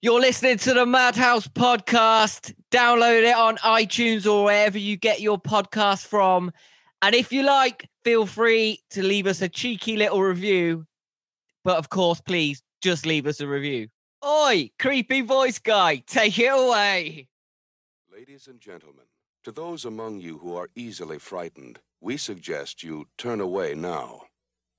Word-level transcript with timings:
You're 0.00 0.20
listening 0.20 0.58
to 0.58 0.74
the 0.74 0.86
Madhouse 0.86 1.48
podcast. 1.48 2.54
Download 2.70 3.28
it 3.28 3.34
on 3.34 3.56
iTunes 3.56 4.32
or 4.32 4.44
wherever 4.44 4.78
you 4.78 4.96
get 4.96 5.20
your 5.20 5.40
podcast 5.40 6.06
from. 6.06 6.52
And 7.02 7.16
if 7.16 7.32
you 7.32 7.42
like, 7.42 7.90
feel 8.04 8.24
free 8.24 8.80
to 8.90 9.02
leave 9.02 9.26
us 9.26 9.42
a 9.42 9.48
cheeky 9.48 9.96
little 9.96 10.22
review. 10.22 10.86
But 11.64 11.78
of 11.78 11.88
course, 11.88 12.20
please 12.20 12.62
just 12.80 13.06
leave 13.06 13.26
us 13.26 13.40
a 13.40 13.48
review. 13.48 13.88
Oi, 14.24 14.70
creepy 14.78 15.20
voice 15.22 15.58
guy, 15.58 16.04
take 16.06 16.38
it 16.38 16.46
away. 16.46 17.26
Ladies 18.12 18.46
and 18.46 18.60
gentlemen, 18.60 19.06
to 19.42 19.50
those 19.50 19.84
among 19.84 20.20
you 20.20 20.38
who 20.38 20.54
are 20.54 20.70
easily 20.76 21.18
frightened, 21.18 21.80
we 22.00 22.16
suggest 22.16 22.84
you 22.84 23.08
turn 23.18 23.40
away 23.40 23.74
now. 23.74 24.20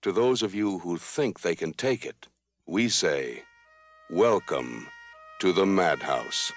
To 0.03 0.13
those 0.13 0.41
of 0.41 0.55
you 0.55 0.79
who 0.79 0.95
think 0.97 1.41
they 1.41 1.55
can 1.55 1.73
take 1.73 2.05
it, 2.05 2.29
we 2.65 2.87
say, 2.87 3.43
Welcome 4.09 4.87
to 5.39 5.53
the 5.53 5.65
Madhouse. 5.65 6.51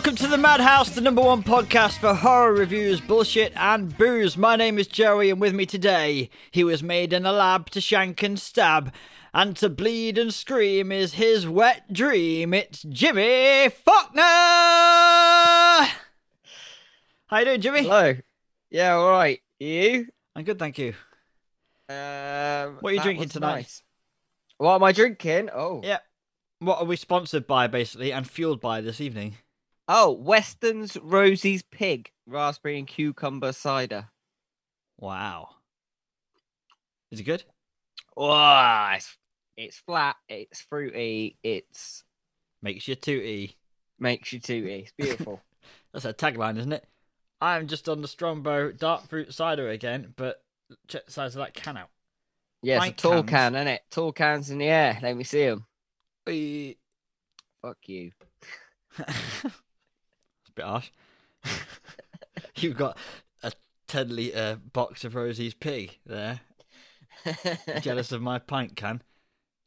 Welcome 0.00 0.16
to 0.16 0.28
the 0.28 0.38
Madhouse, 0.38 0.88
the 0.88 1.02
number 1.02 1.20
one 1.20 1.42
podcast 1.42 1.98
for 1.98 2.14
horror 2.14 2.54
reviews, 2.54 3.02
bullshit, 3.02 3.52
and 3.54 3.94
booze. 3.98 4.34
My 4.34 4.56
name 4.56 4.78
is 4.78 4.86
Joey, 4.86 5.28
and 5.28 5.38
with 5.38 5.52
me 5.52 5.66
today, 5.66 6.30
he 6.50 6.64
was 6.64 6.82
made 6.82 7.12
in 7.12 7.26
a 7.26 7.32
lab 7.32 7.68
to 7.68 7.82
shank 7.82 8.22
and 8.22 8.40
stab, 8.40 8.94
and 9.34 9.54
to 9.58 9.68
bleed 9.68 10.16
and 10.16 10.32
scream 10.32 10.90
is 10.90 11.12
his 11.12 11.46
wet 11.46 11.92
dream. 11.92 12.54
It's 12.54 12.80
Jimmy 12.84 13.68
Faulkner. 13.68 14.22
How 14.22 15.90
you 17.38 17.44
doing, 17.44 17.60
Jimmy? 17.60 17.82
Hello. 17.82 18.14
Yeah, 18.70 18.94
all 18.94 19.10
right. 19.10 19.38
You? 19.58 20.06
I'm 20.34 20.44
good, 20.44 20.58
thank 20.58 20.78
you. 20.78 20.94
Um, 21.90 22.78
What 22.80 22.92
are 22.92 22.94
you 22.94 23.02
drinking 23.02 23.28
tonight? 23.28 23.54
nice. 23.54 23.82
What 24.56 24.76
am 24.76 24.82
I 24.82 24.92
drinking? 24.92 25.50
Oh. 25.54 25.82
Yeah. 25.84 25.98
What 26.60 26.78
are 26.78 26.86
we 26.86 26.96
sponsored 26.96 27.46
by, 27.46 27.66
basically, 27.66 28.14
and 28.14 28.26
fueled 28.26 28.62
by 28.62 28.80
this 28.80 29.02
evening? 29.02 29.36
Oh, 29.92 30.12
Weston's 30.12 30.96
Rosie's 31.02 31.64
Pig 31.64 32.12
raspberry 32.24 32.78
and 32.78 32.86
cucumber 32.86 33.50
cider. 33.50 34.08
Wow. 35.00 35.48
Is 37.10 37.18
it 37.18 37.24
good? 37.24 37.42
Oh, 38.16 38.92
it's, 38.94 39.16
it's 39.56 39.78
flat, 39.78 40.14
it's 40.28 40.60
fruity, 40.60 41.38
it's 41.42 42.04
Makes 42.62 42.86
you 42.86 42.94
tooty. 42.94 43.56
makes 43.98 44.32
you 44.32 44.38
tooty. 44.38 44.82
It's 44.82 44.92
beautiful. 44.96 45.40
That's 45.92 46.04
a 46.04 46.14
tagline, 46.14 46.56
isn't 46.58 46.72
it? 46.72 46.86
I'm 47.40 47.66
just 47.66 47.88
on 47.88 48.00
the 48.00 48.06
Strongbow 48.06 48.70
dark 48.70 49.08
fruit 49.08 49.34
cider 49.34 49.70
again, 49.70 50.14
but 50.14 50.40
check 50.86 51.06
the 51.06 51.12
size 51.12 51.34
of 51.34 51.40
that 51.40 51.54
can 51.54 51.76
out. 51.76 51.90
yeah, 52.62 52.76
it's 52.84 52.92
a 52.92 52.92
tall 52.92 53.24
cans. 53.24 53.30
can, 53.30 53.54
isn't 53.56 53.66
it? 53.66 53.82
Tall 53.90 54.12
cans 54.12 54.50
in 54.50 54.58
the 54.58 54.68
air. 54.68 55.00
Let 55.02 55.16
me 55.16 55.24
see 55.24 55.46
them. 55.46 55.66
Fuck 57.60 57.78
you. 57.88 58.12
bit 60.60 60.68
harsh. 60.68 60.90
You've 62.56 62.76
got 62.76 62.98
a 63.42 63.52
10 63.88 64.14
litre 64.14 64.58
box 64.72 65.04
of 65.04 65.14
Rosie's 65.14 65.54
pig 65.54 65.98
there. 66.04 66.40
Jealous 67.80 68.12
of 68.12 68.22
my 68.22 68.38
pint 68.38 68.76
can. 68.76 69.02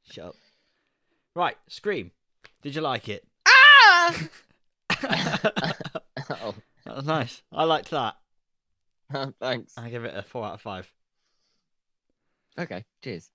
Shut 0.09 0.25
up. 0.25 0.35
Right, 1.35 1.57
Scream. 1.67 2.11
Did 2.61 2.75
you 2.75 2.81
like 2.81 3.09
it? 3.09 3.25
ah! 3.47 4.29
that 4.89 5.77
oh, 6.29 6.53
was 6.85 7.05
nice. 7.05 7.41
I 7.51 7.63
liked 7.63 7.89
that. 7.89 8.15
thanks. 9.39 9.73
I 9.77 9.89
give 9.89 10.05
it 10.05 10.15
a 10.15 10.21
4 10.21 10.45
out 10.45 10.53
of 10.55 10.61
5. 10.61 10.91
Okay, 12.59 12.85
cheers. 13.03 13.31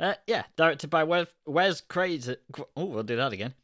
Uh, 0.00 0.14
yeah, 0.26 0.42
directed 0.56 0.90
by 0.90 1.04
Wes, 1.04 1.28
Wes 1.46 1.80
Craven. 1.80 2.36
Oh, 2.76 2.86
we'll 2.86 3.04
do 3.04 3.16
that 3.16 3.32
again. 3.32 3.54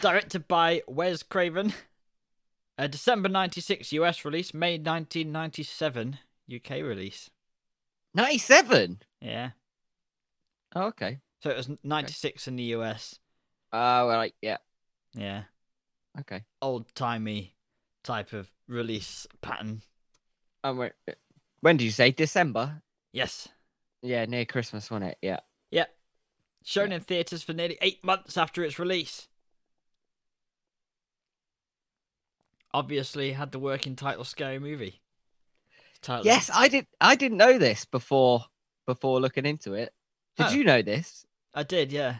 Directed 0.00 0.48
by 0.48 0.82
Wes 0.88 1.22
Craven. 1.22 1.72
A 2.76 2.88
December 2.88 3.28
96 3.28 3.92
US 3.92 4.24
release, 4.24 4.52
May 4.52 4.78
1997 4.78 6.18
UK 6.52 6.70
release. 6.82 7.30
97? 8.14 9.02
Yeah. 9.20 9.50
Oh, 10.74 10.86
okay. 10.86 11.18
So 11.42 11.50
it 11.50 11.56
was 11.56 11.70
96 11.82 12.48
in 12.48 12.56
the 12.56 12.62
US. 12.74 13.18
Oh, 13.72 14.08
right, 14.08 14.34
yeah. 14.40 14.58
Yeah. 15.14 15.44
Okay. 16.20 16.44
Old 16.62 16.92
timey 16.94 17.54
type 18.02 18.32
of 18.32 18.48
release 18.68 19.26
pattern. 19.40 19.82
Um, 20.62 20.78
wait, 20.78 20.92
when 21.60 21.76
did 21.76 21.84
you 21.84 21.90
say? 21.90 22.10
December? 22.10 22.82
Yes. 23.12 23.48
Yeah, 24.02 24.24
near 24.26 24.44
Christmas, 24.44 24.90
wasn't 24.90 25.12
it? 25.12 25.18
Yeah. 25.22 25.40
Yep. 25.70 25.90
Shown 26.64 26.92
in 26.92 27.00
theatres 27.00 27.42
for 27.42 27.52
nearly 27.52 27.78
eight 27.80 28.02
months 28.04 28.36
after 28.36 28.64
its 28.64 28.78
release. 28.78 29.28
Obviously 32.74 33.32
had 33.32 33.52
the 33.52 33.58
working 33.60 33.94
title 33.96 34.24
Scary 34.24 34.58
Movie. 34.58 35.00
Title. 36.02 36.26
Yes, 36.26 36.50
I 36.52 36.68
did. 36.68 36.86
I 37.00 37.14
didn't 37.14 37.38
know 37.38 37.56
this 37.56 37.84
before 37.86 38.44
before 38.86 39.20
looking 39.20 39.46
into 39.46 39.74
it. 39.74 39.94
Did 40.36 40.46
Oh. 40.48 40.50
you 40.50 40.64
know 40.64 40.82
this? 40.82 41.24
I 41.54 41.62
did, 41.62 41.92
yeah. 41.92 42.16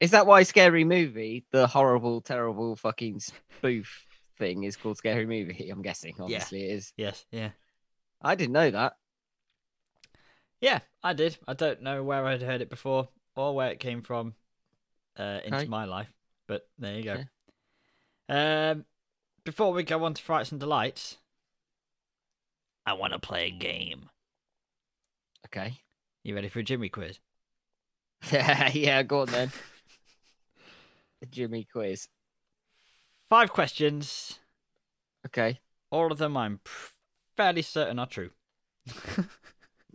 Is 0.00 0.12
that 0.12 0.26
why 0.26 0.44
Scary 0.44 0.84
Movie, 0.84 1.44
the 1.50 1.66
horrible, 1.66 2.20
terrible 2.20 2.76
fucking 2.76 3.18
spoof 3.20 4.06
thing, 4.38 4.62
is 4.62 4.76
called 4.76 4.96
Scary 4.96 5.26
Movie? 5.26 5.68
I'm 5.70 5.82
guessing. 5.82 6.14
Obviously, 6.20 6.62
it 6.70 6.74
is. 6.74 6.92
Yes, 6.96 7.26
yeah. 7.32 7.50
I 8.22 8.36
didn't 8.36 8.52
know 8.52 8.70
that. 8.70 8.94
Yeah, 10.60 10.78
I 11.02 11.12
did. 11.12 11.36
I 11.48 11.54
don't 11.54 11.82
know 11.82 12.02
where 12.04 12.24
I'd 12.26 12.42
heard 12.42 12.60
it 12.62 12.70
before 12.70 13.08
or 13.36 13.54
where 13.54 13.70
it 13.70 13.80
came 13.80 14.02
from 14.02 14.34
uh, 15.18 15.40
into 15.44 15.58
Okay. 15.58 15.66
my 15.66 15.84
life, 15.84 16.12
but 16.46 16.66
there 16.78 16.96
you 16.96 17.02
go. 17.02 17.24
Um, 18.28 18.84
before 19.44 19.72
we 19.72 19.82
go 19.82 20.04
on 20.04 20.14
to 20.14 20.22
Frights 20.22 20.50
and 20.50 20.60
Delights, 20.60 21.18
I 22.86 22.94
want 22.94 23.12
to 23.12 23.18
play 23.18 23.46
a 23.46 23.50
game. 23.50 24.10
Okay. 25.46 25.80
You 26.22 26.34
ready 26.34 26.48
for 26.48 26.60
a 26.60 26.62
Jimmy 26.62 26.88
quiz? 26.88 27.18
yeah, 28.32 29.02
go 29.02 29.20
on 29.20 29.28
then. 29.28 29.52
The 31.20 31.26
Jimmy 31.26 31.66
quiz. 31.72 32.08
Five 33.30 33.50
questions. 33.50 34.38
Okay. 35.24 35.60
All 35.90 36.12
of 36.12 36.18
them 36.18 36.36
I'm 36.36 36.60
fairly 37.36 37.62
certain 37.62 37.98
are 37.98 38.06
true. 38.06 38.30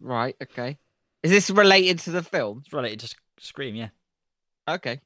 Right. 0.01 0.35
Okay. 0.41 0.77
Is 1.23 1.31
this 1.31 1.49
related 1.49 1.99
to 1.99 2.11
the 2.11 2.23
film? 2.23 2.61
It's 2.63 2.73
related 2.73 3.01
to 3.01 3.16
Scream, 3.39 3.75
yeah. 3.75 3.89
Okay. 4.67 5.01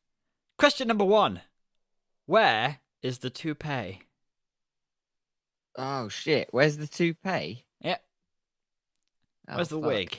Question 0.58 0.88
number 0.88 1.06
one 1.06 1.42
Where 2.26 2.80
is 3.02 3.20
the 3.20 3.30
toupee? 3.30 4.02
Oh 5.78 6.08
shit! 6.10 6.50
Where's 6.52 6.78
the 6.78 6.88
toupee? 6.88 7.66
Yeah. 7.82 7.98
Oh, 9.48 9.56
Where's 9.56 9.70
the 9.70 9.80
fuck. 9.80 9.88
wig? 9.88 10.18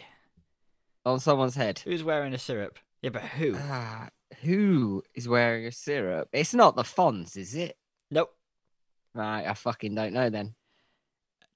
on 1.07 1.21
someone's 1.21 1.55
head? 1.55 1.81
Who's 1.81 2.03
wearing 2.03 2.33
a 2.33 2.39
syrup? 2.39 2.79
Yeah, 3.03 3.11
but 3.11 3.23
who? 3.23 3.55
Ah, 3.59 4.09
who 4.43 5.03
is 5.15 5.29
wearing 5.29 5.67
a 5.67 5.73
syrup? 5.73 6.29
It's 6.33 6.55
not 6.55 6.77
the 6.77 6.83
Fonz, 6.83 7.37
is 7.37 7.55
it? 7.55 7.77
nope. 8.11 8.35
Right, 9.15 9.47
I 9.47 9.55
fucking 9.55 9.95
don't 9.95 10.13
know 10.15 10.29
then. 10.31 10.55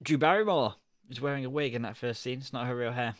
Drew 0.03 0.19
Barrymore 0.19 0.75
is 1.11 1.21
wearing 1.21 1.45
a 1.45 1.50
wig 1.50 1.75
in 1.75 1.83
that 1.83 1.97
first 1.97 2.23
scene. 2.23 2.39
It's 2.39 2.53
not 2.53 2.67
her 2.67 2.77
real 2.77 2.93
hair. 2.93 3.15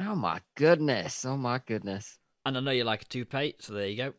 Oh 0.00 0.14
my 0.14 0.40
goodness! 0.54 1.24
Oh 1.24 1.36
my 1.36 1.60
goodness! 1.66 2.18
And 2.46 2.56
I 2.56 2.60
know 2.60 2.70
you 2.70 2.84
like 2.84 3.02
a 3.02 3.06
toupee, 3.06 3.56
so 3.58 3.74
there 3.74 3.88
you 3.88 3.96
go. 3.96 4.14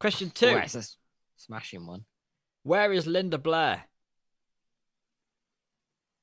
Question 0.00 0.30
two 0.30 0.48
Oh, 0.48 0.56
it's 0.56 0.74
a 0.74 0.82
smashing 1.36 1.86
one. 1.86 2.04
Where 2.64 2.92
is 2.92 3.06
Linda 3.06 3.38
Blair? 3.38 3.84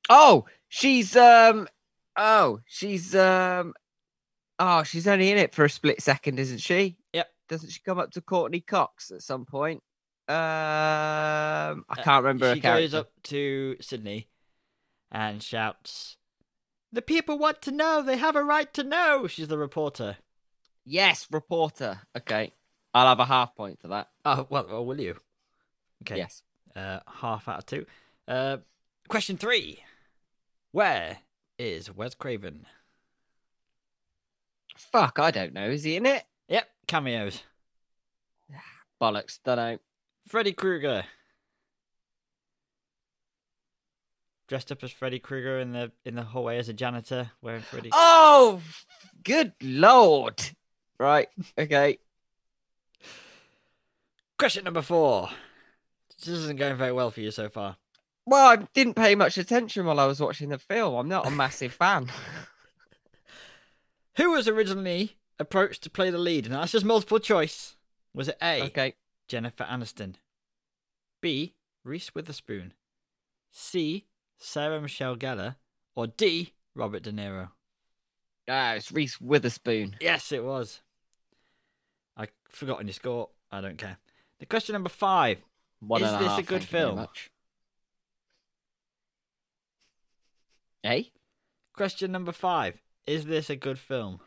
Oh, 0.10 0.46
she's 0.70 1.16
um. 1.16 1.68
Oh, 2.16 2.60
she's 2.66 3.16
um. 3.16 3.74
Oh, 4.60 4.84
she's 4.84 5.08
only 5.08 5.32
in 5.32 5.38
it 5.38 5.56
for 5.56 5.66
a 5.66 5.70
split 5.70 6.02
second, 6.02 6.40
isn't 6.40 6.60
she? 6.60 6.98
Yep. 7.14 7.28
Doesn't 7.50 7.70
she 7.72 7.80
come 7.82 8.00
up 8.00 8.12
to 8.12 8.22
Courteney 8.22 8.62
Cox 8.62 9.12
at 9.12 9.22
some 9.24 9.46
point? 9.46 9.82
Um, 10.28 10.36
I 11.90 12.00
Uh, 12.00 12.04
can't 12.04 12.24
remember 12.24 12.48
her 12.50 12.56
She 12.56 12.62
goes 12.62 12.94
up 12.94 13.10
to 13.24 13.76
Sidney 13.82 14.30
and 15.12 15.42
shouts, 15.44 16.18
The 16.94 17.02
people 17.02 17.38
want 17.38 17.62
to 17.64 17.72
know. 17.72 18.02
They 18.02 18.18
have 18.18 18.36
a 18.36 18.44
right 18.44 18.72
to 18.76 18.84
know. 18.84 19.28
She's 19.28 19.48
the 19.48 19.58
reporter. 19.58 20.18
Yes, 20.86 21.28
reporter. 21.32 22.02
Okay, 22.18 22.54
I'll 22.94 23.08
have 23.08 23.20
a 23.20 23.26
half 23.26 23.56
point 23.56 23.80
for 23.82 23.90
that. 23.90 24.10
Oh, 24.26 24.46
well, 24.50 24.68
well 24.70 24.86
will 24.86 25.00
you? 25.02 25.16
Okay. 26.04 26.18
Yes. 26.18 26.44
Uh, 26.76 27.00
half 27.08 27.48
out 27.48 27.60
of 27.60 27.66
two. 27.66 27.86
Uh, 28.28 28.58
question 29.10 29.38
three. 29.38 29.84
Where 30.72 31.18
is 31.58 31.94
Wes 31.94 32.16
Craven? 32.16 32.66
Fuck, 34.78 35.20
I 35.20 35.32
don't 35.32 35.54
know. 35.54 35.70
Is 35.70 35.84
he 35.84 35.96
in 35.96 36.06
it? 36.06 36.24
Yep, 36.48 36.68
cameos. 36.88 37.44
Bollocks. 39.02 39.40
Don't 39.44 39.58
know. 39.58 39.78
Freddy 40.28 40.54
Krueger. 40.54 41.04
Dressed 44.48 44.72
up 44.72 44.84
as 44.84 44.92
Freddy 44.92 45.20
Krueger 45.20 45.60
in 45.60 45.72
the 45.72 45.92
in 46.04 46.16
the 46.16 46.24
hallway 46.24 46.58
as 46.58 46.70
a 46.70 46.74
janitor, 46.74 47.32
wearing 47.42 47.62
Freddy. 47.62 47.90
Oh, 47.94 48.62
good 49.24 49.54
lord. 49.62 50.42
Right. 51.00 51.30
Okay. 51.58 52.00
Question 54.38 54.66
number 54.66 54.82
four. 54.82 55.30
This 56.20 56.28
isn't 56.28 56.60
going 56.60 56.76
very 56.76 56.92
well 56.92 57.12
for 57.12 57.22
you 57.22 57.32
so 57.32 57.50
far. 57.50 57.78
Well, 58.26 58.46
I 58.46 58.68
didn't 58.74 58.94
pay 58.96 59.16
much 59.16 59.38
attention 59.38 59.86
while 59.86 60.00
I 60.00 60.06
was 60.06 60.20
watching 60.22 60.50
the 60.50 60.58
film. 60.58 60.96
I'm 60.96 61.08
not 61.10 61.28
a 61.28 61.32
massive 61.32 61.74
fan. 61.74 62.10
Who 64.18 64.32
was 64.32 64.48
originally 64.48 65.18
approached 65.40 65.84
to 65.84 65.90
play 65.90 66.10
the 66.10 66.18
lead? 66.18 66.46
And 66.46 66.54
that's 66.54 66.74
just 66.74 66.86
multiple 66.86 67.20
choice. 67.20 67.76
Was 68.14 68.28
it 68.28 68.38
A. 68.42 68.64
Okay. 68.64 68.96
Jennifer 69.28 69.64
Aniston, 69.64 70.16
B. 71.22 71.56
Reese 71.84 72.14
Witherspoon, 72.14 72.74
C. 73.50 74.06
Sarah 74.38 74.82
Michelle 74.82 75.16
Gellar, 75.16 75.56
or 75.96 76.08
D. 76.08 76.54
Robert 76.76 77.04
De 77.04 77.12
Niro? 77.14 77.50
Ah, 78.50 78.74
it's 78.74 78.92
Reese 78.92 79.22
Witherspoon. 79.22 79.96
Yes, 80.02 80.32
it 80.34 80.44
was. 80.44 80.82
I 82.18 82.28
forgotten 82.50 82.88
your 82.88 82.94
score. 82.94 83.30
I 83.52 83.62
don't 83.62 83.78
care. 83.78 83.98
The 84.40 84.46
question 84.46 84.74
number 84.74 84.90
five. 84.90 85.42
One 85.80 86.04
Is 86.04 86.12
this 86.12 86.22
a 86.22 86.28
half, 86.30 86.38
good 86.38 86.46
thank 86.48 86.62
you 86.64 86.68
very 86.68 86.84
film? 86.84 86.96
much. 86.98 87.32
Eh? 90.84 91.04
Question 91.76 92.12
number 92.12 92.32
five. 92.32 92.82
Is 93.08 93.26
this 93.26 93.50
a 93.50 93.56
good 93.56 93.80
film? 93.80 94.20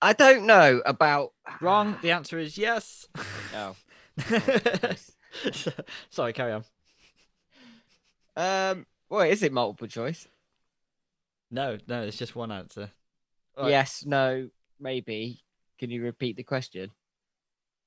I 0.00 0.12
don't 0.12 0.46
know 0.46 0.80
about. 0.86 1.32
Wrong. 1.60 1.96
The 2.02 2.12
answer 2.12 2.38
is 2.38 2.56
yes. 2.56 3.06
Oh. 3.54 3.74
Sorry, 6.10 6.32
carry 6.32 6.52
on. 6.52 6.64
Um. 8.36 8.86
Well, 9.08 9.22
is 9.22 9.42
it 9.42 9.52
multiple 9.52 9.88
choice? 9.88 10.28
No, 11.50 11.78
no, 11.86 12.02
it's 12.02 12.18
just 12.18 12.36
one 12.36 12.52
answer. 12.52 12.90
Right. 13.56 13.70
Yes. 13.70 14.04
No. 14.06 14.50
Maybe. 14.78 15.40
Can 15.78 15.90
you 15.90 16.02
repeat 16.02 16.36
the 16.36 16.42
question? 16.42 16.90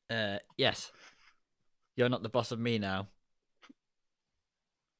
Uh, 0.09 0.37
yes. 0.57 0.91
You're 1.95 2.09
not 2.09 2.23
the 2.23 2.29
boss 2.29 2.51
of 2.51 2.59
me 2.59 2.79
now. 2.79 3.07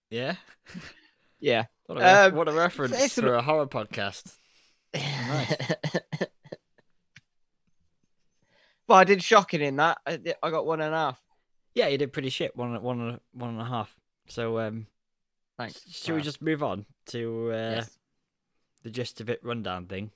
Yeah. 0.09 0.35
Yeah. 1.41 1.65
What 1.87 1.97
a, 1.97 2.01
ref- 2.01 2.31
Um, 2.31 2.37
what 2.37 2.47
a 2.47 2.53
reference 2.53 3.01
it's 3.01 3.17
an- 3.17 3.23
for 3.25 3.33
a 3.33 3.41
horror 3.41 3.67
podcast. 3.67 4.33
Nice. 4.93 5.55
well, 8.87 8.99
I 8.99 9.03
did 9.03 9.23
shocking 9.23 9.61
in 9.61 9.75
that. 9.77 9.97
I, 10.05 10.17
did- 10.17 10.35
I 10.43 10.49
got 10.49 10.65
one 10.65 10.81
and 10.81 10.93
a 10.93 10.97
half. 10.97 11.21
Yeah, 11.73 11.87
you 11.87 11.97
did 11.97 12.13
pretty 12.13 12.29
shit. 12.29 12.55
One, 12.55 12.81
one, 12.81 12.99
and 13.01 13.11
a- 13.15 13.19
one 13.33 13.49
and 13.51 13.61
a 13.61 13.65
half. 13.65 13.95
So, 14.27 14.59
um, 14.59 14.87
Thanks. 15.57 15.81
should 15.89 16.15
we 16.15 16.21
just 16.21 16.41
move 16.41 16.63
on 16.63 16.85
to 17.07 17.49
uh, 17.51 17.55
Yes. 17.77 17.97
the 18.83 18.89
gist 18.89 19.21
of 19.21 19.29
it 19.29 19.39
rundown 19.43 19.85
thing? 19.87 20.11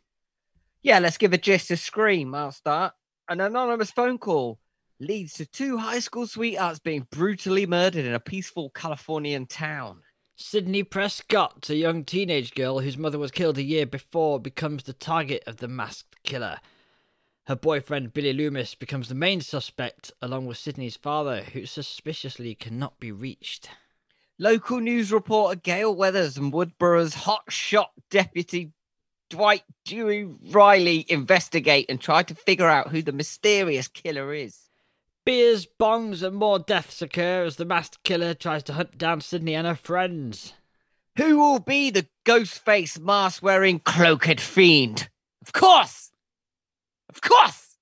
Yeah, 0.84 1.00
let's 1.00 1.18
give 1.18 1.34
a 1.34 1.38
gist 1.38 1.72
a 1.72 1.78
scream. 1.78 2.36
I'll 2.36 2.52
start. 2.52 2.94
An 3.30 3.42
anonymous 3.42 3.92
phone 3.92 4.18
call 4.18 4.60
leads 5.00 5.34
to 5.34 5.46
two 5.46 5.78
high 5.78 6.00
school 6.00 6.28
sweethearts 6.28 6.80
being 6.80 7.08
brutally 7.10 7.66
murdered 7.66 8.06
in 8.06 8.14
a 8.14 8.20
peaceful 8.20 8.70
Californian 8.70 9.48
town. 9.48 10.02
Sidney 10.38 10.84
Prescott, 10.84 11.70
a 11.70 11.76
young 11.78 12.04
teenage 12.04 12.54
girl 12.54 12.80
whose 12.80 12.98
mother 12.98 13.18
was 13.18 13.32
killed 13.32 13.58
a 13.58 13.64
year 13.64 13.86
before, 13.86 14.38
becomes 14.38 14.84
the 14.84 14.92
target 14.92 15.42
of 15.48 15.58
the 15.58 15.70
masked 15.70 16.22
killer. 16.24 16.60
Her 17.48 17.56
boyfriend 17.56 18.14
Billy 18.14 18.34
Loomis 18.34 18.76
becomes 18.76 19.08
the 19.08 19.16
main 19.16 19.40
suspect, 19.40 20.12
along 20.22 20.46
with 20.46 20.58
Sidney's 20.58 20.98
father, 20.98 21.44
who 21.44 21.66
suspiciously 21.66 22.54
cannot 22.54 23.00
be 23.00 23.14
reached. 23.14 23.70
Local 24.38 24.82
news 24.82 25.10
reporter 25.10 25.58
Gale 25.58 25.96
Weathers 25.96 26.36
and 26.36 26.52
Woodsboro's 26.52 27.16
hotshot 27.16 27.92
deputy 28.12 28.74
Dwight 29.30 29.64
Dewey 29.86 30.26
Riley 30.52 31.06
investigate 31.08 31.86
and 31.88 32.02
try 32.02 32.24
to 32.24 32.36
figure 32.36 32.68
out 32.68 32.90
who 32.90 33.02
the 33.02 33.14
mysterious 33.14 33.88
killer 33.88 34.34
is. 34.34 34.65
Beers, 35.26 35.68
bongs, 35.80 36.22
and 36.22 36.36
more 36.36 36.60
deaths 36.60 37.02
occur 37.02 37.44
as 37.44 37.56
the 37.56 37.66
masked 37.66 38.04
killer 38.04 38.36
tries 38.36 38.62
to 38.64 38.74
hunt 38.74 38.98
down 38.98 39.22
Sidney 39.22 39.56
and 39.56 39.66
her 39.66 39.76
friends. 39.76 40.54
Who 41.18 41.38
will 41.38 41.60
be 41.60 41.90
the 41.90 42.08
ghost 42.26 42.64
face 42.64 43.00
mask 43.00 43.42
wearing 43.42 43.80
cloaked 43.80 44.40
fiend? 44.40 45.10
Of 45.42 45.52
course! 45.52 46.12
Of 47.10 47.22
course! 47.22 47.78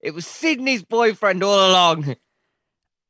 It 0.00 0.12
was 0.12 0.26
Sidney's 0.26 0.82
boyfriend 0.82 1.44
all 1.44 1.70
along. 1.70 2.16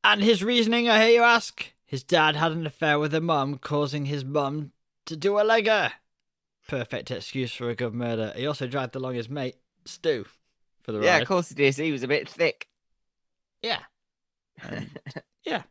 And 0.03 0.21
his 0.21 0.43
reasoning, 0.43 0.87
I 0.87 1.03
hear 1.03 1.15
you 1.15 1.23
ask? 1.23 1.65
His 1.85 2.03
dad 2.03 2.35
had 2.35 2.51
an 2.51 2.67
affair 2.67 2.99
with 2.99 3.13
her 3.13 3.21
mum, 3.21 3.57
causing 3.57 4.05
his 4.05 4.23
mum 4.23 4.71
to 5.05 5.15
do 5.15 5.39
a 5.39 5.43
legger. 5.43 5.93
Perfect 6.67 7.09
excuse 7.09 7.53
for 7.53 7.69
a 7.69 7.75
good 7.75 7.93
murder. 7.93 8.33
He 8.35 8.45
also 8.45 8.67
dragged 8.67 8.95
along 8.95 9.15
his 9.15 9.29
mate, 9.29 9.55
Stu, 9.85 10.25
for 10.81 10.91
the 10.91 10.99
Yeah, 10.99 11.05
ride. 11.05 11.15
Yeah, 11.15 11.21
of 11.21 11.27
course 11.27 11.51
it 11.51 11.59
is. 11.59 11.77
He 11.77 11.91
was 11.91 12.03
a 12.03 12.07
bit 12.07 12.29
thick. 12.29 12.67
Yeah. 13.63 13.79
Um, 14.63 14.69
and, 14.71 14.89
yeah. 15.45 15.63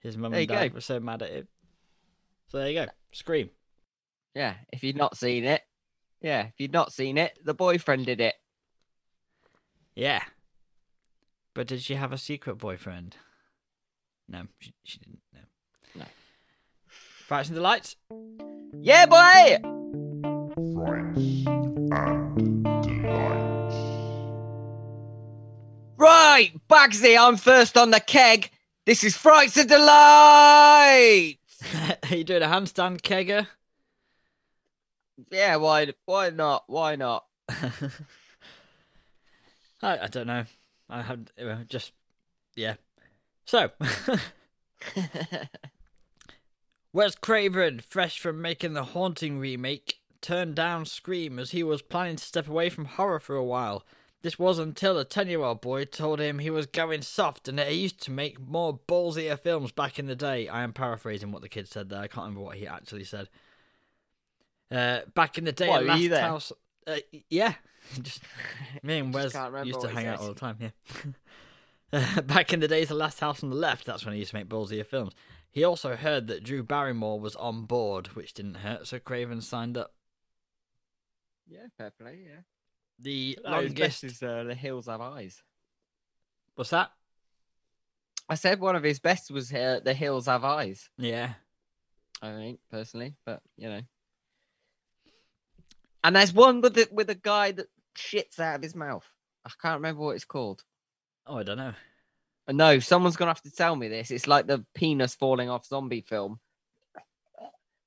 His 0.00 0.16
mum 0.16 0.30
There 0.32 0.40
and 0.40 0.48
dad 0.48 0.68
go. 0.68 0.74
were 0.74 0.80
so 0.80 1.00
mad 1.00 1.22
at 1.22 1.30
him. 1.30 1.48
So 2.48 2.58
there 2.58 2.68
you 2.68 2.74
go. 2.84 2.86
Scream. 3.12 3.50
Yeah, 4.34 4.54
if 4.72 4.84
you'd 4.84 4.96
not 4.96 5.16
seen 5.16 5.44
it, 5.44 5.62
yeah, 6.20 6.42
if 6.46 6.54
you'd 6.58 6.72
not 6.72 6.92
seen 6.92 7.18
it, 7.18 7.36
the 7.44 7.54
boyfriend 7.54 8.06
did 8.06 8.20
it. 8.20 8.34
Yeah. 9.94 10.22
But 11.54 11.66
did 11.66 11.82
she 11.82 11.96
have 11.96 12.12
a 12.12 12.18
secret 12.18 12.58
boyfriend? 12.58 13.16
No, 14.28 14.44
she, 14.60 14.72
she 14.84 14.98
didn't. 14.98 15.20
No. 15.34 15.40
No. 15.96 16.04
Fights 16.86 17.48
the 17.48 17.60
lights. 17.60 17.96
Yeah, 18.80 19.06
boy! 19.06 19.58
Right, 26.00 26.52
Bagsy, 26.66 27.14
I'm 27.18 27.36
first 27.36 27.76
on 27.76 27.90
the 27.90 28.00
keg. 28.00 28.50
This 28.86 29.04
is 29.04 29.14
Frights 29.14 29.58
of 29.58 29.66
Delight! 29.66 31.36
Are 32.10 32.16
you 32.16 32.24
doing 32.24 32.42
a 32.42 32.46
handstand 32.46 33.02
kegger? 33.02 33.46
Yeah, 35.30 35.56
why, 35.56 35.92
why 36.06 36.30
not? 36.30 36.64
Why 36.68 36.96
not? 36.96 37.26
I, 39.82 39.98
I 39.98 40.06
don't 40.06 40.26
know. 40.26 40.44
I 40.88 41.02
had 41.02 41.32
uh, 41.38 41.64
just 41.68 41.92
yeah. 42.56 42.76
So 43.44 43.68
Wes 46.94 47.14
Craven, 47.14 47.80
fresh 47.80 48.18
from 48.18 48.40
making 48.40 48.72
the 48.72 48.84
Haunting 48.84 49.38
remake, 49.38 49.98
turned 50.22 50.54
down 50.54 50.86
Scream 50.86 51.38
as 51.38 51.50
he 51.50 51.62
was 51.62 51.82
planning 51.82 52.16
to 52.16 52.24
step 52.24 52.48
away 52.48 52.70
from 52.70 52.86
horror 52.86 53.20
for 53.20 53.36
a 53.36 53.44
while. 53.44 53.84
This 54.22 54.38
was 54.38 54.58
until 54.58 54.98
a 54.98 55.04
10 55.04 55.28
year 55.28 55.42
old 55.42 55.60
boy 55.60 55.84
told 55.86 56.20
him 56.20 56.38
he 56.38 56.50
was 56.50 56.66
going 56.66 57.02
soft 57.02 57.48
and 57.48 57.58
that 57.58 57.68
he 57.68 57.80
used 57.80 58.00
to 58.02 58.10
make 58.10 58.38
more 58.38 58.78
ballsier 58.86 59.38
films 59.38 59.72
back 59.72 59.98
in 59.98 60.06
the 60.06 60.14
day. 60.14 60.46
I 60.48 60.62
am 60.62 60.72
paraphrasing 60.72 61.32
what 61.32 61.42
the 61.42 61.48
kid 61.48 61.68
said 61.68 61.88
there. 61.88 62.00
I 62.00 62.06
can't 62.06 62.26
remember 62.26 62.42
what 62.42 62.56
he 62.58 62.66
actually 62.66 63.04
said. 63.04 63.28
Uh, 64.70 65.00
back 65.14 65.38
in 65.38 65.44
the 65.44 65.52
day, 65.52 65.68
What, 65.68 65.82
at 65.82 65.86
Last? 65.86 66.20
House. 66.20 66.52
Uh, 66.86 66.96
yeah. 67.28 67.54
Just 68.02 68.20
me 68.82 68.98
and 68.98 69.12
Wes 69.14 69.34
used 69.64 69.80
to 69.80 69.88
hang 69.88 70.06
out 70.06 70.20
all 70.20 70.28
the 70.28 70.34
time. 70.34 70.56
Yeah. 70.60 70.70
Uh, 71.92 72.20
back 72.20 72.52
in 72.52 72.60
the 72.60 72.68
days, 72.68 72.86
the 72.86 72.94
last 72.94 73.18
house 73.18 73.42
on 73.42 73.50
the 73.50 73.56
left. 73.56 73.84
That's 73.84 74.04
when 74.04 74.12
he 74.14 74.20
used 74.20 74.30
to 74.30 74.36
make 74.36 74.48
ballsier 74.48 74.86
films. 74.86 75.12
He 75.50 75.64
also 75.64 75.96
heard 75.96 76.28
that 76.28 76.44
Drew 76.44 76.62
Barrymore 76.62 77.18
was 77.18 77.34
on 77.34 77.64
board, 77.64 78.14
which 78.14 78.32
didn't 78.32 78.58
hurt. 78.58 78.86
So 78.86 79.00
Craven 79.00 79.40
signed 79.40 79.76
up. 79.76 79.92
Yeah, 81.48 81.66
fair 81.76 81.90
play, 81.90 82.20
yeah. 82.24 82.42
The 83.02 83.38
longest. 83.44 84.04
is 84.04 84.22
uh, 84.22 84.44
The 84.44 84.54
Hills 84.54 84.86
Have 84.86 85.00
Eyes. 85.00 85.42
What's 86.54 86.70
that? 86.70 86.90
I 88.28 88.34
said 88.34 88.60
one 88.60 88.76
of 88.76 88.82
his 88.82 89.00
best 89.00 89.30
was 89.30 89.52
uh, 89.52 89.80
The 89.84 89.94
Hills 89.94 90.26
Have 90.26 90.44
Eyes, 90.44 90.88
Yeah. 90.98 91.32
I 92.22 92.32
think, 92.32 92.60
personally, 92.70 93.14
but, 93.24 93.40
you 93.56 93.68
know. 93.70 93.80
And 96.04 96.14
there's 96.16 96.32
one 96.34 96.60
with 96.60 96.74
the, 96.74 96.86
with 96.92 97.08
a 97.10 97.14
guy 97.14 97.52
that 97.52 97.66
shits 97.96 98.38
out 98.38 98.56
of 98.56 98.62
his 98.62 98.74
mouth. 98.74 99.06
I 99.44 99.50
can't 99.60 99.76
remember 99.76 100.02
what 100.02 100.16
it's 100.16 100.24
called. 100.26 100.62
Oh, 101.26 101.38
I 101.38 101.42
don't 101.42 101.56
know. 101.56 101.72
Uh, 102.46 102.52
No, 102.52 102.78
someone's 102.78 103.16
gonna 103.16 103.30
have 103.30 103.42
to 103.42 103.50
tell 103.50 103.74
me 103.74 103.88
this. 103.88 104.10
It's 104.10 104.26
like 104.26 104.46
the 104.46 104.64
penis 104.74 105.14
falling 105.14 105.48
off 105.48 105.66
zombie 105.66 106.02
film. 106.02 106.38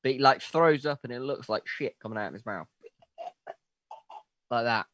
But 0.02 0.12
he 0.14 0.20
like 0.20 0.42
throws 0.42 0.86
up 0.86 1.02
and 1.04 1.14
it 1.14 1.22
looks 1.22 1.48
like 1.48 1.68
shit 1.68 1.98
coming 2.02 2.18
out 2.18 2.28
of 2.28 2.34
his 2.34 2.46
mouth. 2.46 2.68
Like 4.50 4.66
that. 4.66 4.88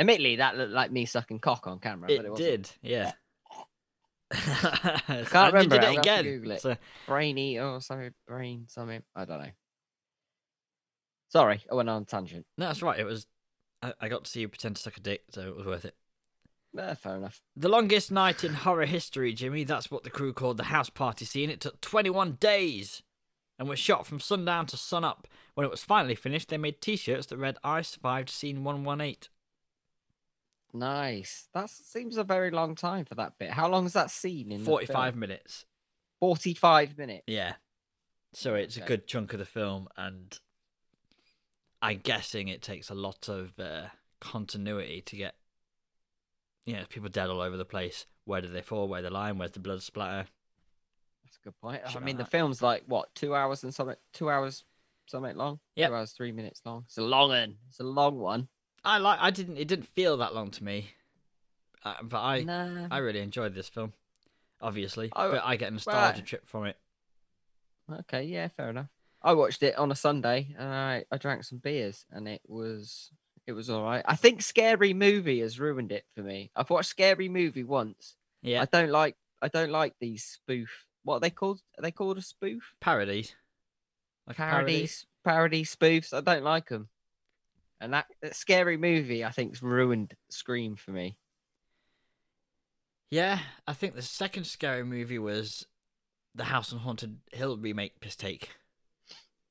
Admittedly, 0.00 0.36
that 0.36 0.56
looked 0.56 0.72
like 0.72 0.90
me 0.90 1.04
sucking 1.04 1.38
cock 1.40 1.66
on 1.66 1.78
camera. 1.78 2.08
but 2.08 2.24
It 2.24 2.24
it 2.24 2.36
did. 2.36 2.70
Yeah. 2.82 3.12
I 4.32 5.24
can't 5.28 5.52
remember 5.52 5.76
Did 5.78 5.84
it, 5.84 5.84
it 5.84 5.88
I'll 5.88 5.94
have 5.94 5.94
to 5.94 5.98
again. 6.00 6.24
Google 6.24 6.50
it. 6.52 6.62
So, 6.62 6.76
Brain 7.06 7.36
eater 7.36 7.64
or 7.66 7.80
something. 7.82 8.14
Brain 8.26 8.64
something. 8.68 9.02
I 9.14 9.24
don't 9.26 9.42
know. 9.42 9.50
Sorry, 11.28 11.60
I 11.70 11.74
went 11.74 11.88
on 11.90 12.02
a 12.02 12.04
tangent. 12.06 12.46
no, 12.56 12.66
that's 12.66 12.82
right. 12.82 12.98
It 12.98 13.04
was. 13.04 13.26
I, 13.82 13.92
I 14.00 14.08
got 14.08 14.24
to 14.24 14.30
see 14.30 14.40
you 14.40 14.48
pretend 14.48 14.76
to 14.76 14.82
suck 14.82 14.96
a 14.96 15.00
dick, 15.00 15.22
so 15.30 15.42
it 15.42 15.56
was 15.56 15.66
worth 15.66 15.84
it. 15.84 15.94
Eh, 16.78 16.94
fair 16.94 17.16
enough. 17.16 17.40
The 17.56 17.68
longest 17.68 18.10
night 18.10 18.42
in 18.42 18.54
horror 18.54 18.86
history, 18.86 19.32
Jimmy. 19.34 19.64
That's 19.64 19.90
what 19.90 20.02
the 20.04 20.10
crew 20.10 20.32
called 20.32 20.56
the 20.56 20.64
house 20.64 20.90
party 20.90 21.24
scene. 21.24 21.50
It 21.50 21.60
took 21.60 21.80
21 21.80 22.38
days 22.40 23.02
and 23.58 23.68
was 23.68 23.78
shot 23.78 24.06
from 24.06 24.20
sundown 24.20 24.66
to 24.66 24.76
sunup. 24.76 25.26
When 25.54 25.64
it 25.66 25.70
was 25.70 25.84
finally 25.84 26.14
finished, 26.14 26.48
they 26.48 26.58
made 26.58 26.80
t 26.80 26.96
shirts 26.96 27.26
that 27.26 27.36
read, 27.36 27.58
I 27.62 27.82
survived 27.82 28.30
scene 28.30 28.64
118. 28.64 29.28
Nice. 30.72 31.48
That 31.54 31.70
seems 31.70 32.16
a 32.16 32.24
very 32.24 32.50
long 32.50 32.74
time 32.74 33.04
for 33.04 33.14
that 33.16 33.38
bit. 33.38 33.50
How 33.50 33.68
long 33.68 33.86
is 33.86 33.92
that 33.94 34.10
scene 34.10 34.52
in 34.52 34.64
45 34.64 35.12
film? 35.12 35.20
minutes. 35.20 35.64
45 36.20 36.98
minutes. 36.98 37.24
Yeah. 37.26 37.54
So 38.32 38.54
it's 38.54 38.76
a 38.76 38.80
good 38.80 39.06
chunk 39.08 39.32
of 39.32 39.40
the 39.40 39.44
film, 39.44 39.88
and 39.96 40.38
I'm 41.82 41.98
guessing 41.98 42.48
it 42.48 42.62
takes 42.62 42.88
a 42.88 42.94
lot 42.94 43.28
of 43.28 43.58
uh, 43.58 43.86
continuity 44.20 45.02
to 45.06 45.16
get, 45.16 45.34
you 46.64 46.74
know, 46.74 46.84
people 46.88 47.08
dead 47.08 47.28
all 47.28 47.40
over 47.40 47.56
the 47.56 47.64
place. 47.64 48.06
Where 48.26 48.40
did 48.40 48.52
they 48.52 48.62
fall? 48.62 48.86
Where 48.86 49.02
the 49.02 49.10
line? 49.10 49.38
Where's 49.38 49.50
the 49.50 49.58
blood 49.58 49.82
splatter? 49.82 50.28
That's 51.24 51.38
a 51.38 51.44
good 51.44 51.60
point. 51.60 51.82
I 51.84 51.98
mean, 51.98 52.16
the 52.16 52.22
that. 52.22 52.30
film's 52.30 52.62
like, 52.62 52.84
what, 52.86 53.12
two 53.16 53.34
hours 53.34 53.64
and 53.64 53.74
something? 53.74 53.96
Two 54.12 54.30
hours, 54.30 54.64
something 55.06 55.36
long? 55.36 55.58
Yeah, 55.74 55.88
Two 55.88 55.94
hours, 55.94 56.12
three 56.12 56.30
minutes 56.30 56.60
long. 56.64 56.84
It's 56.86 56.98
a 56.98 57.02
long 57.02 57.30
one. 57.30 57.56
It's 57.68 57.80
a 57.80 57.84
long 57.84 58.18
one. 58.18 58.48
I 58.84 58.98
like. 58.98 59.18
I 59.20 59.30
didn't. 59.30 59.56
It 59.58 59.68
didn't 59.68 59.86
feel 59.88 60.16
that 60.18 60.34
long 60.34 60.50
to 60.52 60.64
me, 60.64 60.90
uh, 61.84 61.94
but 62.02 62.18
I. 62.18 62.86
I 62.90 62.98
really 62.98 63.20
enjoyed 63.20 63.54
this 63.54 63.68
film. 63.68 63.92
Obviously, 64.62 65.10
Oh, 65.16 65.30
but 65.32 65.42
I 65.44 65.56
get 65.56 65.68
a 65.68 65.70
nostalgia 65.70 66.18
right. 66.18 66.26
trip 66.26 66.46
from 66.46 66.66
it. 66.66 66.76
Okay, 68.00 68.24
yeah, 68.24 68.48
fair 68.48 68.70
enough. 68.70 68.88
I 69.22 69.32
watched 69.32 69.62
it 69.62 69.76
on 69.76 69.90
a 69.90 69.94
Sunday 69.96 70.54
and 70.58 70.68
I, 70.68 71.04
I 71.10 71.16
drank 71.18 71.44
some 71.44 71.58
beers 71.58 72.04
and 72.10 72.26
it 72.28 72.40
was 72.46 73.10
it 73.46 73.52
was 73.52 73.68
all 73.70 73.82
right. 73.82 74.02
I 74.06 74.16
think 74.16 74.42
Scary 74.42 74.92
Movie 74.94 75.40
has 75.40 75.58
ruined 75.58 75.92
it 75.92 76.04
for 76.14 76.22
me. 76.22 76.50
I've 76.54 76.70
watched 76.70 76.90
Scary 76.90 77.28
Movie 77.28 77.64
once. 77.64 78.16
Yeah, 78.42 78.62
I 78.62 78.64
don't 78.66 78.90
like 78.90 79.16
I 79.42 79.48
don't 79.48 79.70
like 79.70 79.94
these 79.98 80.24
spoof. 80.24 80.86
What 81.04 81.16
are 81.16 81.20
they 81.20 81.30
called? 81.30 81.60
Are 81.78 81.82
they 81.82 81.90
called 81.90 82.18
a 82.18 82.22
spoof? 82.22 82.74
parodies. 82.80 83.34
Like 84.26 84.36
a 84.36 84.42
parody. 84.42 84.72
Parodies, 84.72 85.06
parody 85.24 85.64
spoofs. 85.64 86.12
I 86.12 86.20
don't 86.20 86.44
like 86.44 86.68
them. 86.68 86.88
And 87.80 87.94
that, 87.94 88.06
that 88.22 88.36
Scary 88.36 88.76
Movie, 88.76 89.24
I 89.24 89.30
think's 89.30 89.62
ruined 89.62 90.14
Scream 90.28 90.76
for 90.76 90.90
me. 90.90 91.16
Yeah, 93.10 93.40
I 93.66 93.72
think 93.72 93.94
the 93.94 94.02
second 94.02 94.44
scary 94.44 94.84
movie 94.84 95.18
was 95.18 95.66
the 96.34 96.44
House 96.44 96.72
on 96.72 96.78
Haunted 96.78 97.18
Hill 97.32 97.56
remake 97.56 97.98
piss 98.00 98.14
take. 98.14 98.50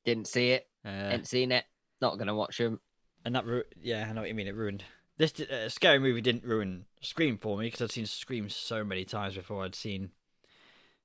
Didn't 0.06 0.28
see 0.28 0.52
it. 0.52 0.68
Uh, 0.86 1.10
Ain't 1.12 1.28
seen 1.28 1.52
it. 1.52 1.66
Not 2.02 2.18
gonna 2.18 2.36
watch 2.36 2.58
them. 2.58 2.80
and 3.26 3.36
that 3.36 3.46
ru- 3.46 3.66
yeah, 3.82 4.08
I 4.10 4.14
know 4.14 4.22
what 4.22 4.30
you 4.30 4.36
mean. 4.36 4.48
It 4.48 4.56
ruined 4.56 4.86
this 5.18 5.38
uh, 5.42 5.68
scary 5.68 6.00
movie. 6.00 6.22
Didn't 6.22 6.46
ruin 6.46 6.86
Scream 7.02 7.38
for 7.38 7.58
me 7.58 7.66
because 7.68 7.82
I'd 7.82 7.92
seen 7.92 8.06
Scream 8.06 8.48
so 8.48 8.86
many 8.86 9.04
times 9.04 9.36
before 9.36 9.66
I'd 9.66 9.76
seen 9.76 10.12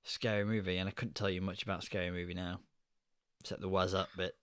Scary 0.05 0.45
Movie, 0.45 0.77
and 0.77 0.89
I 0.89 0.93
couldn't 0.93 1.15
tell 1.17 1.31
you 1.31 1.41
much 1.41 1.65
about 1.65 1.83
Scary 1.83 2.13
Movie 2.13 2.35
now, 2.35 2.61
except 3.41 3.63
the 3.63 3.69
was 3.69 3.95
up 3.95 4.11
bit. 4.17 4.37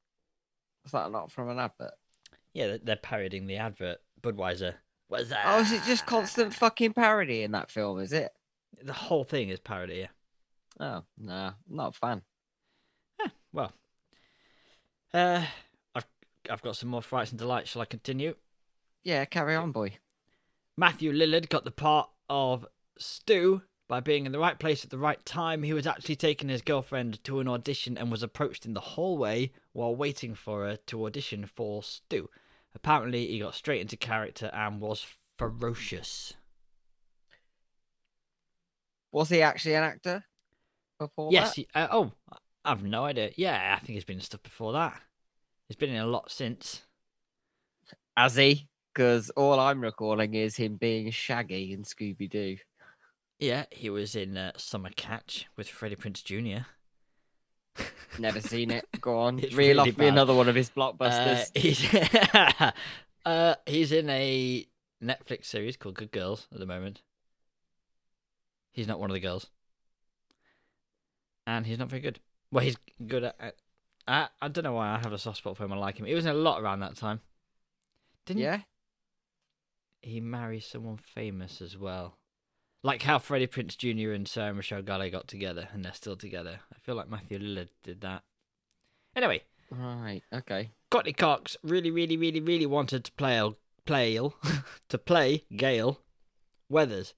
Is 0.86 0.92
that 0.92 1.12
not 1.12 1.32
from 1.32 1.48
an 1.50 1.60
advert? 1.60 1.94
Yeah, 2.54 2.78
they're, 2.84 2.96
parodying 2.96 3.48
the 3.48 3.58
advert. 3.58 3.98
Budweiser. 4.22 4.76
What's 5.08 5.30
that? 5.30 5.44
Oh, 5.46 5.60
is 5.60 5.72
it 5.72 5.84
just 5.84 6.06
constant 6.06 6.54
fucking 6.54 6.94
parody 6.94 7.44
in 7.44 7.52
that 7.52 7.72
film? 7.72 8.00
Is 8.00 8.14
it? 8.14 8.32
The 8.82 8.94
whole 8.94 9.24
thing 9.24 9.50
is 9.50 9.60
parody. 9.60 9.96
Yeah. 10.00 10.08
Oh, 10.80 11.04
no, 11.18 11.52
not 11.70 11.96
a 11.96 11.98
fan. 11.98 12.22
Well, 13.54 13.74
uh, 15.14 15.46
I've 15.94 16.08
I've 16.50 16.62
got 16.62 16.78
some 16.78 16.90
more 16.90 17.02
frights 17.02 17.32
and 17.32 17.40
delights. 17.40 17.72
Shall 17.72 17.82
I 17.82 17.86
continue? 17.86 18.36
Yeah, 19.04 19.26
carry 19.26 19.56
on, 19.56 19.72
boy. 19.72 19.98
Matthew 20.78 21.12
Lillard 21.12 21.50
got 21.50 21.66
the 21.66 21.72
part 21.72 22.10
of 22.30 22.66
Stu 22.98 23.64
by 23.90 24.00
being 24.00 24.26
in 24.26 24.32
the 24.32 24.40
right 24.40 24.58
place 24.58 24.86
at 24.86 24.90
the 24.90 24.98
right 24.98 25.24
time. 25.26 25.64
He 25.64 25.74
was 25.74 25.86
actually 25.86 26.16
taking 26.16 26.48
his 26.48 26.62
girlfriend 26.62 27.22
to 27.26 27.40
an 27.40 27.48
audition 27.48 27.98
and 27.98 28.10
was 28.10 28.24
approached 28.24 28.66
in 28.66 28.74
the 28.74 28.80
hallway 28.80 29.52
while 29.74 29.94
waiting 29.94 30.34
for 30.34 30.66
her 30.66 30.78
to 30.88 31.06
audition 31.06 31.46
for 31.46 31.84
Stu. 31.84 32.30
Apparently, 32.74 33.28
he 33.28 33.40
got 33.40 33.56
straight 33.56 33.82
into 33.82 33.98
character 33.98 34.50
and 34.54 34.80
was 34.80 35.06
ferocious. 35.38 36.34
Was 39.12 39.30
he 39.30 39.42
actually 39.42 39.76
an 39.76 39.84
actor 39.84 40.24
before 41.00 41.30
yes. 41.32 41.50
that? 41.50 41.56
He, 41.56 41.68
uh, 41.76 41.88
oh, 41.92 42.12
I've 42.64 42.84
no 42.84 43.06
idea. 43.06 43.32
Yeah, 43.36 43.76
I 43.76 43.80
think 43.80 43.96
he's 43.96 44.06
been 44.06 44.18
in 44.18 44.22
stuff 44.22 44.44
before 44.44 44.74
that. 44.74 45.02
He's 45.68 45.76
been 45.76 45.90
in 45.90 46.02
a 46.02 46.08
lot 46.08 46.32
since. 46.32 46.82
Has 48.16 48.36
he? 48.36 48.68
Because 48.94 49.30
all 49.32 49.60
I'm 49.60 49.82
recalling 49.82 50.34
is 50.34 50.56
him 50.56 50.76
being 50.76 51.12
Shaggy 51.12 51.74
in 51.74 51.84
Scooby 51.84 52.30
Doo. 52.30 52.58
Yeah, 53.40 53.66
he 53.72 53.90
was 53.90 54.16
in 54.16 54.38
uh, 54.38 54.52
Summer 54.58 54.92
Catch 54.96 55.48
with 55.58 55.68
Freddie 55.68 55.96
Prinze 55.96 56.24
Jr. 56.24 56.66
Never 58.20 58.42
seen 58.42 58.72
it. 58.72 58.86
Go 59.00 59.18
on, 59.20 59.40
It's 59.40 59.54
reel 59.56 59.78
really 59.78 59.92
off 59.92 59.98
me 59.98 60.08
another 60.08 60.34
one 60.34 60.50
of 60.50 60.56
his 60.56 60.70
Uh, 60.70 60.74
blockbusters. 60.74 61.58
he's 61.58 62.74
uh, 63.26 63.56
he's 63.66 63.92
in 63.92 64.10
a 64.10 64.68
Netflix 65.02 65.46
series 65.46 65.78
called 65.78 65.96
Good 65.96 66.12
Girls 66.12 66.48
at 66.52 66.60
the 66.60 66.66
moment. 66.66 67.02
He's 68.72 68.88
not 68.88 69.00
one 69.00 69.10
of 69.10 69.14
the 69.14 69.20
girls, 69.20 69.48
and 71.48 71.66
he's 71.66 71.80
not 71.80 71.90
very 71.90 72.02
good. 72.02 72.20
Well, 72.52 72.64
he's 72.64 72.78
good 73.08 73.24
at. 73.24 73.36
at 73.40 73.56
I 74.08 74.28
I 74.42 74.48
don't 74.48 74.64
know 74.64 74.74
why 74.74 74.90
I 74.96 74.98
have 75.00 75.14
a 75.14 75.18
soft 75.18 75.38
spot 75.40 75.58
for 75.58 75.64
him. 75.66 75.74
I 75.74 75.78
like 75.78 75.98
him. 76.00 76.06
He 76.06 76.14
was 76.14 76.26
in 76.26 76.32
a 76.32 76.36
lot 76.38 76.62
around 76.62 76.80
that 76.82 76.96
time. 76.96 77.22
Didn't 78.26 78.42
yeah, 78.42 78.62
he 80.02 80.20
marry 80.20 80.60
someone 80.60 80.98
famous 80.98 81.62
as 81.62 81.78
well? 81.78 82.18
Like 82.84 83.04
how 83.04 83.20
Freddie 83.20 83.48
Prinze 83.48 83.78
Jr. 83.78 84.12
and 84.12 84.28
Sarah 84.28 84.54
Michelle 84.54 84.82
Gellar 84.82 85.12
got 85.12 85.28
together, 85.28 85.70
and 85.72 85.86
they're 85.86 85.94
still 85.94 86.16
together. 86.16 86.60
I 86.74 86.80
feel 86.80 86.96
like 86.96 87.10
Matthew 87.10 87.38
Lillard 87.38 87.70
did 87.84 88.02
that. 88.02 88.24
Anyway, 89.16 89.44
right. 89.70 90.22
Okay. 90.34 90.72
Courteney 90.90 91.14
Cox 91.14 91.58
really, 91.64 91.92
really, 91.92 92.18
really, 92.18 92.40
really 92.40 92.66
wanted 92.66 93.04
to 93.06 93.12
play 93.12 93.40
play 93.86 94.18
to 94.90 94.98
play 94.98 95.44
Gale 95.56 96.00
Weathers. 96.70 97.14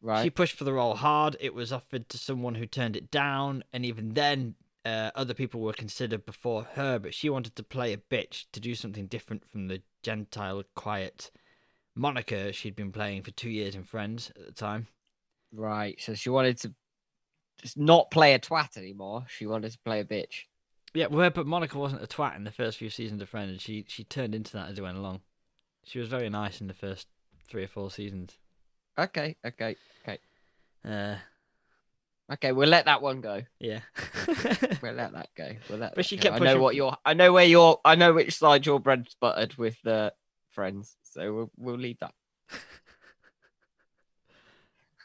Right. 0.00 0.22
She 0.22 0.30
pushed 0.30 0.56
for 0.56 0.64
the 0.64 0.72
role 0.72 0.94
hard. 0.96 1.36
It 1.40 1.54
was 1.54 1.72
offered 1.72 2.08
to 2.10 2.18
someone 2.18 2.54
who 2.56 2.66
turned 2.66 2.94
it 2.94 3.10
down, 3.10 3.64
and 3.72 3.84
even 3.84 4.14
then, 4.14 4.54
uh, 4.84 5.10
other 5.14 5.34
people 5.34 5.60
were 5.60 5.72
considered 5.72 6.26
before 6.26 6.64
her. 6.74 6.98
But 6.98 7.14
she 7.14 7.30
wanted 7.30 7.56
to 7.56 7.62
play 7.62 7.92
a 7.92 7.96
bitch 7.96 8.44
to 8.52 8.60
do 8.60 8.74
something 8.74 9.06
different 9.06 9.44
from 9.50 9.66
the 9.66 9.82
gentile, 10.02 10.62
quiet 10.76 11.30
moniker 11.94 12.52
she'd 12.52 12.76
been 12.76 12.92
playing 12.92 13.22
for 13.22 13.30
two 13.32 13.50
years 13.50 13.74
in 13.74 13.84
Friends 13.84 14.30
at 14.36 14.46
the 14.46 14.52
time. 14.52 14.86
Right. 15.52 16.00
So 16.00 16.14
she 16.14 16.30
wanted 16.30 16.58
to 16.62 16.74
just 17.62 17.76
not 17.78 18.10
play 18.10 18.34
a 18.34 18.38
twat 18.38 18.76
anymore. 18.76 19.24
She 19.28 19.46
wanted 19.46 19.72
to 19.72 19.78
play 19.84 20.00
a 20.00 20.04
bitch. 20.04 20.42
Yeah, 20.92 21.06
well, 21.06 21.30
but 21.30 21.46
Monica 21.46 21.78
wasn't 21.78 22.02
a 22.02 22.06
twat 22.06 22.36
in 22.36 22.44
the 22.44 22.50
first 22.52 22.78
few 22.78 22.90
seasons 22.90 23.20
of 23.22 23.28
Friends. 23.28 23.60
She 23.62 23.84
she 23.88 24.04
turned 24.04 24.34
into 24.34 24.52
that 24.52 24.70
as 24.70 24.78
it 24.78 24.82
went 24.82 24.96
along. 24.98 25.20
She 25.84 25.98
was 25.98 26.08
very 26.08 26.30
nice 26.30 26.60
in 26.60 26.66
the 26.66 26.74
first 26.74 27.06
three 27.48 27.64
or 27.64 27.68
four 27.68 27.90
seasons. 27.90 28.38
Okay. 28.98 29.36
Okay. 29.44 29.76
Okay. 30.02 30.18
Uh, 30.84 31.16
Okay. 32.32 32.52
We'll 32.52 32.68
let 32.70 32.86
that 32.86 33.02
one 33.02 33.20
go. 33.20 33.42
yeah. 33.60 33.80
We'll 34.82 34.94
let 34.94 35.12
that 35.12 35.28
go. 35.36 35.50
We'll 35.68 35.78
let 35.78 35.90
But 35.90 35.96
that 35.96 36.06
she 36.06 36.16
go. 36.16 36.30
kept 36.30 36.40
I 36.40 36.44
know 36.54 36.60
what 36.60 36.74
you're. 36.74 36.96
I 37.04 37.12
know 37.14 37.32
where 37.32 37.44
you're. 37.44 37.80
I 37.84 37.96
know 37.96 38.12
which 38.14 38.34
side 38.36 38.64
your 38.64 38.80
bread's 38.80 39.14
buttered 39.20 39.54
with 39.56 39.76
the 39.82 40.12
friends. 40.52 40.96
So 41.14 41.32
we'll 41.32 41.50
we'll 41.56 41.76
leave 41.76 41.98
that. 42.00 42.12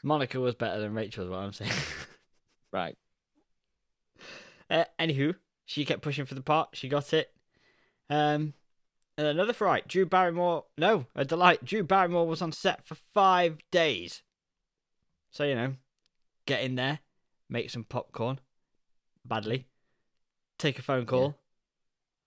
Monica 0.02 0.40
was 0.40 0.56
better 0.56 0.80
than 0.80 0.92
Rachel, 0.92 1.24
is 1.24 1.30
what 1.30 1.38
I'm 1.38 1.52
saying. 1.52 1.72
Right. 2.72 2.96
Uh, 4.70 4.84
anywho, 5.00 5.34
she 5.66 5.84
kept 5.84 6.02
pushing 6.02 6.24
for 6.24 6.36
the 6.36 6.40
part. 6.40 6.68
She 6.74 6.88
got 6.88 7.12
it. 7.12 7.32
Um, 8.08 8.54
and 9.18 9.26
another 9.26 9.52
fright. 9.52 9.88
Drew 9.88 10.06
Barrymore. 10.06 10.66
No, 10.78 11.06
a 11.16 11.24
delight. 11.24 11.64
Drew 11.64 11.82
Barrymore 11.82 12.28
was 12.28 12.40
on 12.40 12.52
set 12.52 12.86
for 12.86 12.94
five 12.94 13.58
days. 13.72 14.22
So 15.32 15.42
you 15.42 15.56
know, 15.56 15.72
get 16.46 16.62
in 16.62 16.76
there, 16.76 17.00
make 17.48 17.70
some 17.70 17.82
popcorn, 17.82 18.38
badly, 19.24 19.66
take 20.58 20.78
a 20.78 20.82
phone 20.82 21.06
call, 21.06 21.38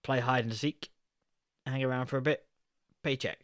play 0.04 0.20
hide 0.20 0.44
and 0.44 0.54
seek, 0.54 0.90
hang 1.66 1.86
around 1.86 2.08
for 2.08 2.18
a 2.18 2.22
bit, 2.22 2.46
paycheck. 3.02 3.40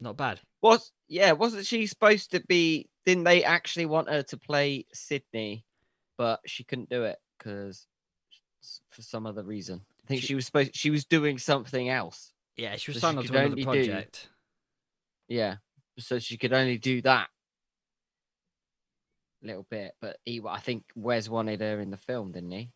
Not 0.00 0.16
bad. 0.16 0.40
Was 0.62 0.92
yeah, 1.08 1.32
wasn't 1.32 1.66
she 1.66 1.86
supposed 1.86 2.32
to 2.32 2.40
be? 2.48 2.88
Didn't 3.04 3.24
they 3.24 3.44
actually 3.44 3.86
want 3.86 4.10
her 4.10 4.22
to 4.24 4.36
play 4.36 4.84
Sidney, 4.92 5.64
but 6.18 6.40
she 6.46 6.64
couldn't 6.64 6.90
do 6.90 7.04
it 7.04 7.18
because 7.38 7.86
for 8.90 9.02
some 9.02 9.26
other 9.26 9.42
reason. 9.44 9.80
I 10.04 10.08
think 10.08 10.20
She- 10.20 10.26
she, 10.28 10.34
was 10.34 10.46
supposed. 10.46 10.74
She 10.74 10.90
was 10.90 11.04
doing 11.04 11.38
something 11.38 11.88
else. 11.88 12.32
Yeah, 12.56 12.76
she 12.76 12.90
was 12.90 12.96
So 13.00 13.06
signed 13.08 13.18
on 13.18 13.24
to 13.24 13.30
another 13.30 13.44
only 13.46 13.56
do- 13.62 13.64
project. 13.64 14.28
Yeah, 15.28 15.56
so 15.98 16.18
she 16.18 16.36
could 16.36 16.52
only 16.52 16.78
do 16.78 17.00
that. 17.02 17.28
little 19.42 19.66
bit, 19.70 19.92
but 20.00 20.16
he, 20.24 20.40
I 20.48 20.58
think 20.60 20.84
Wes 20.96 21.28
wanted 21.28 21.60
her 21.60 21.80
in 21.80 21.90
the 21.90 21.96
film, 21.96 22.32
didn't 22.32 22.50
he? 22.50 22.70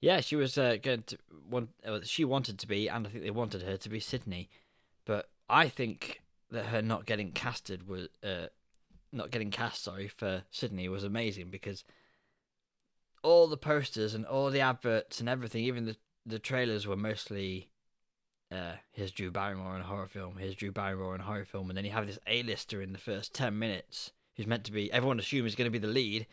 Yeah, 0.00 0.20
she 0.20 0.36
was 0.36 0.58
uh, 0.58 0.76
going 0.82 1.02
to 1.04 1.18
want. 1.50 1.70
Uh, 1.84 2.00
she 2.02 2.24
wanted 2.24 2.58
to 2.58 2.66
be, 2.68 2.88
and 2.88 3.06
I 3.06 3.10
think 3.10 3.24
they 3.24 3.30
wanted 3.30 3.62
her 3.62 3.76
to 3.78 3.88
be 3.88 3.98
Sidney. 4.00 4.48
I 5.48 5.68
think 5.68 6.20
that 6.50 6.66
her 6.66 6.82
not 6.82 7.06
getting 7.06 7.32
casted 7.32 7.88
was, 7.88 8.08
uh, 8.22 8.46
not 9.12 9.30
getting 9.30 9.50
cast, 9.50 9.82
sorry, 9.84 10.08
for 10.08 10.44
Sidney 10.50 10.88
was 10.88 11.04
amazing 11.04 11.50
because 11.50 11.84
all 13.22 13.46
the 13.48 13.56
posters 13.56 14.14
and 14.14 14.24
all 14.26 14.50
the 14.50 14.60
adverts 14.60 15.20
and 15.20 15.28
everything, 15.28 15.64
even 15.64 15.84
the 15.86 15.96
the 16.26 16.38
trailers 16.38 16.86
were 16.86 16.96
mostly. 16.96 17.70
Uh, 18.50 18.72
here's 18.92 19.10
Drew 19.12 19.30
Barrymore 19.30 19.74
in 19.76 19.82
a 19.82 19.84
horror 19.84 20.06
film. 20.06 20.36
Here's 20.38 20.54
Drew 20.54 20.72
Barrymore 20.72 21.14
in 21.14 21.20
a 21.20 21.24
horror 21.24 21.44
film, 21.44 21.68
and 21.70 21.76
then 21.76 21.84
you 21.84 21.90
have 21.90 22.06
this 22.06 22.18
A-lister 22.26 22.80
in 22.80 22.92
the 22.92 22.98
first 22.98 23.34
ten 23.34 23.58
minutes 23.58 24.12
who's 24.36 24.46
meant 24.46 24.64
to 24.64 24.72
be. 24.72 24.90
Everyone 24.92 25.18
assumes 25.18 25.52
is 25.52 25.54
going 25.54 25.70
to 25.70 25.78
be 25.78 25.86
the 25.86 25.92
lead. 25.92 26.26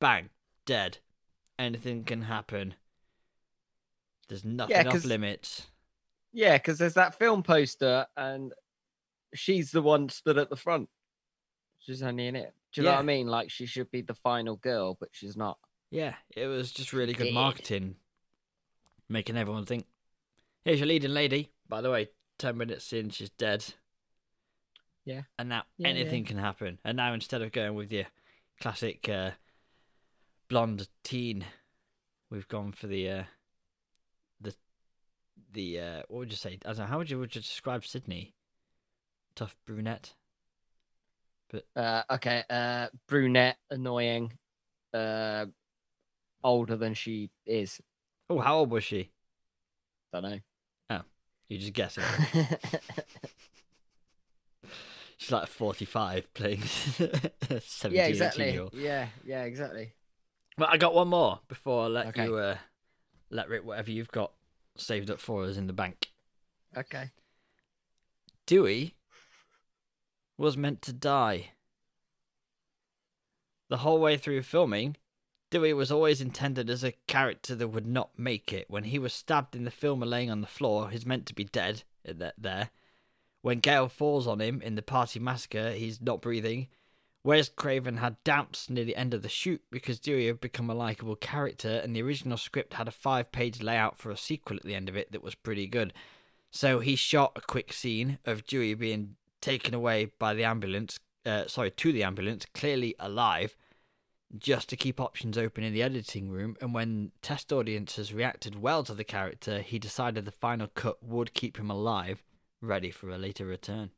Bang, 0.00 0.30
dead. 0.66 0.98
Anything 1.58 2.02
can 2.04 2.22
happen. 2.22 2.74
There's 4.28 4.44
nothing 4.44 4.86
off 4.86 4.92
'cause- 4.94 5.04
limits. 5.04 5.66
Yeah, 6.34 6.58
because 6.58 6.78
there's 6.78 6.94
that 6.94 7.16
film 7.18 7.42
poster, 7.42 8.06
and 8.16 8.52
she's 9.34 9.70
the 9.70 9.80
one 9.80 10.08
stood 10.08 10.36
at 10.36 10.50
the 10.50 10.56
front. 10.56 10.88
She's 11.78 12.02
only 12.02 12.26
in 12.26 12.36
it. 12.36 12.52
Do 12.72 12.80
you 12.80 12.86
know 12.86 12.92
what 12.92 13.00
I 13.00 13.02
mean? 13.02 13.28
Like 13.28 13.50
she 13.50 13.66
should 13.66 13.90
be 13.90 14.02
the 14.02 14.14
final 14.14 14.56
girl, 14.56 14.96
but 14.98 15.10
she's 15.12 15.36
not. 15.36 15.58
Yeah, 15.90 16.14
it 16.36 16.46
was 16.46 16.72
just 16.72 16.92
really 16.92 17.12
good 17.12 17.32
marketing, 17.32 17.94
making 19.08 19.36
everyone 19.36 19.64
think, 19.64 19.86
"Here's 20.64 20.80
your 20.80 20.88
leading 20.88 21.12
lady." 21.14 21.52
By 21.68 21.80
the 21.80 21.90
way, 21.90 22.08
ten 22.36 22.56
minutes 22.56 22.92
in, 22.92 23.10
she's 23.10 23.30
dead. 23.30 23.64
Yeah. 25.04 25.22
and 25.38 25.50
now 25.50 25.64
Yeah, 25.76 25.88
yeah. 25.88 25.94
anything 25.94 26.24
can 26.24 26.38
happen. 26.38 26.78
And 26.84 26.96
now 26.96 27.12
instead 27.12 27.42
of 27.42 27.52
going 27.52 27.74
with 27.74 27.92
your 27.92 28.06
classic 28.60 29.08
uh, 29.08 29.32
blonde 30.48 30.88
teen, 31.04 31.44
we've 32.30 32.48
gone 32.48 32.72
for 32.72 32.86
the 32.86 33.08
uh, 33.08 33.22
the 33.22 33.24
the 35.54 35.80
uh, 35.80 36.02
what 36.08 36.18
would 36.18 36.30
you 36.30 36.36
say? 36.36 36.58
I 36.64 36.68
don't 36.68 36.78
know. 36.78 36.86
How 36.86 36.98
would 36.98 37.10
you 37.10 37.18
would 37.18 37.34
you 37.34 37.40
describe 37.40 37.84
Sidney? 37.86 38.34
Tough 39.34 39.56
brunette. 39.66 40.12
Uh, 41.76 42.02
okay, 42.10 42.42
uh, 42.50 42.88
brunette, 43.06 43.56
annoying, 43.70 44.32
uh, 44.92 45.46
older 46.42 46.76
than 46.76 46.94
she 46.94 47.30
is. 47.46 47.80
Oh, 48.28 48.40
how 48.40 48.58
old 48.58 48.70
was 48.70 48.82
she? 48.82 49.10
Don't 50.12 50.24
know. 50.24 50.38
Oh, 50.90 51.02
you 51.48 51.58
just 51.58 51.72
guess 51.72 51.96
it. 51.98 52.04
She's 55.16 55.30
like 55.30 55.46
45 55.46 56.34
playing 56.34 56.62
17 57.60 57.92
yeah, 57.92 58.06
exactly. 58.06 58.60
Yeah, 58.72 59.06
yeah, 59.24 59.44
exactly. 59.44 59.92
Well, 60.58 60.68
I 60.70 60.76
got 60.76 60.94
one 60.94 61.08
more 61.08 61.40
before 61.48 61.84
I 61.84 61.86
let 61.86 62.06
Okay. 62.08 62.24
you 62.24 62.36
uh, 62.36 62.56
let 63.30 63.48
rip 63.48 63.64
whatever 63.64 63.90
you've 63.90 64.10
got 64.10 64.32
saved 64.76 65.10
up 65.10 65.20
for 65.20 65.44
us 65.44 65.56
in 65.56 65.66
the 65.66 65.72
bank. 65.72 66.12
Okay. 66.76 67.10
Dewey 68.46 68.94
was 70.36 70.56
meant 70.56 70.82
to 70.82 70.92
die. 70.92 71.52
The 73.68 73.78
whole 73.78 74.00
way 74.00 74.16
through 74.16 74.42
filming, 74.42 74.96
Dewey 75.50 75.72
was 75.72 75.90
always 75.90 76.20
intended 76.20 76.68
as 76.68 76.84
a 76.84 76.94
character 77.06 77.54
that 77.54 77.68
would 77.68 77.86
not 77.86 78.18
make 78.18 78.52
it. 78.52 78.66
When 78.68 78.84
he 78.84 78.98
was 78.98 79.12
stabbed 79.12 79.54
in 79.54 79.64
the 79.64 79.70
film 79.70 80.02
and 80.02 80.10
laying 80.10 80.30
on 80.30 80.40
the 80.40 80.46
floor, 80.46 80.90
he's 80.90 81.06
meant 81.06 81.26
to 81.26 81.34
be 81.34 81.44
dead 81.44 81.84
uh, 82.08 82.30
there. 82.36 82.70
When 83.40 83.60
Gale 83.60 83.88
falls 83.88 84.26
on 84.26 84.40
him 84.40 84.60
in 84.62 84.74
the 84.74 84.82
party 84.82 85.20
massacre, 85.20 85.72
he's 85.72 86.00
not 86.00 86.20
breathing. 86.20 86.68
Wes 87.24 87.48
Craven 87.48 87.96
had 87.96 88.22
doubts 88.22 88.68
near 88.68 88.84
the 88.84 88.96
end 88.96 89.14
of 89.14 89.22
the 89.22 89.30
shoot 89.30 89.62
because 89.70 89.98
Dewey 89.98 90.26
had 90.26 90.42
become 90.42 90.68
a 90.68 90.74
likable 90.74 91.16
character, 91.16 91.80
and 91.82 91.96
the 91.96 92.02
original 92.02 92.36
script 92.36 92.74
had 92.74 92.86
a 92.86 92.92
five 92.92 93.32
page 93.32 93.62
layout 93.62 93.96
for 93.96 94.10
a 94.10 94.16
sequel 94.16 94.58
at 94.58 94.62
the 94.62 94.74
end 94.74 94.90
of 94.90 94.96
it 94.96 95.10
that 95.10 95.22
was 95.22 95.34
pretty 95.34 95.66
good. 95.66 95.94
So 96.50 96.80
he 96.80 96.96
shot 96.96 97.32
a 97.34 97.40
quick 97.40 97.72
scene 97.72 98.18
of 98.26 98.46
Dewey 98.46 98.74
being 98.74 99.16
taken 99.40 99.72
away 99.72 100.12
by 100.18 100.34
the 100.34 100.44
ambulance, 100.44 101.00
uh, 101.24 101.46
sorry, 101.46 101.70
to 101.70 101.92
the 101.92 102.02
ambulance, 102.04 102.44
clearly 102.52 102.94
alive, 103.00 103.56
just 104.36 104.68
to 104.68 104.76
keep 104.76 105.00
options 105.00 105.38
open 105.38 105.64
in 105.64 105.72
the 105.72 105.82
editing 105.82 106.28
room. 106.28 106.56
And 106.60 106.74
when 106.74 107.12
test 107.22 107.54
audiences 107.54 108.12
reacted 108.12 108.60
well 108.60 108.84
to 108.84 108.92
the 108.92 109.02
character, 109.02 109.60
he 109.60 109.78
decided 109.78 110.26
the 110.26 110.30
final 110.30 110.66
cut 110.66 111.02
would 111.02 111.32
keep 111.32 111.58
him 111.58 111.70
alive, 111.70 112.22
ready 112.60 112.90
for 112.90 113.08
a 113.08 113.18
later 113.18 113.46
return. 113.46 113.92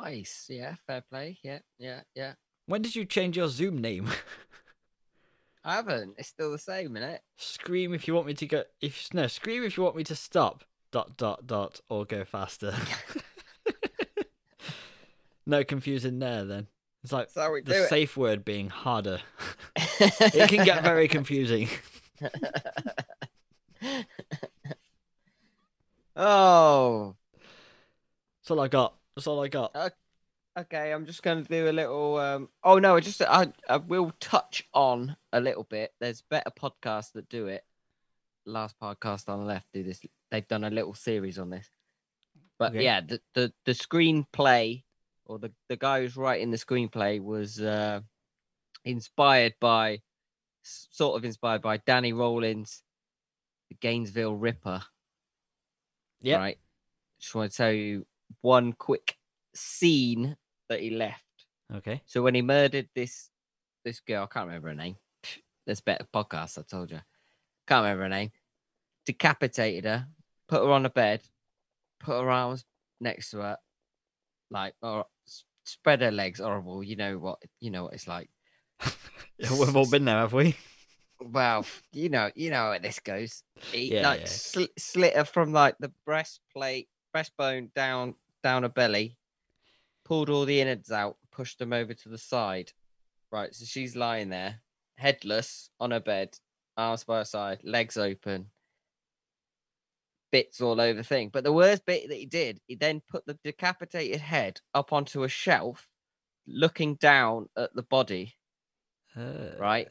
Nice. 0.00 0.46
Yeah, 0.48 0.76
fair 0.86 1.02
play. 1.02 1.38
Yeah, 1.42 1.58
yeah, 1.78 2.00
yeah. 2.14 2.32
When 2.66 2.82
did 2.82 2.94
you 2.94 3.04
change 3.04 3.36
your 3.36 3.48
Zoom 3.48 3.78
name? 3.78 4.08
I 5.64 5.74
haven't. 5.76 6.14
It's 6.18 6.28
still 6.28 6.50
the 6.50 6.58
same, 6.58 6.96
isn't 6.96 7.08
it? 7.08 7.22
scream 7.36 7.94
if 7.94 8.08
you 8.08 8.14
want 8.14 8.26
me 8.26 8.34
to 8.34 8.46
go. 8.46 8.64
If 8.80 9.12
no, 9.14 9.26
scream 9.26 9.62
if 9.64 9.76
you 9.76 9.82
want 9.82 9.96
me 9.96 10.04
to 10.04 10.16
stop. 10.16 10.64
Dot 10.90 11.16
dot 11.16 11.46
dot 11.46 11.80
or 11.88 12.04
go 12.04 12.24
faster. 12.24 12.74
no 15.46 15.64
confusing 15.64 16.18
there. 16.18 16.44
Then 16.44 16.66
it's 17.02 17.12
like 17.12 17.32
the 17.32 17.62
it. 17.66 17.88
safe 17.88 18.16
word 18.16 18.44
being 18.44 18.68
harder. 18.68 19.20
it 19.76 20.48
can 20.50 20.64
get 20.64 20.82
very 20.82 21.08
confusing. 21.08 21.68
oh, 26.14 27.14
That's 28.40 28.50
all 28.50 28.60
I 28.60 28.68
got. 28.68 28.94
That's 29.16 29.26
all 29.26 29.42
I 29.42 29.48
got. 29.48 29.74
okay. 30.58 30.92
I'm 30.92 31.06
just 31.06 31.22
going 31.22 31.44
to 31.44 31.48
do 31.48 31.68
a 31.68 31.72
little. 31.72 32.16
Um... 32.18 32.48
Oh 32.64 32.78
no, 32.78 32.96
I 32.96 33.00
just 33.00 33.22
I 33.22 33.52
I 33.68 33.76
will 33.76 34.12
touch 34.20 34.64
on 34.74 35.16
a 35.32 35.40
little 35.40 35.64
bit. 35.64 35.92
There's 36.00 36.22
better 36.22 36.50
podcasts 36.50 37.12
that 37.12 37.28
do 37.28 37.46
it. 37.46 37.64
Last 38.46 38.76
podcast 38.80 39.28
on 39.28 39.40
the 39.40 39.46
left 39.46 39.66
do 39.72 39.82
this. 39.82 40.00
They've 40.30 40.48
done 40.48 40.64
a 40.64 40.70
little 40.70 40.94
series 40.94 41.38
on 41.38 41.50
this. 41.50 41.68
But 42.58 42.72
Okay. 42.72 42.84
yeah, 42.84 43.00
the, 43.00 43.20
the 43.34 43.52
the 43.64 43.72
screenplay 43.72 44.82
or 45.26 45.38
the 45.38 45.52
the 45.68 45.76
guy 45.76 46.00
who's 46.00 46.16
writing 46.16 46.50
the 46.50 46.56
screenplay 46.56 47.20
was 47.22 47.60
uh 47.60 48.00
inspired 48.84 49.54
by 49.60 50.00
sort 50.62 51.16
of 51.16 51.24
inspired 51.24 51.62
by 51.62 51.76
Danny 51.78 52.12
Rolling, 52.12 52.66
the 53.68 53.76
Gainesville 53.80 54.34
Ripper. 54.34 54.82
Yeah. 56.20 56.38
Right. 56.38 56.58
Just 57.20 57.34
want 57.34 57.50
to 57.50 57.56
tell 57.56 57.72
you 57.72 58.06
one 58.40 58.72
quick 58.72 59.16
scene 59.54 60.36
that 60.68 60.80
he 60.80 60.90
left. 60.90 61.24
Okay. 61.74 62.02
So 62.06 62.22
when 62.22 62.34
he 62.34 62.42
murdered 62.42 62.88
this 62.94 63.30
this 63.84 64.00
girl, 64.00 64.24
I 64.24 64.32
can't 64.32 64.46
remember 64.46 64.68
her 64.68 64.74
name. 64.74 64.96
There's 65.66 65.80
better 65.80 66.06
podcasts, 66.12 66.58
I 66.58 66.62
told 66.62 66.90
you. 66.90 67.00
Can't 67.66 67.84
remember 67.84 68.04
her 68.04 68.08
name. 68.08 68.30
Decapitated 69.06 69.84
her, 69.84 70.06
put 70.48 70.62
her 70.62 70.70
on 70.70 70.86
a 70.86 70.90
bed, 70.90 71.22
put 72.00 72.20
her 72.20 72.30
arms 72.30 72.64
next 73.00 73.30
to 73.30 73.38
her, 73.38 73.56
like 74.50 74.74
or 74.82 75.06
spread 75.64 76.00
her 76.02 76.10
legs. 76.10 76.40
Horrible. 76.40 76.82
You 76.82 76.96
know 76.96 77.18
what? 77.18 77.42
You 77.60 77.70
know 77.70 77.84
what 77.84 77.94
it's 77.94 78.08
like. 78.08 78.30
Yeah, 79.38 79.58
We've 79.58 79.74
all 79.76 79.90
been 79.90 80.04
there, 80.04 80.18
have 80.18 80.32
we? 80.34 80.54
Well, 81.20 81.64
you 81.92 82.10
know, 82.10 82.30
you 82.34 82.50
know 82.50 82.72
how 82.72 82.78
this 82.78 83.00
goes. 83.00 83.42
He 83.72 83.92
Yeah, 83.92 84.10
like 84.10 84.20
yeah. 84.20 84.26
sli- 84.26 84.78
slit 84.78 85.16
her 85.16 85.24
from 85.24 85.52
like 85.52 85.74
the 85.80 85.90
breastplate, 86.04 86.88
breastbone 87.16 87.72
down 87.74 88.14
down 88.42 88.62
her 88.64 88.68
belly, 88.68 89.16
pulled 90.04 90.30
all 90.30 90.44
the 90.44 90.60
innards 90.60 90.90
out, 90.90 91.16
pushed 91.30 91.58
them 91.58 91.72
over 91.72 91.94
to 91.94 92.08
the 92.08 92.18
side. 92.18 92.72
Right, 93.30 93.54
so 93.54 93.64
she's 93.64 93.96
lying 93.96 94.28
there, 94.28 94.60
headless 94.96 95.70
on 95.80 95.90
her 95.90 96.00
bed, 96.00 96.36
arms 96.76 97.04
by 97.04 97.18
her 97.18 97.24
side, 97.24 97.60
legs 97.64 97.96
open, 97.96 98.50
bits 100.30 100.60
all 100.60 100.80
over 100.80 100.94
the 100.94 101.04
thing. 101.04 101.30
But 101.30 101.44
the 101.44 101.52
worst 101.52 101.86
bit 101.86 102.08
that 102.08 102.16
he 102.18 102.26
did, 102.26 102.60
he 102.66 102.74
then 102.74 103.00
put 103.08 103.26
the 103.26 103.38
decapitated 103.44 104.20
head 104.20 104.60
up 104.74 104.92
onto 104.92 105.24
a 105.24 105.28
shelf, 105.28 105.88
looking 106.46 106.96
down 106.96 107.48
at 107.56 107.74
the 107.74 107.82
body 107.82 108.34
Uh, 109.16 109.56
right? 109.58 109.88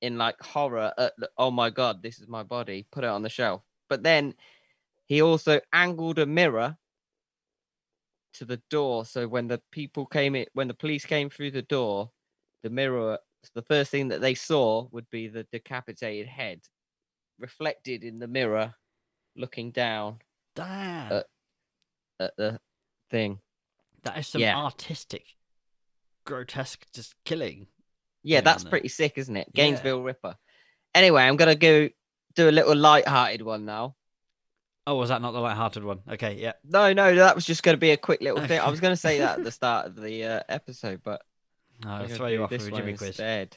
In 0.00 0.18
like 0.18 0.40
horror 0.42 0.92
at 0.98 1.14
the, 1.18 1.30
oh 1.38 1.50
my 1.50 1.70
god, 1.70 2.02
this 2.02 2.18
is 2.18 2.28
my 2.28 2.42
body, 2.42 2.86
put 2.92 3.04
it 3.04 3.10
on 3.10 3.22
the 3.22 3.28
shelf. 3.28 3.62
But 3.88 4.02
then 4.02 4.34
he 5.06 5.22
also 5.22 5.60
angled 5.72 6.18
a 6.18 6.26
mirror 6.26 6.76
to 8.34 8.44
the 8.44 8.60
door. 8.70 9.04
So 9.04 9.26
when 9.26 9.48
the 9.48 9.60
people 9.70 10.06
came 10.06 10.34
in, 10.34 10.46
when 10.52 10.68
the 10.68 10.74
police 10.74 11.04
came 11.04 11.30
through 11.30 11.52
the 11.52 11.62
door, 11.62 12.10
the 12.62 12.70
mirror, 12.70 13.18
the 13.54 13.62
first 13.62 13.90
thing 13.90 14.08
that 14.08 14.20
they 14.20 14.34
saw 14.34 14.88
would 14.90 15.08
be 15.10 15.28
the 15.28 15.44
decapitated 15.52 16.26
head 16.26 16.60
reflected 17.38 18.04
in 18.04 18.18
the 18.18 18.28
mirror, 18.28 18.74
looking 19.36 19.70
down 19.70 20.18
Damn. 20.54 21.12
uh, 21.12 21.22
at 22.20 22.36
the 22.36 22.60
thing. 23.10 23.40
that 24.04 24.18
is 24.18 24.26
some 24.28 24.40
yeah. 24.40 24.56
artistic, 24.56 25.24
grotesque, 26.24 26.84
just 26.94 27.14
killing. 27.24 27.66
Yeah, 28.22 28.40
that's 28.40 28.64
pretty 28.64 28.88
sick, 28.88 29.14
isn't 29.16 29.36
it? 29.36 29.48
Yeah. 29.52 29.64
Gainesville 29.64 30.02
Ripper. 30.02 30.36
Anyway, 30.94 31.22
I'm 31.22 31.36
gonna 31.36 31.54
go 31.54 31.90
do 32.34 32.48
a 32.48 32.50
little 32.50 32.74
light-hearted 32.74 33.42
one 33.42 33.64
now. 33.64 33.96
Oh, 34.86 34.96
was 34.96 35.08
that 35.08 35.22
not 35.22 35.32
the 35.32 35.40
light-hearted 35.40 35.82
one? 35.82 36.00
Okay, 36.10 36.34
yeah. 36.34 36.52
No, 36.64 36.92
no, 36.92 37.14
that 37.14 37.34
was 37.34 37.44
just 37.44 37.62
going 37.62 37.74
to 37.74 37.80
be 37.80 37.92
a 37.92 37.96
quick 37.96 38.20
little 38.20 38.46
thing. 38.46 38.60
I 38.60 38.68
was 38.68 38.80
going 38.80 38.92
to 38.92 39.00
say 39.00 39.18
that 39.18 39.38
at 39.38 39.44
the 39.44 39.50
start 39.52 39.86
of 39.86 39.96
the 39.96 40.24
uh, 40.24 40.40
episode, 40.48 41.00
but 41.02 41.22
I'll 41.84 42.06
throw 42.06 42.26
you 42.26 42.42
off 42.42 42.50
with 42.50 42.68
a 42.68 42.70
Jimmy 42.70 42.94
quiz. 42.94 43.08
instead. 43.08 43.56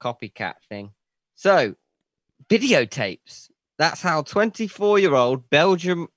Copycat 0.00 0.54
thing. 0.68 0.90
So, 1.36 1.74
videotapes. 2.48 3.50
That's 3.78 4.02
how 4.02 4.22
24-year-old 4.22 5.48
Belgium 5.50 6.08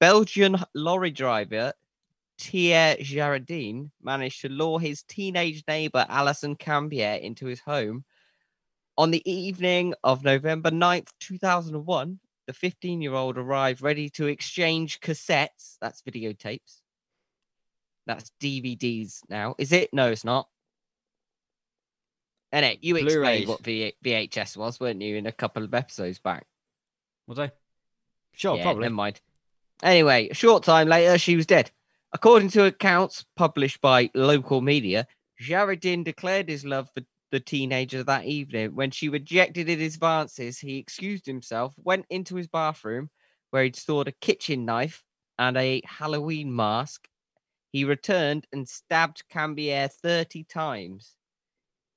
Belgian 0.00 0.56
lorry 0.74 1.10
driver 1.10 1.72
Thierry 2.38 3.02
Jaradin 3.02 3.90
managed 4.02 4.42
to 4.42 4.48
lure 4.48 4.80
his 4.80 5.02
teenage 5.02 5.62
neighbor 5.68 6.04
Alison 6.08 6.56
Cambier 6.56 7.20
into 7.20 7.46
his 7.46 7.60
home. 7.60 8.04
On 8.96 9.10
the 9.10 9.28
evening 9.30 9.94
of 10.04 10.24
November 10.24 10.70
9th, 10.70 11.08
2001, 11.20 12.18
the 12.46 12.52
15-year-old 12.52 13.38
arrived 13.38 13.82
ready 13.82 14.08
to 14.10 14.26
exchange 14.26 15.00
cassettes. 15.00 15.76
That's 15.80 16.02
videotapes. 16.02 16.80
That's 18.06 18.30
DVDs 18.40 19.20
now. 19.28 19.54
Is 19.58 19.72
it? 19.72 19.90
No, 19.92 20.10
it's 20.10 20.24
not. 20.24 20.48
And 22.52 22.78
you 22.82 22.94
Blu-rays. 22.94 23.14
explained 23.14 23.48
what 23.48 23.64
v- 23.64 23.94
VHS 24.04 24.56
was, 24.56 24.78
weren't 24.78 25.02
you, 25.02 25.16
in 25.16 25.26
a 25.26 25.32
couple 25.32 25.64
of 25.64 25.74
episodes 25.74 26.18
back? 26.18 26.46
Was 27.26 27.38
I? 27.38 27.50
Sure, 28.32 28.56
yeah, 28.56 28.62
probably. 28.62 28.82
Never 28.82 28.94
mind. 28.94 29.20
Anyway, 29.82 30.28
a 30.28 30.34
short 30.34 30.62
time 30.62 30.88
later, 30.88 31.18
she 31.18 31.34
was 31.36 31.46
dead. 31.46 31.70
According 32.12 32.50
to 32.50 32.64
accounts 32.64 33.24
published 33.34 33.80
by 33.80 34.10
local 34.14 34.60
media, 34.60 35.06
Jaradin 35.42 36.04
declared 36.04 36.48
his 36.48 36.64
love 36.64 36.88
for 36.94 37.02
the 37.34 37.40
teenager 37.40 38.04
that 38.04 38.26
evening. 38.26 38.76
When 38.76 38.92
she 38.92 39.08
rejected 39.08 39.66
his 39.66 39.96
advances, 39.96 40.60
he 40.60 40.78
excused 40.78 41.26
himself, 41.26 41.74
went 41.76 42.06
into 42.08 42.36
his 42.36 42.46
bathroom 42.46 43.10
where 43.50 43.64
he'd 43.64 43.74
stored 43.74 44.06
a 44.06 44.12
kitchen 44.12 44.64
knife 44.64 45.02
and 45.36 45.56
a 45.56 45.82
Halloween 45.84 46.54
mask. 46.54 47.08
He 47.72 47.84
returned 47.84 48.46
and 48.52 48.68
stabbed 48.68 49.24
Cambier 49.28 49.90
30 49.90 50.44
times. 50.44 51.16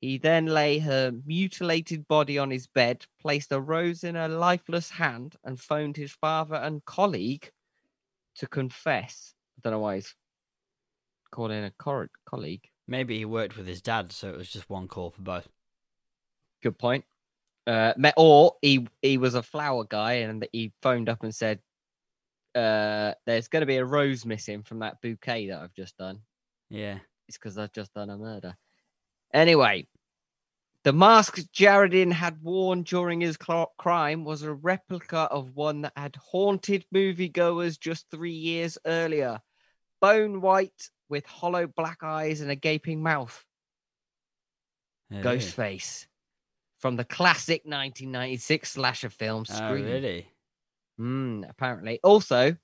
He 0.01 0.17
then 0.17 0.47
lay 0.47 0.79
her 0.79 1.11
mutilated 1.23 2.07
body 2.07 2.39
on 2.39 2.49
his 2.49 2.65
bed, 2.65 3.05
placed 3.21 3.51
a 3.51 3.61
rose 3.61 4.03
in 4.03 4.15
her 4.15 4.27
lifeless 4.27 4.89
hand, 4.89 5.35
and 5.43 5.59
phoned 5.59 5.97
his 5.97 6.11
father 6.13 6.55
and 6.55 6.83
colleague 6.85 7.51
to 8.37 8.47
confess. 8.47 9.35
I 9.57 9.61
don't 9.61 9.73
know 9.73 9.79
why 9.79 9.95
he's 9.95 10.15
calling 11.29 11.63
a 11.63 11.71
colleague. 12.25 12.69
Maybe 12.87 13.17
he 13.17 13.25
worked 13.25 13.57
with 13.57 13.67
his 13.67 13.81
dad, 13.81 14.11
so 14.11 14.29
it 14.29 14.37
was 14.37 14.49
just 14.49 14.69
one 14.69 14.87
call 14.87 15.11
for 15.11 15.21
both. 15.21 15.47
Good 16.63 16.77
point. 16.79 17.05
Uh, 17.65 17.93
me- 17.97 18.13
or 18.15 18.55
he 18.61 18.87
he 19.01 19.17
was 19.17 19.35
a 19.35 19.43
flower 19.43 19.83
guy, 19.83 20.13
and 20.13 20.47
he 20.53 20.71
phoned 20.81 21.09
up 21.09 21.23
and 21.23 21.35
said, 21.35 21.59
uh, 22.55 23.13
"There's 23.25 23.49
going 23.49 23.61
to 23.61 23.65
be 23.67 23.75
a 23.75 23.85
rose 23.85 24.25
missing 24.25 24.63
from 24.63 24.79
that 24.79 25.01
bouquet 25.01 25.47
that 25.47 25.59
I've 25.59 25.73
just 25.73 25.97
done." 25.97 26.21
Yeah. 26.69 26.99
It's 27.27 27.37
because 27.37 27.57
I've 27.57 27.73
just 27.73 27.93
done 27.93 28.09
a 28.09 28.17
murder. 28.17 28.55
Anyway, 29.33 29.87
the 30.83 30.93
mask 30.93 31.39
Jaradin 31.53 32.13
had 32.13 32.41
worn 32.41 32.83
during 32.83 33.19
his 33.19 33.37
cl- 33.45 33.73
crime 33.77 34.23
was 34.23 34.43
a 34.43 34.53
replica 34.53 35.17
of 35.17 35.55
one 35.55 35.81
that 35.81 35.91
had 35.97 36.15
haunted 36.15 36.85
moviegoers 36.95 37.77
just 37.77 38.09
three 38.09 38.31
years 38.31 38.77
earlier. 38.85 39.41
Bone 39.99 40.39
white 40.39 40.89
with 41.09 41.25
hollow 41.25 41.67
black 41.67 42.03
eyes 42.03 42.41
and 42.41 42.51
a 42.51 42.55
gaping 42.55 43.01
mouth. 43.01 43.43
Oh, 45.11 45.21
Ghostface. 45.21 46.05
From 46.79 46.95
the 46.95 47.05
classic 47.05 47.61
1996 47.65 48.71
slasher 48.71 49.09
film 49.09 49.45
Oh, 49.51 49.73
really? 49.73 50.27
Mm, 50.99 51.49
apparently. 51.49 51.99
Also, 52.03 52.55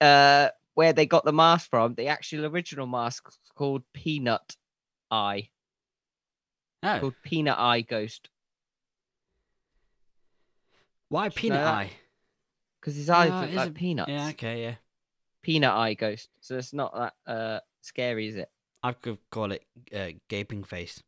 uh, 0.00 0.48
where 0.74 0.92
they 0.92 1.06
got 1.06 1.24
the 1.24 1.32
mask 1.32 1.70
from, 1.70 1.94
the 1.94 2.08
actual 2.08 2.46
original 2.46 2.86
mask 2.86 3.26
was 3.26 3.38
called 3.54 3.82
Peanut 3.92 4.56
Eye. 5.10 5.50
Oh, 6.82 7.00
Called 7.00 7.14
Peanut 7.22 7.58
Eye 7.58 7.80
Ghost. 7.82 8.28
why 11.08 11.28
Did 11.28 11.42
you 11.42 11.50
know 11.50 11.56
peanut 11.56 11.66
eye? 11.66 11.90
Because 12.80 12.96
his 12.96 13.10
eyes 13.10 13.30
look 13.30 13.52
like 13.54 13.68
it- 13.68 13.74
peanuts. 13.74 14.10
Yeah, 14.10 14.28
okay, 14.30 14.62
yeah. 14.62 14.74
Peanut 15.46 15.74
Eye 15.74 15.94
Ghost. 15.94 16.28
So 16.40 16.58
it's 16.58 16.72
not 16.72 16.92
that 16.96 17.32
uh, 17.32 17.60
scary, 17.80 18.26
is 18.26 18.34
it? 18.34 18.50
I 18.82 18.90
could 18.90 19.18
call 19.30 19.52
it 19.52 19.64
uh, 19.94 20.08
gaping 20.28 20.64
face. 20.64 21.00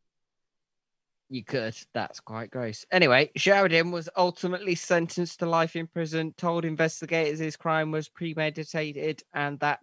You 1.29 1.43
could. 1.43 1.75
That's 1.93 2.21
quite 2.21 2.49
gross. 2.49 2.85
Anyway, 2.89 3.31
Sheridan 3.35 3.91
was 3.91 4.07
ultimately 4.15 4.75
sentenced 4.75 5.39
to 5.39 5.45
life 5.45 5.75
in 5.75 5.87
prison, 5.87 6.33
told 6.37 6.63
investigators 6.63 7.39
his 7.39 7.57
crime 7.57 7.91
was 7.91 8.07
premeditated 8.07 9.21
and 9.33 9.59
that 9.59 9.81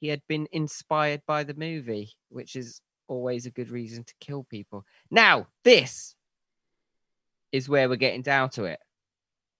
he 0.00 0.08
had 0.08 0.22
been 0.28 0.48
inspired 0.50 1.20
by 1.26 1.44
the 1.44 1.52
movie, 1.52 2.10
which 2.30 2.56
is 2.56 2.80
always 3.06 3.44
a 3.44 3.50
good 3.50 3.70
reason 3.70 4.02
to 4.04 4.14
kill 4.18 4.44
people. 4.44 4.86
Now, 5.10 5.46
this 5.62 6.16
is 7.52 7.68
where 7.68 7.86
we're 7.90 7.96
getting 7.96 8.22
down 8.22 8.48
to 8.50 8.64
it. 8.64 8.80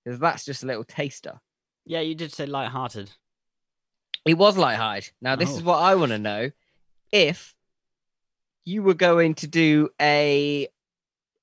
Because 0.02 0.18
that's 0.18 0.46
just 0.46 0.62
a 0.62 0.66
little 0.66 0.84
taster. 0.84 1.38
Yeah, 1.84 2.00
you 2.00 2.14
did 2.14 2.32
say 2.32 2.46
light-hearted. 2.46 3.10
It 4.26 4.34
was 4.34 4.56
lighthearted. 4.56 5.12
Now, 5.20 5.36
this 5.36 5.50
is 5.50 5.60
Oh. 5.60 5.64
what 5.64 5.78
I 5.78 5.94
want 5.96 6.10
to 6.12 6.18
know. 6.18 6.50
If 7.12 7.54
you 8.64 8.82
were 8.82 8.94
going 8.94 9.34
to 9.36 9.46
do 9.46 9.90
a 10.00 10.68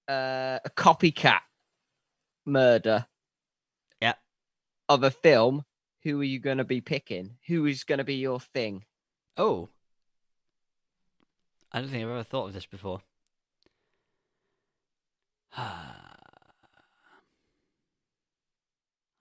uh, 0.08 0.60
a 0.66 0.70
copycat 0.76 1.42
murder 2.46 3.06
Yeah. 4.02 4.16
of 4.90 5.04
a 5.04 5.12
film, 5.12 5.64
who 6.04 6.20
are 6.20 6.24
you 6.26 6.40
going 6.40 6.58
to 6.58 6.64
be 6.66 6.82
picking? 6.82 7.38
Who 7.48 7.66
is 7.66 7.84
going 7.84 8.00
to 8.00 8.04
be 8.04 8.16
your 8.16 8.40
thing? 8.40 8.86
Oh. 9.38 9.70
I 11.72 11.80
don't 11.80 11.90
think 11.90 12.04
I've 12.04 12.10
ever 12.10 12.24
thought 12.24 12.48
of 12.48 12.54
this 12.54 12.66
before. 12.66 13.02
I 15.56 16.18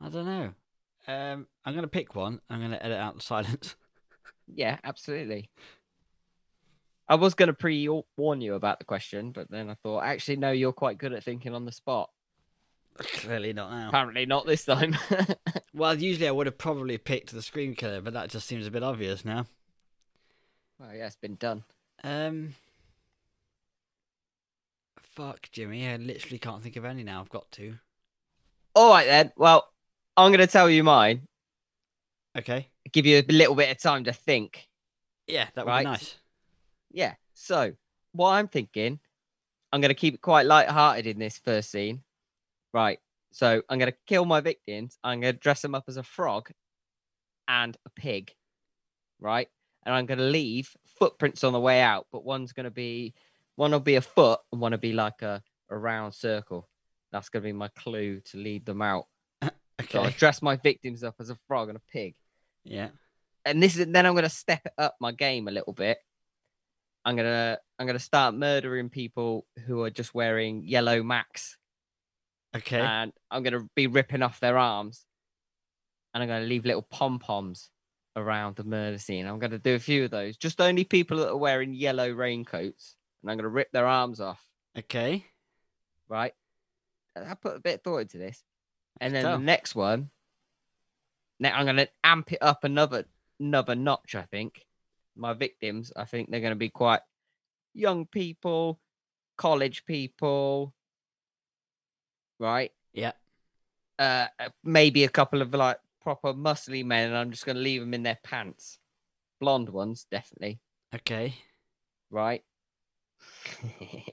don't 0.09 0.25
know. 0.25 0.55
Um, 1.11 1.47
I'm 1.65 1.75
going 1.75 1.83
to 1.83 1.89
pick 1.89 2.15
one. 2.15 2.41
I'm 2.49 2.61
going 2.61 2.71
to 2.71 2.85
edit 2.85 2.99
out 2.99 3.17
the 3.17 3.23
silence. 3.23 3.77
Yeah, 4.53 4.79
absolutely. 4.83 5.49
I 7.09 7.15
was 7.15 7.35
going 7.35 7.47
to 7.47 7.53
pre 7.53 7.89
warn 8.17 8.41
you 8.41 8.55
about 8.55 8.81
the 8.81 8.85
question, 8.85 9.31
but 9.31 9.49
then 9.49 9.71
I 9.71 9.75
thought, 9.75 10.01
actually, 10.03 10.39
no, 10.39 10.51
you're 10.51 10.73
quite 10.73 10.99
good 10.99 11.13
at 11.13 11.23
thinking 11.23 11.55
on 11.55 11.65
the 11.65 11.71
spot. 11.71 12.11
Clearly 12.99 13.53
not 13.53 13.71
now. 13.71 13.89
Apparently, 13.91 14.27
not 14.27 14.47
this 14.47 14.65
time. 14.65 14.97
Well, 15.73 15.95
usually 15.97 16.27
I 16.27 16.33
would 16.33 16.47
have 16.47 16.59
probably 16.59 16.99
picked 16.99 17.33
the 17.33 17.43
Scream 17.43 17.77
Killer, 17.77 18.01
but 18.01 18.13
that 18.15 18.31
just 18.31 18.49
seems 18.49 18.67
a 18.67 18.73
bit 18.73 18.83
obvious 18.83 19.25
now. 19.25 19.47
well, 20.81 20.93
yeah, 20.93 21.07
it's 21.07 21.15
been 21.15 21.37
done. 21.37 21.63
Um, 22.03 22.55
fuck, 24.99 25.49
Jimmy. 25.53 25.89
I 25.89 25.95
literally 25.97 26.41
can't 26.41 26.61
think 26.61 26.75
of 26.75 26.85
any 26.85 27.05
now. 27.05 27.21
I've 27.21 27.31
got 27.31 27.51
to. 27.53 27.77
All 28.75 28.91
right, 28.91 29.07
then. 29.07 29.33
Well, 29.37 29.69
I'm 30.21 30.31
going 30.31 30.41
to 30.41 30.47
tell 30.47 30.69
you 30.71 30.85
mine. 30.85 31.27
Okay. 32.37 32.69
Give 32.93 33.07
you 33.07 33.19
a 33.19 33.33
little 33.33 33.55
bit 33.55 33.71
of 33.71 33.79
time 33.79 34.05
to 34.05 34.13
think. 34.13 34.69
Yeah, 35.27 35.47
that 35.55 35.65
would 35.65 35.71
Right. 35.71 35.85
be 35.85 35.91
nice. 35.91 36.17
Yeah. 36.91 37.15
So, 37.35 37.73
what 38.13 38.31
I'm 38.31 38.49
thinking, 38.49 38.99
I'm 39.73 39.81
going 39.81 39.91
to 39.91 39.95
keep 39.95 40.15
it 40.15 40.21
quite 40.21 40.47
light-hearted 40.47 41.07
in 41.07 41.19
this 41.19 41.39
first 41.39 41.71
scene. 41.71 42.03
Right. 42.73 42.99
So, 43.33 43.63
I'm 43.69 43.79
going 43.79 43.91
to 43.91 43.99
kill 44.07 44.25
my 44.25 44.41
victims. 44.41 44.99
I'm 45.03 45.21
going 45.21 45.35
to 45.35 45.39
dress 45.39 45.63
them 45.63 45.75
up 45.75 45.85
as 45.89 45.97
a 45.97 46.03
frog 46.03 46.51
and 47.49 47.77
a 47.87 47.91
pig. 47.91 48.33
Right. 49.21 49.49
And 49.85 49.95
I'm 49.95 50.07
going 50.07 50.19
to 50.19 50.25
leave 50.25 50.71
footprints 50.99 51.43
on 51.45 51.53
the 51.53 51.61
way 51.61 51.81
out, 51.81 52.07
but 52.13 52.25
one's 52.25 52.53
going 52.53 52.65
to 52.65 52.71
be 52.71 53.15
one 53.57 53.73
will 53.73 53.81
be 53.81 53.97
a 53.97 54.01
foot 54.01 54.41
and 54.53 54.61
one 54.61 54.73
will 54.73 54.79
be 54.79 54.93
like 54.93 55.23
a, 55.23 55.43
a 55.71 55.77
round 55.77 56.15
circle. 56.15 56.69
That's 57.13 57.29
going 57.29 57.43
to 57.43 57.49
be 57.49 57.53
my 57.53 57.69
clue 57.69 58.21
to 58.27 58.37
lead 58.39 58.65
them 58.65 58.83
out. 58.83 59.07
So 59.91 60.01
I 60.03 60.07
Okay. 60.07 60.17
dress 60.19 60.41
my 60.43 60.57
victims 60.57 61.03
up 61.03 61.17
as 61.21 61.31
a 61.31 61.37
frog 61.49 61.69
and 61.69 61.77
a 61.77 61.83
pig. 61.93 62.15
Yeah. 62.65 62.91
and 63.45 63.63
this 63.63 63.77
is 63.77 63.87
then 63.87 64.05
I'm 64.07 64.15
gonna 64.15 64.29
step 64.29 64.67
up 64.77 64.97
my 65.01 65.13
game 65.13 65.49
a 65.49 65.51
little 65.51 65.73
bit. 65.73 65.99
I'm 67.05 67.17
gonna 67.17 67.59
I'm 67.79 67.87
gonna 67.87 67.99
start 67.99 68.35
murdering 68.35 68.91
people 68.91 69.47
who 69.67 69.83
are 69.83 69.91
just 69.91 70.15
wearing 70.15 70.63
yellow 70.65 71.03
max, 71.03 71.57
Okay. 72.55 72.79
and 72.81 73.13
I'm 73.31 73.43
gonna 73.43 73.67
be 73.75 73.87
ripping 73.87 74.23
off 74.23 74.41
their 74.41 74.59
arms, 74.59 75.07
and 76.13 76.23
I'm 76.23 76.29
gonna 76.29 76.45
leave 76.45 76.67
little 76.67 76.83
pom 76.83 77.19
poms 77.19 77.71
around 78.17 78.57
the 78.57 78.65
murder 78.65 78.99
scene. 78.99 79.27
I'm 79.27 79.39
gonna 79.39 79.59
do 79.59 79.75
a 79.75 79.79
few 79.79 80.05
of 80.05 80.11
those, 80.11 80.37
just 80.37 80.61
only 80.61 80.85
people 80.85 81.17
that 81.19 81.31
are 81.31 81.37
wearing 81.37 81.73
yellow 81.73 82.11
raincoats, 82.11 82.97
and 83.23 83.31
I'm 83.31 83.39
gonna 83.39 83.49
rip 83.49 83.71
their 83.73 83.87
arms 83.87 84.21
off. 84.21 84.45
okay. 84.77 85.25
Right? 86.09 86.35
I 87.17 87.35
put 87.35 87.57
a 87.57 87.61
bit 87.61 87.77
of 87.77 87.83
thought 87.83 87.99
into 87.99 88.19
this, 88.19 88.45
and 89.01 89.15
then 89.15 89.31
the 89.31 89.39
next 89.39 89.75
one. 89.75 90.11
Now 91.39 91.57
I'm 91.57 91.67
gonna 91.67 91.89
amp 92.05 92.33
it 92.33 92.39
up 92.41 92.65
another 92.65 93.05
another 93.39 93.75
notch. 93.75 94.15
I 94.15 94.23
think 94.23 94.65
my 95.17 95.33
victims. 95.33 95.93
I 95.97 96.05
think 96.05 96.31
they're 96.31 96.41
gonna 96.41 96.55
be 96.55 96.69
quite 96.69 97.01
young 97.75 98.07
people, 98.07 98.81
college 99.37 99.85
people, 99.87 100.75
right? 102.39 102.73
Yeah. 102.93 103.13
Uh, 103.99 104.27
uh, 104.39 104.49
maybe 104.65 105.05
a 105.05 105.09
couple 105.09 105.43
of 105.43 105.53
like 105.55 105.79
proper 106.01 106.33
muscly 106.33 106.85
men, 106.85 107.09
and 107.09 107.17
I'm 107.17 107.31
just 107.31 107.47
gonna 107.47 107.61
leave 107.61 107.81
them 107.81 107.95
in 107.95 108.03
their 108.03 108.19
pants. 108.23 108.79
Blonde 109.41 109.71
ones, 109.71 110.07
definitely, 110.11 110.61
Okay. 110.95 111.35
right? 112.11 112.43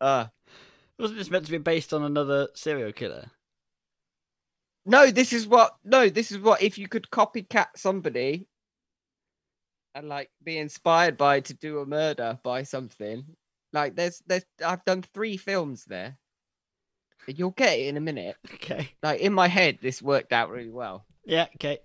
uh, 0.00 0.26
Wasn't 0.98 1.18
this 1.18 1.30
meant 1.30 1.44
to 1.46 1.50
be 1.52 1.58
based 1.58 1.92
on 1.92 2.02
another 2.02 2.48
serial 2.54 2.92
killer? 2.92 3.30
no, 4.88 5.10
this 5.10 5.32
is 5.32 5.46
what. 5.46 5.76
No, 5.84 6.08
this 6.08 6.30
is 6.30 6.38
what. 6.38 6.62
If 6.62 6.78
you 6.78 6.88
could 6.88 7.10
copycat 7.10 7.66
somebody 7.76 8.46
and 9.94 10.08
like 10.08 10.30
be 10.44 10.58
inspired 10.58 11.16
by 11.16 11.40
to 11.40 11.54
do 11.54 11.80
a 11.80 11.86
murder 11.86 12.38
by 12.42 12.62
something, 12.62 13.24
like 13.72 13.96
there's 13.96 14.22
there's 14.26 14.44
I've 14.64 14.84
done 14.84 15.02
three 15.02 15.36
films 15.36 15.84
there. 15.86 16.16
You'll 17.26 17.50
get 17.50 17.78
it 17.78 17.88
in 17.88 17.96
a 17.96 18.00
minute. 18.00 18.36
Okay. 18.54 18.88
Like 19.02 19.20
in 19.20 19.32
my 19.32 19.48
head, 19.48 19.78
this 19.82 20.00
worked 20.02 20.32
out 20.32 20.50
really 20.50 20.70
well. 20.70 21.04
Yeah. 21.24 21.46
Okay. 21.56 21.78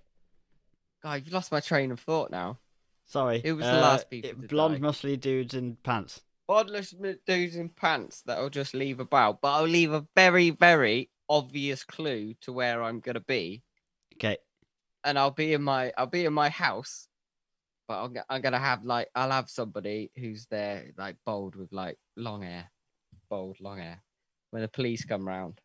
God, 1.02 1.22
you've 1.24 1.34
lost 1.34 1.50
my 1.52 1.60
train 1.60 1.90
of 1.90 2.00
thought 2.00 2.30
now. 2.30 2.58
Sorry. 3.06 3.40
It 3.44 3.52
was 3.52 3.66
the 3.66 3.72
last 3.72 4.06
Uh, 4.06 4.08
people 4.10 4.30
it- 4.44 4.48
Blonde, 4.48 4.80
die? 4.80 4.88
muscly 4.88 5.20
dudes 5.20 5.54
in 5.54 5.76
pants. 5.82 6.22
Bodless 6.52 6.92
m- 6.94 7.18
dudes 7.26 7.56
in 7.56 7.70
pants 7.70 8.20
that 8.24 8.36
I'll 8.36 8.50
just 8.50 8.74
leave 8.74 9.00
about, 9.00 9.40
but 9.40 9.52
I'll 9.54 9.64
leave 9.66 9.92
a 9.92 10.06
very, 10.14 10.50
very 10.50 11.10
obvious 11.28 11.82
clue 11.82 12.34
to 12.42 12.52
where 12.52 12.82
I'm 12.82 13.00
gonna 13.00 13.20
be, 13.20 13.64
Okay. 14.14 14.38
and 15.04 15.18
I'll 15.18 15.30
be 15.30 15.52
in 15.52 15.62
my 15.62 15.92
I'll 15.96 16.06
be 16.06 16.24
in 16.24 16.32
my 16.32 16.48
house, 16.48 17.08
but 17.88 18.04
I'm, 18.04 18.16
I'm 18.30 18.42
gonna 18.42 18.58
have 18.58 18.84
like 18.84 19.10
I'll 19.14 19.32
have 19.32 19.50
somebody 19.50 20.12
who's 20.16 20.46
there 20.48 20.92
like 20.98 21.18
bold 21.26 21.56
with 21.56 21.72
like 21.72 21.98
long 22.16 22.42
hair, 22.42 22.70
bold 23.30 23.60
long 23.60 23.78
hair. 23.78 24.02
When 24.50 24.62
the 24.62 24.68
police 24.68 25.04
come 25.04 25.28
round, 25.28 25.60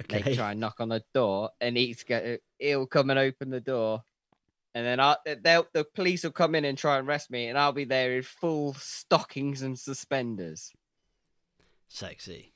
okay. 0.00 0.22
they 0.22 0.24
try 0.24 0.52
and 0.52 0.60
knock 0.60 0.80
on 0.80 0.88
the 0.88 1.04
door, 1.14 1.50
and 1.60 1.76
he's 1.76 2.02
go 2.04 2.38
he'll 2.58 2.86
come 2.86 3.10
and 3.10 3.18
open 3.18 3.50
the 3.50 3.60
door, 3.60 4.02
and 4.74 4.86
then 4.86 5.00
I 5.00 5.16
they'll 5.42 5.66
the 5.72 5.84
police 5.84 6.24
will 6.24 6.30
come 6.30 6.54
in 6.54 6.64
and 6.64 6.76
try 6.76 6.98
and 6.98 7.08
arrest 7.08 7.30
me, 7.30 7.48
and 7.48 7.58
I'll 7.58 7.72
be 7.72 7.84
there 7.84 8.16
in 8.16 8.22
full 8.22 8.74
stockings 8.74 9.62
and 9.62 9.78
suspenders. 9.78 10.72
Sexy. 11.88 12.52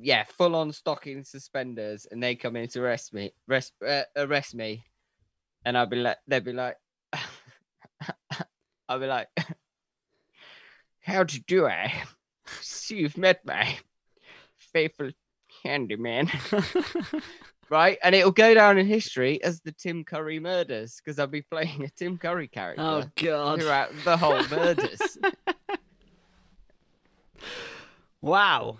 Yeah, 0.00 0.24
full 0.24 0.54
on 0.54 0.72
stocking 0.72 1.24
suspenders, 1.24 2.06
and 2.10 2.22
they 2.22 2.36
come 2.36 2.56
in 2.56 2.68
to 2.68 2.82
arrest 2.82 3.12
me, 3.12 3.32
arrest, 3.48 3.72
uh, 3.86 4.02
arrest 4.16 4.54
me, 4.54 4.84
and 5.64 5.76
I'll 5.76 5.86
be 5.86 5.96
like, 5.96 6.18
they'll 6.26 6.40
be 6.40 6.52
like, 6.52 6.76
I'll 8.88 9.00
be 9.00 9.06
like, 9.06 9.28
how'd 11.00 11.32
you 11.32 11.40
do 11.40 11.66
it? 11.66 11.90
See, 12.60 12.98
you've 12.98 13.18
met 13.18 13.44
my 13.44 13.76
faithful 14.56 15.10
handyman, 15.64 16.30
right? 17.70 17.98
And 18.02 18.14
it'll 18.14 18.30
go 18.30 18.54
down 18.54 18.78
in 18.78 18.86
history 18.86 19.42
as 19.42 19.60
the 19.60 19.72
Tim 19.72 20.04
Curry 20.04 20.40
murders 20.40 20.96
because 20.96 21.18
I'll 21.18 21.26
be 21.26 21.42
playing 21.42 21.84
a 21.84 21.88
Tim 21.88 22.18
Curry 22.18 22.48
character 22.48 22.82
oh 22.82 23.04
God. 23.16 23.60
throughout 23.60 23.90
the 24.04 24.16
whole 24.16 24.46
murders. 24.50 25.18
Wow. 28.20 28.78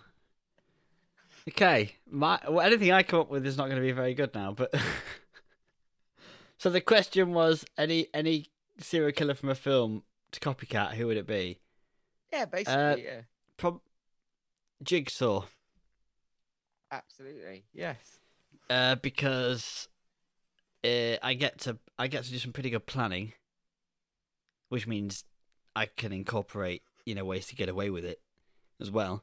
Okay, 1.49 1.95
my 2.11 2.39
well, 2.49 2.61
anything 2.61 2.93
I 2.93 3.03
come 3.03 3.21
up 3.21 3.31
with 3.31 3.47
is 3.47 3.57
not 3.57 3.67
going 3.67 3.81
to 3.81 3.87
be 3.87 3.93
very 3.93 4.13
good 4.13 4.35
now. 4.35 4.53
But 4.53 4.75
so 6.59 6.69
the 6.69 6.83
question 6.83 7.33
was 7.33 7.65
any 7.79 8.09
any 8.13 8.47
serial 8.79 9.13
killer 9.13 9.35
from 9.35 9.49
a 9.49 9.55
film 9.55 10.03
to 10.33 10.41
copycat, 10.41 10.93
who 10.95 11.07
would 11.07 11.17
it 11.17 11.27
be? 11.27 11.61
yeah, 12.31 12.45
basically, 12.45 12.75
Uh, 12.75 12.97
yeah, 12.97 13.21
Prob 13.57 13.81
Jigsaw, 14.83 15.47
absolutely, 16.93 17.65
yes. 17.73 18.18
Uh, 18.71 18.97
because 18.97 19.89
uh, 20.85 21.17
I 21.23 21.35
get 21.35 21.59
to 21.61 21.79
I 21.99 22.07
get 22.09 22.25
to 22.25 22.31
do 22.31 22.39
some 22.39 22.53
pretty 22.53 22.71
good 22.71 22.87
planning, 22.87 23.33
which 24.69 24.87
means 24.87 25.25
I 25.75 25.87
can 25.87 26.13
incorporate 26.13 26.83
you 27.05 27.15
know 27.15 27.25
ways 27.25 27.47
to 27.49 27.57
get 27.57 27.69
away 27.69 27.91
with 27.91 28.05
it 28.05 28.21
as 28.81 28.91
well. 28.91 29.23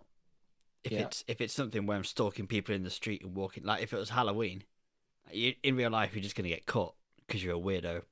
If 0.83 0.91
Yeah. 0.91 1.01
it's 1.01 1.23
if 1.27 1.41
it's 1.41 1.53
something 1.53 1.85
where 1.85 1.97
I'm 1.97 2.03
stalking 2.03 2.47
people 2.47 2.75
in 2.75 2.83
the 2.83 2.89
street 2.89 3.23
and 3.23 3.35
walking, 3.35 3.63
like 3.63 3.81
if 3.83 3.93
it 3.93 3.97
was 3.97 4.09
Halloween, 4.09 4.63
you, 5.31 5.53
in 5.63 5.75
real 5.75 5.91
life 5.91 6.13
you're 6.13 6.23
just 6.23 6.35
gonna 6.35 6.49
get 6.49 6.65
caught 6.65 6.95
because 7.25 7.43
you're 7.43 7.55
a 7.55 7.59
weirdo. 7.59 8.03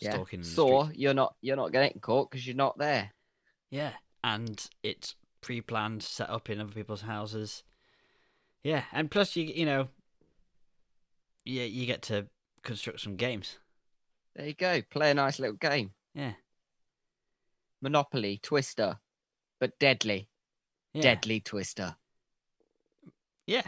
Yeah. 0.00 0.14
Stalking 0.14 0.40
in 0.40 0.44
the 0.44 0.48
Saw, 0.50 0.84
street. 0.86 0.98
you're 0.98 1.14
not 1.14 1.36
you're 1.40 1.56
not 1.56 1.72
getting 1.72 2.00
caught 2.00 2.30
because 2.30 2.46
you're 2.46 2.56
not 2.56 2.78
there. 2.78 3.12
Yeah, 3.70 3.92
and 4.22 4.64
it's 4.82 5.14
pre-planned, 5.40 6.02
set 6.02 6.30
up 6.30 6.48
in 6.48 6.60
other 6.60 6.72
people's 6.72 7.02
houses. 7.02 7.62
Yeah, 8.62 8.84
and 8.92 9.10
plus 9.10 9.36
you 9.36 9.44
you 9.44 9.66
know, 9.66 9.88
yeah, 11.44 11.64
you 11.64 11.86
get 11.86 12.02
to 12.02 12.26
construct 12.62 13.00
some 13.00 13.16
games. 13.16 13.58
There 14.36 14.46
you 14.46 14.54
go. 14.54 14.82
Play 14.90 15.10
a 15.10 15.14
nice 15.14 15.38
little 15.38 15.56
game. 15.56 15.92
Yeah, 16.14 16.32
Monopoly, 17.82 18.38
Twister, 18.42 18.98
but 19.60 19.78
deadly. 19.78 20.28
yeah, 20.92 21.02
Deadly 21.02 21.40
Twister. 21.40 21.96
yeah. 23.46 23.62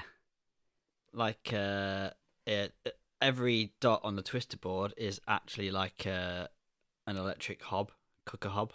Like 1.13 1.53
uh, 1.53 2.11
it, 2.47 2.75
every 3.23 3.73
dot 3.81 4.01
on 4.05 4.17
the 4.17 4.23
twister 4.23 4.59
board 4.59 4.93
is 4.99 5.19
actually 5.27 5.71
like 5.71 6.07
uh, 6.07 6.47
an 7.07 7.17
electric 7.17 7.63
hob, 7.63 7.91
cooker 8.27 8.51
hob. 8.51 8.73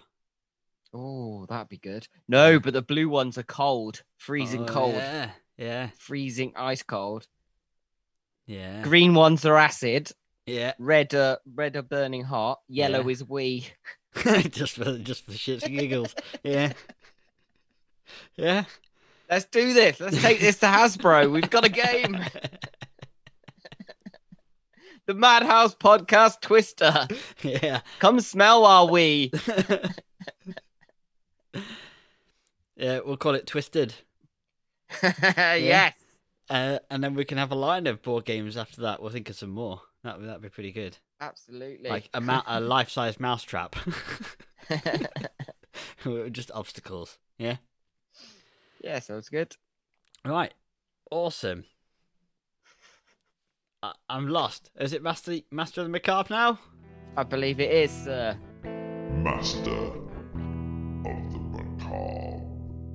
Oh, 0.94 1.46
that'd 1.48 1.70
be 1.70 1.78
good. 1.78 2.08
No, 2.28 2.60
but 2.60 2.74
the 2.74 2.82
blue 2.82 3.08
ones 3.10 3.38
are 3.38 3.44
cold, 3.44 4.04
freezing 4.18 4.64
Oh, 4.64 4.74
cold, 4.74 4.96
Yeah, 4.96 5.30
yeah, 5.58 5.90
freezing 5.98 6.54
ice 6.56 6.82
cold. 6.84 7.28
Yeah, 8.52 8.82
Green 8.84 9.14
ones 9.14 9.46
are 9.46 9.58
acid. 9.58 10.12
yeah. 10.46 10.74
Red 10.80 11.14
are 11.14 11.40
red 11.56 11.76
are 11.76 11.82
burning 11.82 12.24
hot. 12.24 12.60
Yellow 12.68 13.02
Yeah. 13.02 13.12
is 13.12 13.24
wee. 13.28 13.68
just 14.50 14.74
for 14.74 14.98
just 14.98 15.26
for 15.26 15.32
shits 15.32 15.64
and 15.64 15.78
giggles. 15.80 16.14
Yeah, 16.44 16.74
yeah. 18.36 18.66
Let's 19.30 19.46
do 19.46 19.74
this. 19.74 20.00
Let's 20.02 20.22
take 20.22 20.42
this 20.42 20.58
to 20.60 20.66
Hasbro. 20.66 21.32
We've 21.32 21.50
got 21.50 21.64
a 21.66 21.70
game. 21.70 22.18
The 25.08 25.16
Madhouse 25.16 25.74
Podcast 25.76 26.42
Twister. 26.42 27.08
yeah. 27.42 27.82
Come 28.00 28.20
smell 28.20 28.66
our 28.66 28.86
wee. 28.88 29.32
yeah, 32.76 33.00
we'll 33.04 33.18
call 33.18 33.34
it 33.36 33.48
Twisted. 33.48 33.94
yes. 35.02 35.96
Uh, 36.52 36.80
and 36.90 37.02
then 37.02 37.16
we 37.16 37.24
can 37.24 37.38
have 37.38 37.52
a 37.52 37.56
line 37.56 37.88
of 37.88 38.02
board 38.02 38.26
games 38.26 38.58
after 38.58 38.82
that. 38.82 39.02
We'll 39.02 39.10
think 39.12 39.30
of 39.30 39.38
some 39.38 39.52
more. 39.52 39.82
That 40.04 40.20
would 40.20 40.28
that'd 40.28 40.42
be 40.42 40.50
pretty 40.50 40.74
good. 40.74 40.98
Absolutely. 41.22 41.90
Like 41.90 42.10
a, 42.14 42.20
ma- 42.20 42.44
a 42.46 42.60
life-size 42.76 43.20
mousetrap. 43.22 43.76
Just 46.32 46.52
obstacles. 46.54 47.18
Yeah. 47.38 47.58
yeah, 48.84 49.00
sounds 49.00 49.30
good. 49.30 49.56
Right. 50.26 50.54
Awesome. 51.10 51.64
I- 53.82 53.94
I'm 54.10 54.28
lost. 54.28 54.72
Is 54.80 54.92
it 54.94 55.02
Master 55.02 55.40
Master 55.52 55.82
of 55.82 55.86
the 55.88 55.92
Macabre 55.92 56.34
now? 56.34 56.60
I 57.16 57.24
believe 57.24 57.60
it 57.62 57.72
is, 57.72 57.92
sir. 57.92 58.38
Master 58.64 59.60
of 59.72 59.94
the 59.94 60.00
Macabre. 60.00 60.11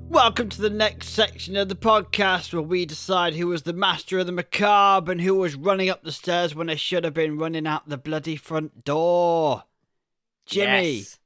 Welcome 0.09 0.49
to 0.51 0.61
the 0.63 0.71
next 0.71 1.09
section 1.09 1.57
of 1.57 1.69
the 1.69 1.75
podcast 1.75 2.53
where 2.53 2.63
we 2.63 2.87
decide 2.87 3.35
who 3.35 3.49
was 3.49 3.63
the 3.63 3.73
master 3.73 4.19
of 4.19 4.27
the 4.27 4.33
macabre 4.33 5.11
and 5.13 5.21
who 5.21 5.35
was 5.35 5.57
running 5.57 5.89
up 5.91 6.03
the 6.03 6.13
stairs 6.13 6.55
when 6.55 6.69
they 6.69 6.77
should 6.77 7.05
have 7.05 7.13
been 7.15 7.39
running 7.39 7.67
out 7.67 7.89
the 7.89 7.97
bloody 7.99 8.37
front 8.37 8.85
door. 8.85 9.65
Jimmy, 10.47 10.91
Yes. 10.99 11.19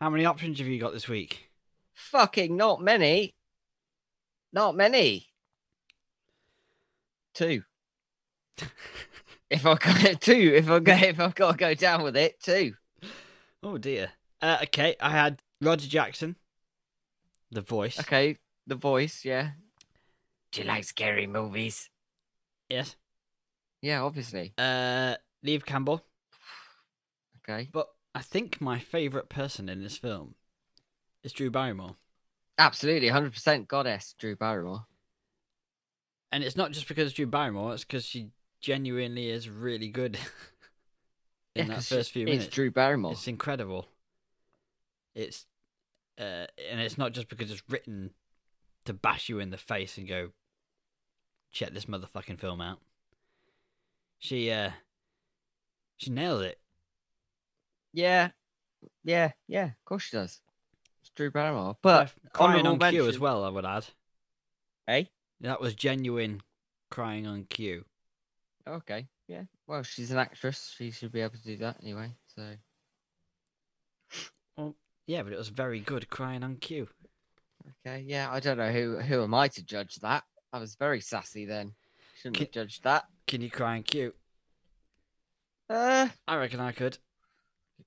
how 0.00 0.10
many 0.10 0.24
options 0.24 0.58
have 0.58 0.68
you 0.68 0.78
got 0.78 0.92
this 0.92 1.08
week? 1.08 1.50
Fucking 1.94 2.56
not 2.56 2.80
many. 2.82 3.34
Not 4.52 4.76
many. 4.76 5.28
Two. 7.34 7.62
if 9.50 9.64
I 9.66 9.74
got 9.74 10.20
two, 10.20 10.52
if 10.54 10.68
I 10.68 10.78
go, 10.80 10.92
if 10.92 11.18
I've 11.18 11.34
got 11.34 11.52
to 11.52 11.56
go 11.56 11.74
down 11.74 12.02
with 12.02 12.16
it, 12.16 12.40
two. 12.40 12.74
Oh 13.62 13.78
dear. 13.78 14.10
Uh, 14.42 14.58
okay, 14.64 14.96
I 15.00 15.10
had 15.10 15.40
Roger 15.60 15.88
Jackson, 15.88 16.36
the 17.50 17.60
voice. 17.60 18.00
Okay, 18.00 18.36
the 18.66 18.74
voice, 18.76 19.24
yeah. 19.24 19.52
Do 20.52 20.60
you 20.60 20.66
like 20.68 20.84
scary 20.84 21.26
movies? 21.26 21.90
Yes. 22.68 22.96
Yeah, 23.82 24.02
obviously. 24.02 24.54
Uh, 24.58 25.16
Neve 25.42 25.64
Campbell. 25.64 26.04
Okay. 27.38 27.68
But 27.72 27.88
I 28.14 28.22
think 28.22 28.60
my 28.60 28.78
favourite 28.78 29.28
person 29.28 29.68
in 29.68 29.82
this 29.82 29.96
film 29.96 30.34
is 31.24 31.32
Drew 31.32 31.50
Barrymore. 31.50 31.96
Absolutely, 32.58 33.08
100% 33.08 33.66
goddess, 33.66 34.14
Drew 34.16 34.36
Barrymore. 34.36 34.86
And 36.32 36.44
it's 36.44 36.56
not 36.56 36.72
just 36.72 36.86
because 36.88 37.06
it's 37.08 37.16
Drew 37.16 37.26
Barrymore, 37.26 37.74
it's 37.74 37.84
because 37.84 38.04
she 38.04 38.30
genuinely 38.60 39.30
is 39.30 39.48
really 39.48 39.88
good 39.88 40.18
in 41.56 41.66
Yeah, 41.66 41.76
that 41.76 41.84
first 41.84 42.12
few 42.12 42.26
it's 42.26 42.36
minutes. 42.36 42.54
Drew 42.54 42.70
Barrymore. 42.70 43.12
It's 43.12 43.26
incredible. 43.28 43.86
It's 45.14 45.46
uh, 46.18 46.46
and 46.70 46.80
it's 46.80 46.98
not 46.98 47.12
just 47.12 47.28
because 47.28 47.50
it's 47.50 47.62
written 47.68 48.10
to 48.84 48.92
bash 48.92 49.28
you 49.28 49.38
in 49.38 49.50
the 49.50 49.56
face 49.56 49.98
and 49.98 50.08
go, 50.08 50.30
check 51.50 51.72
this 51.72 51.86
motherfucking 51.86 52.38
film 52.38 52.60
out. 52.60 52.80
She 54.18 54.50
uh, 54.50 54.70
she 55.96 56.10
nails 56.10 56.42
it. 56.42 56.58
Yeah, 57.92 58.30
Yeah, 59.04 59.32
yeah, 59.48 59.64
of 59.64 59.84
course 59.84 60.04
she 60.04 60.16
does. 60.16 60.40
It's 61.00 61.10
Drew 61.10 61.30
Barrymore. 61.30 61.76
But 61.82 62.12
crying 62.32 62.66
on 62.66 62.78
cue 62.78 63.08
as 63.08 63.18
well. 63.18 63.44
I 63.44 63.48
would 63.48 63.64
add 63.64 63.86
eh? 64.90 65.04
that 65.40 65.60
was 65.60 65.74
genuine 65.74 66.40
crying 66.90 67.26
on 67.26 67.44
cue. 67.44 67.84
Okay, 68.68 69.06
yeah. 69.26 69.44
Well, 69.66 69.82
she's 69.82 70.10
an 70.10 70.18
actress. 70.18 70.74
She 70.76 70.90
should 70.90 71.12
be 71.12 71.20
able 71.20 71.36
to 71.36 71.42
do 71.44 71.56
that 71.58 71.78
anyway. 71.82 72.12
So 72.34 72.42
Yeah, 75.06 75.22
but 75.22 75.32
it 75.32 75.38
was 75.38 75.48
very 75.48 75.80
good 75.80 76.08
crying 76.08 76.42
on 76.44 76.56
cue. 76.56 76.88
okay, 77.86 78.00
yeah. 78.06 78.30
I 78.30 78.40
don't 78.40 78.58
know 78.58 78.70
who 78.72 78.98
who 78.98 79.22
am 79.22 79.34
I 79.34 79.48
to 79.48 79.62
judge 79.64 79.96
that. 79.96 80.24
I 80.52 80.58
was 80.58 80.74
very 80.76 81.00
sassy 81.00 81.44
then. 81.46 81.74
Shouldn't 82.20 82.38
have 82.38 82.50
judged 82.50 82.84
that. 82.84 83.04
Can 83.26 83.40
you 83.40 83.50
cry 83.50 83.76
on 83.76 83.82
cue? 83.82 84.14
Uh, 85.68 86.08
I 86.26 86.36
reckon 86.36 86.60
I 86.60 86.72
could. 86.72 86.98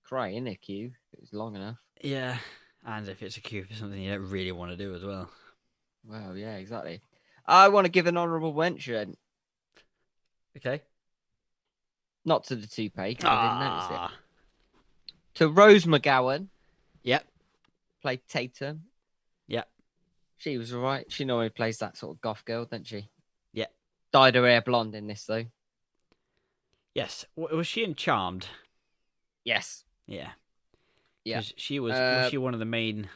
cry 0.04 0.30
in 0.30 0.47
a 0.47 0.56
queue 0.56 0.88
if 0.88 1.13
it 1.13 1.21
was 1.21 1.34
long 1.34 1.56
enough. 1.56 1.78
Yeah, 2.02 2.38
and 2.86 3.08
if 3.08 3.21
it's 3.21 3.38
a 3.38 3.41
cue 3.41 3.63
for 3.63 3.73
something 3.73 4.02
you 4.02 4.12
don't 4.12 4.30
really 4.30 4.52
want 4.52 4.71
to 4.71 4.78
do 4.78 4.93
as 4.95 5.04
well. 5.04 5.30
Well, 6.06 6.36
yeah, 6.36 6.56
exactly. 6.56 7.02
I 7.45 7.69
want 7.69 7.86
to 7.86 7.91
give 7.91 8.08
an 8.08 8.17
honourable 8.17 8.54
mention, 8.54 9.15
Okay. 10.58 10.82
not 12.26 12.45
to 12.45 12.56
the 12.56 12.67
toupee, 12.67 13.15
'cause 13.15 13.26
I 13.26 13.41
didn't 13.43 13.60
notice 13.60 13.89
it, 13.89 13.97
Ah. 13.97 14.17
to 15.36 15.49
Rose 15.49 15.86
McGowan, 15.86 16.49
Yep. 17.04 17.26
played 18.02 18.22
Tatum. 18.28 18.84
Yep. 19.48 19.70
She 20.38 20.58
was 20.58 20.74
alright. 20.74 21.12
She 21.12 21.26
normally 21.26 21.50
plays 21.50 21.78
that 21.80 21.98
sort 21.98 22.16
of 22.16 22.22
goth 22.22 22.44
girl, 22.46 22.66
doesn't 22.66 22.88
she? 22.88 23.10
Yeah. 23.54 23.68
Dyed 24.12 24.36
her 24.36 24.46
hair 24.46 24.62
blonde 24.62 24.96
in 24.96 25.08
this 25.08 25.26
though. 25.26 25.46
Yes. 26.96 27.26
W- 27.38 27.58
Was 27.58 27.68
she 27.68 27.84
in 27.84 27.96
Charmed? 27.96 28.48
Yes. 29.44 29.84
Yeah. 30.08 30.32
Yeah. 31.24 31.42
She 31.42 31.80
was. 31.80 31.94
Uh, 31.94 32.22
was 32.24 32.32
she 32.32 32.38
one 32.38 32.54
of 32.54 32.60
the 32.60 32.66
main 32.66 33.10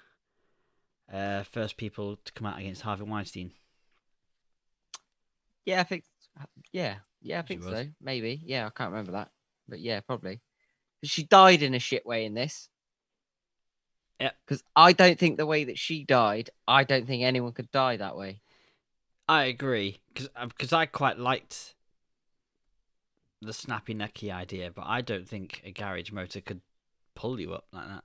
uh, 1.12 1.44
first 1.44 1.78
people 1.78 2.18
to 2.24 2.32
come 2.34 2.48
out 2.48 2.60
against 2.60 2.82
Harvey 2.82 3.04
Weinstein? 3.04 3.52
Yeah, 5.66 5.82
I 5.82 5.84
think. 5.84 6.06
Yeah, 6.72 6.96
yeah, 7.22 7.40
I 7.40 7.42
think 7.42 7.64
so. 7.64 7.86
Maybe. 8.02 8.42
Yeah, 8.46 8.68
I 8.68 8.70
can't 8.70 8.92
remember 8.92 9.14
that, 9.14 9.32
but 9.68 9.80
yeah, 9.80 10.00
probably. 10.02 10.40
She 11.04 11.24
died 11.24 11.62
in 11.64 11.74
a 11.74 11.80
shit 11.80 12.06
way 12.06 12.26
in 12.26 12.34
this. 12.34 12.70
Yeah. 14.20 14.32
Because 14.46 14.64
I 14.76 14.94
don't 14.94 15.20
think 15.20 15.38
the 15.38 15.46
way 15.46 15.66
that 15.66 15.78
she 15.78 16.04
died, 16.04 16.50
I 16.68 16.84
don't 16.84 17.06
think 17.06 17.24
anyone 17.24 17.54
could 17.54 17.72
die 17.72 17.98
that 17.98 18.18
way. 18.18 18.42
I 19.30 19.46
agree 19.46 20.00
because 20.14 20.30
um, 20.36 20.80
I 20.80 20.86
quite 20.86 21.20
liked 21.20 21.76
the 23.42 23.54
snappy 23.54 23.94
necky 23.94 24.34
idea, 24.34 24.72
but 24.72 24.86
I 24.88 25.02
don't 25.02 25.28
think 25.28 25.62
a 25.66 25.72
garage 25.72 26.12
motor 26.12 26.42
could 26.42 26.62
pull 27.16 27.40
you 27.40 27.54
up 27.54 27.66
like 27.72 27.88
that. 27.88 28.04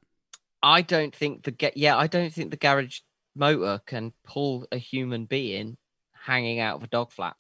I 0.63 0.83
don't 0.83 1.15
think 1.15 1.45
the 1.45 1.51
get. 1.51 1.77
Yeah, 1.77 1.97
I 1.97 2.07
don't 2.07 2.33
think 2.33 2.51
the 2.51 2.57
garage 2.57 3.01
motor 3.35 3.81
can 3.87 4.13
pull 4.25 4.67
a 4.73 4.79
human 4.79 5.25
being 5.25 5.77
hanging 6.13 6.61
out 6.61 6.77
of 6.77 6.85
a 6.85 6.89
dog 6.89 7.11
flap. 7.11 7.37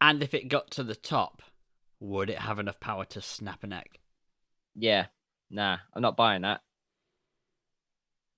And 0.00 0.22
if 0.22 0.34
it 0.34 0.48
got 0.48 0.70
to 0.72 0.82
the 0.82 0.96
top, 0.96 1.42
would 2.00 2.28
it 2.28 2.38
have 2.38 2.58
enough 2.58 2.80
power 2.80 3.04
to 3.06 3.22
snap 3.22 3.62
a 3.62 3.66
neck? 3.66 4.00
Yeah, 4.74 5.06
nah, 5.50 5.78
I'm 5.94 6.02
not 6.02 6.16
buying 6.16 6.42
that. 6.42 6.60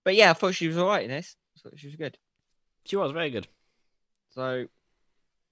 But 0.05 0.15
yeah, 0.15 0.31
I 0.31 0.35
thought 0.35 0.55
she 0.55 0.69
was 0.69 0.77
alright 0.79 1.05
in 1.05 1.11
this. 1.11 1.37
I 1.57 1.61
thought 1.69 1.79
she 1.79 1.87
was 1.87 1.97
good. 1.97 2.19
She 2.85 2.97
was 2.97 3.13
very 3.13 3.31
good. 3.31 3.49
So 4.31 4.67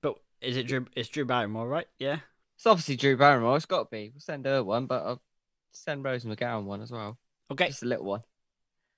But 0.03 0.17
is 0.41 0.57
it 0.57 0.67
Drew? 0.67 0.87
It's 0.95 1.09
Drew 1.09 1.25
Barrymore, 1.25 1.69
right? 1.69 1.87
Yeah. 1.99 2.19
it's 2.57 2.67
obviously 2.67 2.97
Drew 2.97 3.17
Barrymore. 3.17 3.57
It's 3.57 3.67
got 3.67 3.85
to 3.85 3.89
be. 3.91 4.11
We'll 4.13 4.21
send 4.21 4.45
her 4.47 4.63
one, 4.63 4.87
but 4.87 5.03
I'll 5.05 5.23
send 5.73 6.05
Rose 6.05 6.25
McGowan 6.25 6.65
one 6.65 6.83
as 6.83 6.91
well. 6.91 7.19
Okay. 7.51 7.69
Just 7.69 7.83
a 7.83 7.87
little 7.87 8.05
one. 8.07 8.23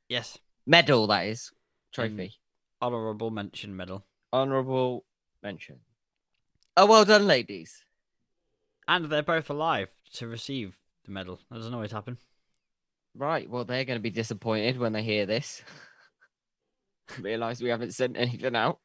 Yes. 0.09 0.39
Medal, 0.67 1.07
that 1.09 1.27
is. 1.27 1.53
Trophy. 1.93 2.33
Honorable 2.81 3.31
mention 3.31 3.77
medal. 3.77 4.05
Honourable 4.33 5.05
mention. 5.43 5.77
Oh, 6.77 6.87
well 6.87 7.05
done, 7.05 7.27
ladies. 7.27 7.85
And 8.89 9.07
they're 9.07 9.23
both 9.23 9.49
alive 9.49 9.89
to 10.15 10.27
receive 10.27 10.77
the 11.05 11.13
medal. 11.13 11.39
That 11.51 11.59
doesn't 11.59 11.73
always 11.75 11.93
happen. 11.93 12.19
Right. 13.17 13.49
Well, 13.49 13.65
they're 13.65 13.85
going 13.85 13.99
to 13.99 14.03
be 14.03 14.11
disappointed 14.11 14.79
when 14.79 14.93
they 14.93 15.03
hear 15.03 15.27
this. 15.27 15.63
Realise 17.21 17.61
we 17.63 17.69
haven't 17.69 17.95
sent 17.95 18.17
anything 18.17 18.57
out. 18.57 18.81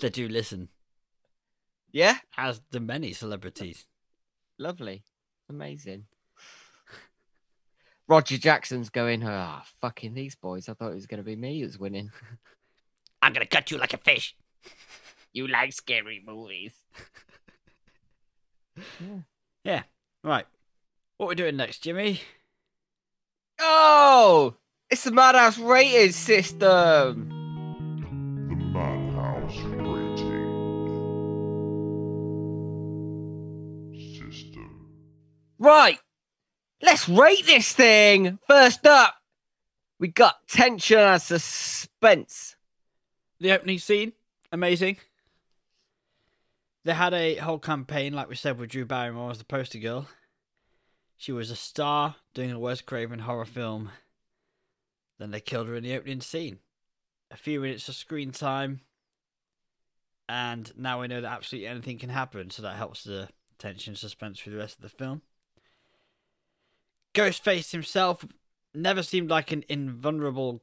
They 0.00 0.08
do 0.10 0.28
listen, 0.28 0.68
Yeah. 1.92 2.16
as 2.36 2.60
the 2.70 2.80
many 2.80 3.12
celebrities. 3.12 3.86
Lovely. 4.58 5.02
Amazing. 5.48 6.04
Roger 8.08 8.38
Jackson's 8.38 8.88
going, 8.90 9.22
ah, 9.24 9.62
fucking 9.80 10.14
these 10.14 10.34
boys. 10.36 10.68
I 10.68 10.74
thought 10.74 10.92
it 10.92 10.94
was 10.96 11.06
going 11.06 11.18
to 11.18 11.24
be 11.24 11.36
me 11.36 11.60
who's 11.60 11.78
winning. 11.78 12.10
I'm 13.22 13.34
gonna 13.34 13.44
cut 13.46 13.70
you 13.70 13.76
like 13.76 13.92
a 13.92 13.98
fish. 13.98 14.34
You 15.34 15.46
like 15.46 15.72
scary 15.72 16.22
movies. 16.24 16.72
Yeah. 19.62 19.82
Right. 20.24 20.46
What 21.18 21.28
we 21.28 21.34
doing 21.34 21.56
next, 21.56 21.80
Jimmy? 21.80 22.22
Oh, 23.62 24.56
it's 24.88 25.04
the 25.04 25.12
Madhouse 25.12 25.58
rating 25.58 26.12
system. 26.12 27.28
The 28.48 28.56
Madhouse 28.56 29.58
Rating 29.58 30.16
System. 34.18 34.88
Right. 35.58 35.98
Let's 36.80 37.06
rate 37.06 37.44
this 37.44 37.72
thing. 37.72 38.38
First 38.46 38.86
up, 38.86 39.14
we 39.98 40.08
got 40.08 40.48
tension 40.48 40.98
and 40.98 41.20
suspense. 41.20 42.56
The 43.40 43.52
opening 43.52 43.78
scene, 43.78 44.14
amazing. 44.50 44.96
They 46.84 46.94
had 46.94 47.12
a 47.12 47.34
whole 47.36 47.58
campaign, 47.58 48.14
like 48.14 48.30
we 48.30 48.36
said, 48.36 48.58
with 48.58 48.70
Drew 48.70 48.86
Barrymore 48.86 49.32
as 49.32 49.38
the 49.38 49.44
poster 49.44 49.78
girl. 49.78 50.08
She 51.18 51.32
was 51.32 51.50
a 51.50 51.56
star 51.56 52.16
doing 52.34 52.52
a 52.52 52.58
Wes 52.58 52.80
Craven 52.80 53.20
horror 53.20 53.44
film. 53.44 53.90
Then 55.18 55.30
they 55.30 55.40
killed 55.40 55.68
her 55.68 55.74
in 55.74 55.84
the 55.84 55.96
opening 55.96 56.20
scene. 56.20 56.58
A 57.30 57.36
few 57.36 57.60
minutes 57.60 57.88
of 57.88 57.94
screen 57.94 58.32
time. 58.32 58.80
And 60.28 60.72
now 60.76 61.00
we 61.00 61.08
know 61.08 61.20
that 61.20 61.32
absolutely 61.32 61.68
anything 61.68 61.98
can 61.98 62.10
happen, 62.10 62.50
so 62.50 62.62
that 62.62 62.76
helps 62.76 63.04
the 63.04 63.28
tension 63.58 63.96
suspense 63.96 64.38
through 64.38 64.52
the 64.52 64.58
rest 64.58 64.76
of 64.76 64.82
the 64.82 64.88
film. 64.88 65.22
Ghostface 67.14 67.72
himself 67.72 68.24
never 68.74 69.02
seemed 69.02 69.28
like 69.28 69.50
an 69.50 69.64
invulnerable, 69.68 70.62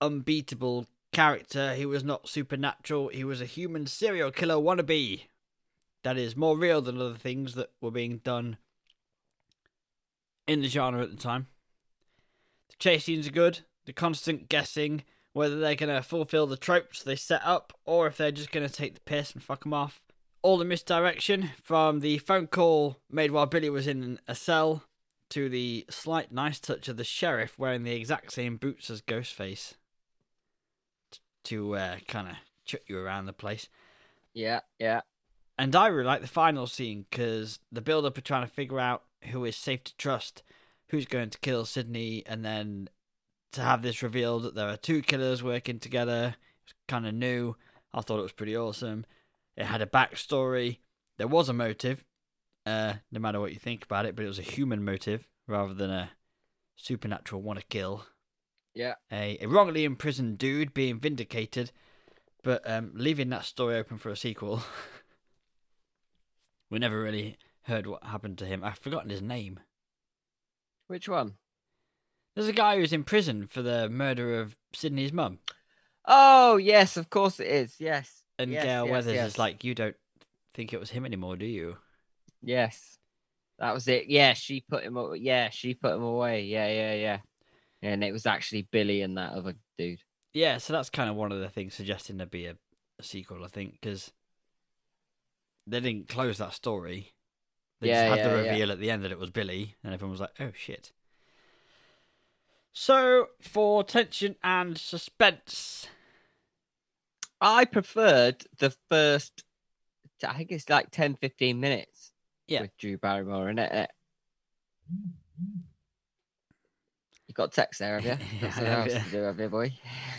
unbeatable 0.00 0.86
character. 1.12 1.74
He 1.74 1.86
was 1.86 2.02
not 2.04 2.28
supernatural. 2.28 3.08
He 3.08 3.24
was 3.24 3.40
a 3.40 3.46
human 3.46 3.86
serial 3.86 4.32
killer 4.32 4.56
wannabe. 4.56 5.22
That 6.02 6.18
is 6.18 6.36
more 6.36 6.58
real 6.58 6.82
than 6.82 7.00
other 7.00 7.14
things 7.14 7.54
that 7.54 7.70
were 7.80 7.90
being 7.90 8.18
done 8.18 8.58
in 10.46 10.60
the 10.60 10.68
genre 10.68 11.02
at 11.02 11.10
the 11.10 11.16
time. 11.16 11.46
The 12.68 12.76
chase 12.78 13.04
scenes 13.04 13.26
are 13.26 13.32
good. 13.32 13.60
The 13.86 13.92
constant 13.92 14.48
guessing 14.48 15.04
whether 15.32 15.58
they're 15.58 15.74
going 15.74 15.94
to 15.94 16.02
fulfill 16.02 16.46
the 16.46 16.56
tropes 16.56 17.02
they 17.02 17.16
set 17.16 17.42
up 17.44 17.72
or 17.84 18.06
if 18.06 18.16
they're 18.16 18.32
just 18.32 18.50
going 18.50 18.66
to 18.66 18.72
take 18.72 18.94
the 18.94 19.00
piss 19.00 19.32
and 19.32 19.42
fuck 19.42 19.64
them 19.64 19.74
off. 19.74 20.00
All 20.42 20.56
the 20.56 20.64
misdirection 20.64 21.50
from 21.62 22.00
the 22.00 22.18
phone 22.18 22.46
call 22.46 22.96
made 23.10 23.32
while 23.32 23.46
Billy 23.46 23.68
was 23.68 23.86
in 23.86 24.18
a 24.26 24.34
cell 24.34 24.84
to 25.30 25.48
the 25.48 25.84
slight 25.90 26.32
nice 26.32 26.58
touch 26.60 26.88
of 26.88 26.96
the 26.96 27.04
sheriff 27.04 27.58
wearing 27.58 27.82
the 27.82 27.94
exact 27.94 28.32
same 28.32 28.56
boots 28.56 28.90
as 28.90 29.02
Ghostface 29.02 29.74
t- 31.10 31.18
to 31.44 31.76
uh, 31.76 31.96
kind 32.06 32.28
of 32.28 32.36
chuck 32.64 32.82
you 32.86 32.98
around 32.98 33.26
the 33.26 33.32
place. 33.32 33.68
Yeah, 34.34 34.60
yeah. 34.78 35.00
And 35.58 35.74
I 35.74 35.88
really 35.88 36.06
like 36.06 36.20
the 36.20 36.28
final 36.28 36.66
scene 36.66 37.06
because 37.10 37.58
the 37.72 37.80
build 37.80 38.04
up 38.04 38.18
of 38.18 38.24
trying 38.24 38.46
to 38.46 38.52
figure 38.52 38.78
out 38.78 39.02
who 39.28 39.44
is 39.44 39.56
safe 39.56 39.84
to 39.84 39.96
trust, 39.96 40.42
who's 40.88 41.06
going 41.06 41.30
to 41.30 41.38
kill 41.38 41.64
Sidney, 41.64 42.22
and 42.26 42.44
then 42.44 42.88
to 43.52 43.60
have 43.60 43.82
this 43.82 44.02
revealed 44.02 44.42
that 44.44 44.54
there 44.54 44.68
are 44.68 44.76
two 44.76 45.02
killers 45.02 45.42
working 45.42 45.78
together. 45.78 46.36
It's 46.64 46.74
kind 46.88 47.06
of 47.06 47.14
new. 47.14 47.56
I 47.92 48.00
thought 48.00 48.18
it 48.18 48.22
was 48.22 48.32
pretty 48.32 48.56
awesome. 48.56 49.06
It 49.56 49.64
had 49.66 49.82
a 49.82 49.86
backstory. 49.86 50.78
There 51.16 51.26
was 51.26 51.48
a 51.48 51.54
motive, 51.54 52.04
uh, 52.66 52.94
no 53.10 53.20
matter 53.20 53.40
what 53.40 53.52
you 53.52 53.58
think 53.58 53.84
about 53.84 54.04
it, 54.04 54.14
but 54.14 54.24
it 54.24 54.28
was 54.28 54.38
a 54.38 54.42
human 54.42 54.84
motive 54.84 55.26
rather 55.46 55.72
than 55.72 55.90
a 55.90 56.10
supernatural 56.76 57.40
want 57.40 57.58
to 57.58 57.64
kill. 57.64 58.04
Yeah. 58.74 58.94
A, 59.10 59.38
a 59.40 59.46
wrongly 59.46 59.84
imprisoned 59.84 60.36
dude 60.36 60.74
being 60.74 61.00
vindicated, 61.00 61.72
but 62.42 62.68
um, 62.68 62.90
leaving 62.94 63.30
that 63.30 63.46
story 63.46 63.76
open 63.76 63.96
for 63.96 64.10
a 64.10 64.16
sequel. 64.16 64.62
we 66.70 66.78
never 66.78 67.00
really 67.00 67.38
heard 67.66 67.86
what 67.86 68.04
happened 68.04 68.38
to 68.38 68.46
him. 68.46 68.62
I've 68.64 68.78
forgotten 68.78 69.10
his 69.10 69.22
name. 69.22 69.60
Which 70.88 71.08
one? 71.08 71.34
There's 72.34 72.48
a 72.48 72.52
guy 72.52 72.76
who's 72.76 72.92
in 72.92 73.04
prison 73.04 73.46
for 73.46 73.62
the 73.62 73.88
murder 73.88 74.40
of 74.40 74.56
Sidney's 74.74 75.12
mum. 75.12 75.38
Oh, 76.06 76.56
yes, 76.56 76.96
of 76.96 77.10
course 77.10 77.40
it 77.40 77.48
is. 77.48 77.74
Yes. 77.78 78.22
And 78.38 78.50
Yes, 78.52 78.64
Gale 78.64 78.84
yes, 78.84 78.92
Weathers 78.92 79.14
yes. 79.14 79.26
is 79.28 79.38
like, 79.38 79.64
you 79.64 79.74
don't 79.74 79.96
think 80.54 80.72
it 80.72 80.80
was 80.80 80.90
him 80.90 81.04
anymore, 81.06 81.36
do 81.36 81.46
you? 81.46 81.76
Yes. 82.42 82.98
That 83.58 83.72
was 83.72 83.88
it. 83.88 84.06
Yeah, 84.08 84.34
she 84.34 84.62
put 84.68 84.84
him. 84.84 84.96
aw- 84.98 85.14
Yeah, 85.14 85.48
she 85.48 85.74
put 85.74 85.94
him 85.94 86.02
away. 86.02 86.42
Yeah, 86.44 86.68
yeah, 86.68 86.94
yeah. 86.94 87.18
And 87.82 88.04
it 88.04 88.12
was 88.12 88.26
actually 88.26 88.68
Billy 88.70 89.00
and 89.02 89.16
that 89.16 89.32
other 89.32 89.54
dude. 89.78 90.00
Yeah, 90.34 90.58
so 90.58 90.72
that's 90.74 90.90
kind 90.90 91.08
of 91.08 91.16
one 91.16 91.32
of 91.32 91.40
the 91.40 91.48
things 91.48 91.74
suggesting 91.74 92.18
there 92.18 92.26
be 92.26 92.46
a, 92.46 92.56
a 92.98 93.02
sequel, 93.02 93.42
I 93.44 93.48
think, 93.48 93.78
because 93.80 94.12
they 95.66 95.80
didn't 95.80 96.08
close 96.08 96.36
that 96.38 96.52
story. 96.52 97.14
They 97.80 97.88
Yeah, 97.88 98.08
just 98.08 98.20
had 98.20 98.30
the 98.30 98.36
yeah, 98.36 98.42
yeah. 98.44 98.50
reveal 98.52 98.72
at 98.72 98.80
the 98.80 98.90
end 98.90 99.04
that 99.04 99.12
it 99.12 99.18
was 99.18 99.30
Billy, 99.30 99.74
and 99.84 99.92
everyone 99.94 100.12
was 100.12 100.20
like, 100.20 100.34
oh 100.40 100.52
shit. 100.56 100.92
So, 102.72 103.28
for 103.40 103.84
tension 103.84 104.36
and 104.44 104.76
suspense, 104.76 105.88
I 107.40 107.64
preferred 107.64 108.44
the 108.58 108.74
first. 108.90 109.44
I 110.26 110.34
think 110.36 110.50
it's 110.52 110.68
like 110.68 110.90
10, 110.90 111.16
15 111.16 111.58
minutes. 111.60 112.12
Yeah. 112.48 112.62
With 112.62 112.76
Drew 112.78 112.96
Barrymore 112.98 113.48
in 113.50 113.58
it. 113.58 113.70
eh? 113.72 113.86
You 117.26 117.34
got 117.34 117.52
text 117.52 117.80
there, 117.80 117.98
have 118.00 118.04
you? 118.04 118.26
Yeah, 118.40 118.48
have, 118.50 118.66
else 118.88 118.92
yeah. 118.92 119.02
to 119.04 119.10
do, 119.10 119.22
have 119.22 119.40
you, 119.40 119.48
boy? 119.48 119.72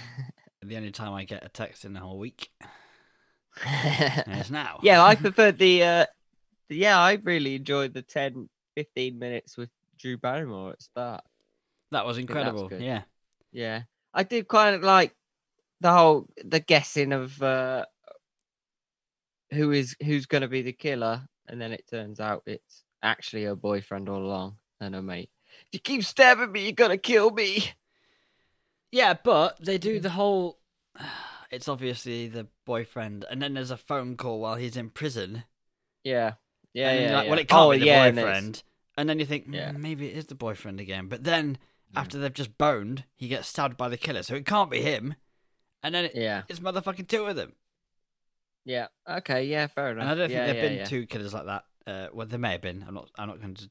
the 0.64 0.78
only 0.78 0.92
time 0.92 1.14
I 1.14 1.24
get 1.24 1.46
a 1.46 1.50
text 1.50 1.86
in 1.86 1.94
the 1.94 2.00
whole 2.00 2.20
week 2.20 2.50
is 4.28 4.52
now. 4.52 4.80
yeah, 4.84 5.04
I 5.04 5.16
preferred 5.16 5.58
the. 5.58 5.84
uh 5.84 6.06
Yeah, 6.70 7.00
I 7.00 7.14
really 7.24 7.56
enjoyed 7.56 7.94
the 7.94 8.02
10, 8.02 8.50
15 8.76 9.18
minutes 9.18 9.58
with 9.58 9.70
Drew 9.98 10.18
Barrymore 10.18 10.72
at 10.72 10.82
start. 10.82 11.24
that 11.92 12.06
was 12.06 12.18
incredible. 12.18 12.70
Yeah. 12.72 13.04
Yeah, 13.52 13.84
I 14.14 14.24
did 14.24 14.48
quite 14.48 14.82
like 14.82 15.16
the 15.80 15.92
whole 15.92 16.28
the 16.44 16.60
guessing 16.60 17.14
of 17.14 17.42
uh 17.42 17.86
who 19.52 19.72
is 19.72 19.96
who's 20.04 20.26
going 20.26 20.42
to 20.42 20.48
be 20.48 20.62
the 20.62 20.74
killer, 20.74 21.28
and 21.48 21.60
then 21.60 21.72
it 21.72 21.88
turns 21.90 22.20
out 22.20 22.44
it's 22.46 22.84
actually 23.02 23.46
her 23.46 23.56
boyfriend 23.56 24.10
all 24.10 24.22
along 24.22 24.58
and 24.82 24.94
her 24.96 25.02
mate. 25.02 25.30
If 25.62 25.68
you 25.74 25.80
keep 25.80 26.04
stabbing 26.04 26.52
me, 26.52 26.64
you're 26.66 26.72
gonna 26.74 26.98
kill 26.98 27.32
me. 27.32 27.72
Yeah, 28.92 29.16
but 29.22 29.58
they 29.60 29.78
do 29.78 30.00
the 30.00 30.10
whole. 30.12 30.60
It's 31.50 31.70
obviously 31.70 32.28
the 32.28 32.50
boyfriend, 32.66 33.24
and 33.32 33.42
then 33.42 33.54
there's 33.54 33.72
a 33.72 33.78
phone 33.78 34.18
call 34.18 34.42
while 34.42 34.56
he's 34.56 34.76
in 34.76 34.90
prison. 34.90 35.46
Yeah, 36.04 36.34
yeah, 36.74 36.90
and 36.92 37.02
yeah. 37.02 37.16
like, 37.16 37.24
yeah. 37.26 37.30
well, 37.30 37.40
it 37.40 37.48
can't 37.48 37.62
oh, 37.62 37.72
be 37.72 37.80
the 37.80 37.86
yeah, 37.86 38.06
and 38.06 38.16
boyfriend. 38.16 38.64
And 38.98 39.08
then 39.10 39.20
you 39.20 39.26
think, 39.26 39.46
Yeah. 39.50 39.72
"Mm, 39.72 39.80
maybe 39.80 40.08
it 40.08 40.18
is 40.18 40.26
the 40.26 40.36
boyfriend 40.36 40.80
again. 40.80 41.08
But 41.08 41.24
then 41.24 41.58
Yeah. 41.94 42.02
after 42.02 42.18
they've 42.18 42.34
just 42.34 42.58
boned, 42.58 43.06
he 43.16 43.28
gets 43.28 43.48
stabbed 43.48 43.78
by 43.78 43.90
the 43.90 43.98
killer, 43.98 44.24
so 44.24 44.36
it 44.36 44.46
can't 44.46 44.72
be 44.72 44.82
him. 44.82 45.16
And 45.84 45.94
then 45.94 46.06
it, 46.06 46.16
Yeah, 46.16 46.44
it's 46.48 46.60
motherfucking 46.60 47.08
two 47.08 47.26
of 47.26 47.36
them. 47.36 47.54
yeah. 48.66 48.88
Okay, 49.08 49.46
yeah, 49.46 49.68
fair 49.68 49.92
enough. 49.92 50.02
And 50.02 50.10
I 50.12 50.16
don't 50.16 50.28
think 50.30 50.38
yeah, 50.38 50.46
there've 50.48 50.56
yeah, 50.58 50.62
been 50.70 50.78
yeah. 50.80 50.86
two 50.86 51.06
killers 51.06 51.34
like 51.34 51.46
that. 51.46 51.64
Uh, 51.86 52.08
well, 52.12 52.28
there 52.28 52.40
may 52.40 52.52
have 52.52 52.62
been. 52.62 52.84
I'm 52.88 52.96
not. 52.96 53.10
I'm 53.18 53.28
not 53.30 53.40
going 53.40 53.56
to 53.56 53.70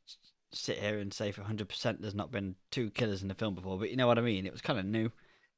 sit 0.53 0.79
here 0.79 0.99
and 0.99 1.13
say 1.13 1.33
for 1.33 1.43
100 1.43 1.69
percent 1.69 2.01
there's 2.01 2.15
not 2.15 2.31
been 2.31 2.55
two 2.71 2.91
killers 2.91 3.21
in 3.21 3.29
the 3.29 3.35
film 3.35 3.55
before. 3.55 3.79
But 3.79 3.91
you 3.91 3.97
know 3.97 4.07
what 4.07 4.19
I 4.19 4.23
mean. 4.23 4.47
It 4.47 4.53
was 4.53 4.63
kind 4.63 4.79
of 4.79 4.87
new. 4.87 5.11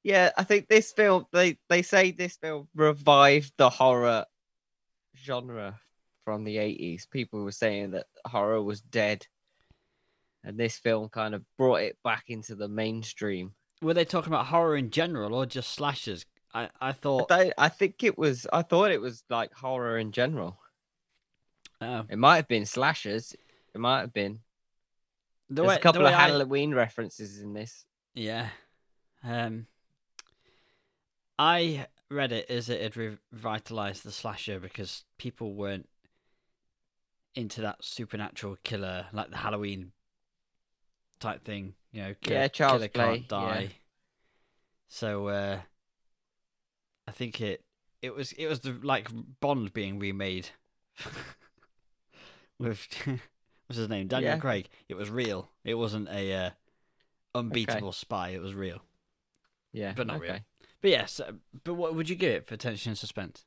Yeah, 0.03 0.31
I 0.37 0.43
think 0.45 0.69
this 0.69 0.93
film 0.93 1.27
they 1.33 1.59
they 1.69 1.83
say 1.83 2.11
this 2.11 2.37
film 2.37 2.69
revived 2.75 3.53
the 3.59 3.71
horror 3.71 4.25
genre 5.17 5.79
from 6.29 6.45
the 6.45 6.57
80s. 6.59 7.09
People 7.11 7.43
were 7.43 7.51
saying 7.53 7.93
that 7.93 8.05
horror 8.27 8.63
was 8.63 8.83
dead. 8.83 9.27
And 10.45 10.59
this 10.59 10.77
film 10.77 11.09
kind 11.09 11.35
of 11.35 11.43
brought 11.57 11.81
it 11.81 11.97
back 12.05 12.25
into 12.29 12.55
the 12.55 12.69
mainstream. 12.69 13.55
Were 13.81 13.95
they 13.95 14.05
talking 14.05 14.31
about 14.31 14.45
horror 14.45 14.77
in 14.77 14.91
general 14.91 15.33
or 15.35 15.47
just 15.47 15.73
slashers? 15.73 16.27
I 16.53 16.65
I 16.65 16.89
I, 16.91 16.93
thought. 16.93 17.29
don't- 17.31 17.55
I 17.57 17.71
think 17.71 18.05
it 18.05 18.19
was 18.19 18.47
I 18.53 18.61
thought 18.61 18.91
it 18.91 19.01
was 19.01 19.25
like 19.31 19.55
horror 19.55 19.97
in 19.97 20.13
general. 20.13 20.59
Oh, 21.81 22.05
It 22.11 22.19
might 22.19 22.37
have 22.37 22.49
been 22.49 22.67
slashers. 22.67 23.35
It 23.75 23.79
might 23.81 24.01
have 24.01 24.13
been. 24.13 24.41
the 25.49 25.55
There's 25.63 25.69
way, 25.69 25.77
a 25.77 25.79
couple 25.79 26.03
the 26.03 26.09
of 26.09 26.13
way 26.13 26.15
I- 26.15 26.29
Halloween 26.29 26.75
references 26.75 27.41
in 27.41 27.55
this. 27.55 27.87
Yeah. 28.15 28.51
Um 29.25 29.67
I 31.39 31.87
read 32.11 32.33
it 32.33 32.51
as 32.51 32.69
it 32.69 32.81
had 32.83 32.97
revitalized 32.97 34.03
the 34.05 34.13
slasher 34.13 34.59
because 34.61 35.05
people 35.19 35.55
weren't 35.55 35.89
into 37.39 37.61
that 37.63 37.85
supernatural 37.85 38.57
killer 38.65 39.07
like 39.13 39.31
the 39.31 39.37
Halloween 39.39 39.93
type 41.21 41.45
thing, 41.45 41.75
you 41.93 42.03
know, 42.03 42.15
killer, 42.21 42.41
Yeah, 42.41 42.49
Child's 42.49 42.89
killer 42.89 42.89
can't 42.89 43.29
Play, 43.29 43.39
yeah. 43.39 43.55
die. 43.55 43.71
So 44.89 45.29
uh 45.29 45.61
I 47.07 47.11
think 47.13 47.41
it 47.41 47.65
it 48.03 48.15
was 48.15 48.33
it 48.33 48.47
was 48.47 48.61
the 48.61 48.73
like 48.83 49.09
Bond 49.41 49.73
being 49.73 49.99
remade 49.99 50.49
with 52.59 52.87
what's 53.67 53.79
his 53.79 53.89
name? 53.89 54.09
Daniel 54.09 54.33
Yeah. 54.35 54.39
Craig. 54.39 54.69
It 54.89 54.95
was 54.95 55.11
real. 55.11 55.51
It 55.65 55.75
wasn't 55.75 56.09
a 56.09 56.33
uh, 56.35 56.51
unbeatable 57.35 57.93
spy. 57.93 58.31
It 58.31 58.41
was 58.41 58.55
real. 58.55 58.83
Yeah. 59.73 59.93
But 59.97 60.07
not 60.07 60.21
real. 60.21 60.39
But 60.81 60.91
yes, 60.91 61.21
but 61.65 61.75
what 61.75 61.95
would 61.95 62.09
you 62.09 62.17
give 62.17 62.33
it 62.33 62.47
for 62.47 62.57
tension 62.57 62.91
and 62.91 62.99
suspense? 62.99 63.45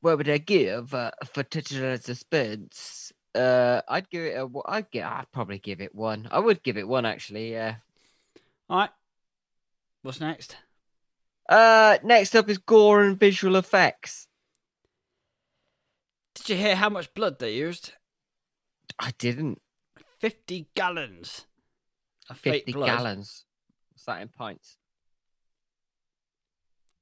What 0.00 0.18
would 0.18 0.28
I 0.28 0.38
give 0.38 0.94
uh, 0.94 1.10
for 1.32 1.42
titular 1.42 1.96
suspense? 1.96 3.12
Uh, 3.34 3.82
I'd 3.88 4.08
give 4.10 4.24
it 4.24 4.36
a. 4.36 4.48
I'd 4.66 4.90
get. 4.90 5.04
I'd 5.06 5.30
probably 5.32 5.58
give 5.58 5.80
it 5.80 5.94
one. 5.94 6.28
I 6.30 6.38
would 6.38 6.62
give 6.62 6.76
it 6.76 6.86
one 6.86 7.04
actually. 7.04 7.52
Yeah. 7.52 7.76
All 8.70 8.78
right. 8.78 8.90
What's 10.02 10.20
next? 10.20 10.56
Uh, 11.48 11.98
next 12.04 12.36
up 12.36 12.48
is 12.48 12.58
gore 12.58 13.02
and 13.02 13.18
visual 13.18 13.56
effects. 13.56 14.28
Did 16.34 16.48
you 16.50 16.56
hear 16.56 16.76
how 16.76 16.88
much 16.88 17.12
blood 17.14 17.38
they 17.38 17.54
used? 17.54 17.92
I 18.98 19.12
didn't. 19.18 19.60
Fifty 20.20 20.68
gallons 20.74 21.46
Fifty 22.34 22.72
gallons. 22.72 23.44
What's 23.92 24.04
that 24.04 24.20
in 24.20 24.28
pints? 24.28 24.76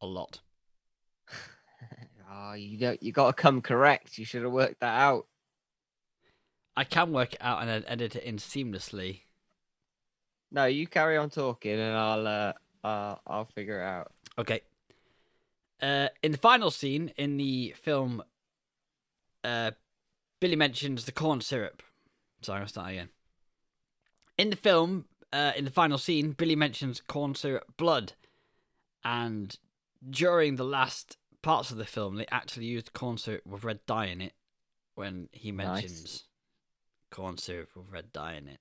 A 0.00 0.06
lot. 0.06 0.40
Oh, 2.30 2.54
you 2.54 2.78
don't. 2.78 3.02
You 3.02 3.12
got 3.12 3.36
to 3.36 3.42
come 3.42 3.60
correct. 3.60 4.18
You 4.18 4.24
should 4.24 4.42
have 4.42 4.52
worked 4.52 4.80
that 4.80 5.00
out. 5.00 5.26
I 6.76 6.84
can 6.84 7.12
work 7.12 7.34
it 7.34 7.40
out 7.40 7.60
and 7.60 7.68
then 7.68 7.84
edit 7.86 8.16
it 8.16 8.24
in 8.24 8.36
seamlessly. 8.36 9.20
No, 10.50 10.66
you 10.66 10.86
carry 10.86 11.16
on 11.16 11.30
talking, 11.30 11.78
and 11.78 11.96
I'll. 11.96 12.26
Uh, 12.26 12.52
uh, 12.84 13.16
I'll 13.26 13.46
figure 13.46 13.80
it 13.80 13.84
out. 13.84 14.12
Okay. 14.38 14.60
Uh, 15.82 16.08
in 16.22 16.32
the 16.32 16.38
final 16.38 16.70
scene 16.70 17.12
in 17.16 17.36
the 17.36 17.74
film, 17.82 18.22
uh, 19.44 19.72
Billy 20.40 20.56
mentions 20.56 21.04
the 21.04 21.12
corn 21.12 21.40
syrup. 21.40 21.82
Sorry, 22.42 22.60
I'll 22.60 22.68
start 22.68 22.90
again. 22.90 23.08
In 24.38 24.50
the 24.50 24.56
film, 24.56 25.06
uh, 25.32 25.52
in 25.56 25.64
the 25.64 25.70
final 25.70 25.98
scene, 25.98 26.32
Billy 26.32 26.56
mentions 26.56 27.00
corn 27.00 27.34
syrup 27.34 27.76
blood, 27.76 28.12
and 29.04 29.58
during 30.08 30.56
the 30.56 30.64
last 30.64 31.16
parts 31.46 31.70
of 31.70 31.76
the 31.76 31.84
film, 31.84 32.16
they 32.16 32.26
actually 32.30 32.66
used 32.66 32.92
corn 32.92 33.16
syrup 33.18 33.46
with 33.46 33.64
red 33.64 33.80
dye 33.86 34.06
in 34.06 34.20
it 34.20 34.32
when 34.94 35.28
he 35.32 35.52
Nice. 35.52 35.66
mentions 35.82 36.24
corn 37.10 37.38
syrup 37.38 37.70
with 37.76 37.88
red 37.90 38.12
dye 38.12 38.34
in 38.34 38.48
it. 38.48 38.60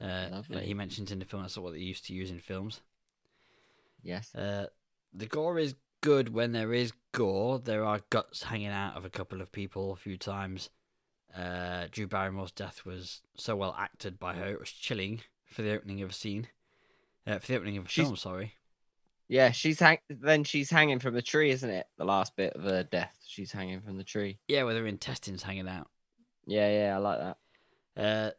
Uh, 0.00 0.42
he 0.60 0.74
mentions 0.74 1.10
in 1.10 1.18
the 1.20 1.24
film 1.24 1.42
that's 1.42 1.56
what 1.56 1.72
they 1.72 1.78
used 1.78 2.04
to 2.06 2.14
use 2.14 2.30
in 2.30 2.38
films. 2.40 2.80
Yes. 4.02 4.34
Uh, 4.34 4.66
the 5.14 5.26
gore 5.26 5.58
is 5.58 5.74
good 6.00 6.34
when 6.34 6.52
there 6.52 6.72
is 6.72 6.92
gore. 7.12 7.58
There 7.58 7.84
are 7.84 8.00
guts 8.10 8.42
hanging 8.42 8.66
out 8.68 8.96
of 8.96 9.04
a 9.04 9.10
couple 9.10 9.40
of 9.40 9.52
people 9.52 9.92
a 9.92 9.96
few 9.96 10.16
times. 10.18 10.70
Uh, 11.34 11.86
Drew 11.90 12.06
Barrymore's 12.08 12.50
death 12.52 12.84
was 12.84 13.22
so 13.36 13.56
well 13.56 13.74
acted 13.78 14.18
by 14.18 14.34
her; 14.34 14.48
it 14.48 14.60
was 14.60 14.70
chilling 14.70 15.22
for 15.46 15.62
the 15.62 15.72
opening 15.72 16.02
of 16.02 16.10
a 16.10 16.12
scene. 16.12 16.48
Uh, 17.26 17.38
for 17.38 17.46
the 17.46 17.56
opening 17.56 17.76
of 17.78 17.86
a 17.86 17.88
She's- 17.88 18.06
film, 18.06 18.16
sorry. 18.16 18.56
Yeah, 19.32 19.50
she's 19.50 19.80
hang. 19.80 19.96
Then 20.10 20.44
she's 20.44 20.68
hanging 20.68 20.98
from 20.98 21.14
the 21.14 21.22
tree, 21.22 21.50
isn't 21.52 21.70
it? 21.70 21.86
The 21.96 22.04
last 22.04 22.36
bit 22.36 22.52
of 22.52 22.64
her 22.64 22.82
death. 22.82 23.16
She's 23.26 23.50
hanging 23.50 23.80
from 23.80 23.96
the 23.96 24.04
tree. 24.04 24.38
Yeah, 24.46 24.64
with 24.64 24.76
her 24.76 24.86
intestines 24.86 25.42
hanging 25.42 25.68
out. 25.68 25.88
Yeah, 26.44 26.68
yeah, 26.70 26.94
I 26.94 26.98
like 26.98 27.18
that. 27.18 27.36
Uh, 27.96 28.30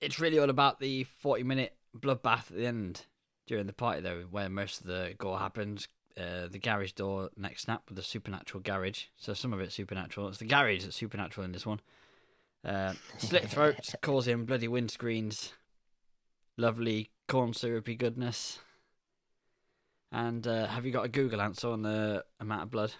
it's 0.00 0.18
really 0.18 0.38
all 0.38 0.48
about 0.48 0.80
the 0.80 1.04
forty-minute 1.04 1.76
bloodbath 1.94 2.50
at 2.50 2.56
the 2.56 2.64
end 2.64 3.04
during 3.46 3.66
the 3.66 3.74
party, 3.74 4.00
though, 4.00 4.24
where 4.30 4.48
most 4.48 4.80
of 4.80 4.86
the 4.86 5.14
gore 5.18 5.38
happens. 5.38 5.86
Uh, 6.18 6.48
the 6.50 6.58
garage 6.58 6.92
door 6.92 7.28
next 7.36 7.64
snap 7.64 7.82
with 7.86 7.96
the 7.96 8.02
supernatural 8.02 8.62
garage. 8.62 9.04
So 9.18 9.34
some 9.34 9.52
of 9.52 9.60
it's 9.60 9.74
supernatural. 9.74 10.28
It's 10.28 10.38
the 10.38 10.46
garage 10.46 10.84
that's 10.84 10.96
supernatural 10.96 11.44
in 11.44 11.52
this 11.52 11.66
one. 11.66 11.80
Uh, 12.64 12.94
slit 13.18 13.50
throats, 13.50 13.94
causing 14.00 14.46
bloody 14.46 14.66
windscreens, 14.66 15.52
lovely 16.56 17.10
corn 17.28 17.52
syrupy 17.52 17.96
goodness. 17.96 18.60
And 20.12 20.46
uh, 20.46 20.66
have 20.66 20.86
you 20.86 20.92
got 20.92 21.04
a 21.04 21.08
Google 21.08 21.40
answer 21.40 21.68
on 21.68 21.82
the 21.82 22.24
amount 22.40 22.62
of 22.62 22.70
blood? 22.70 22.92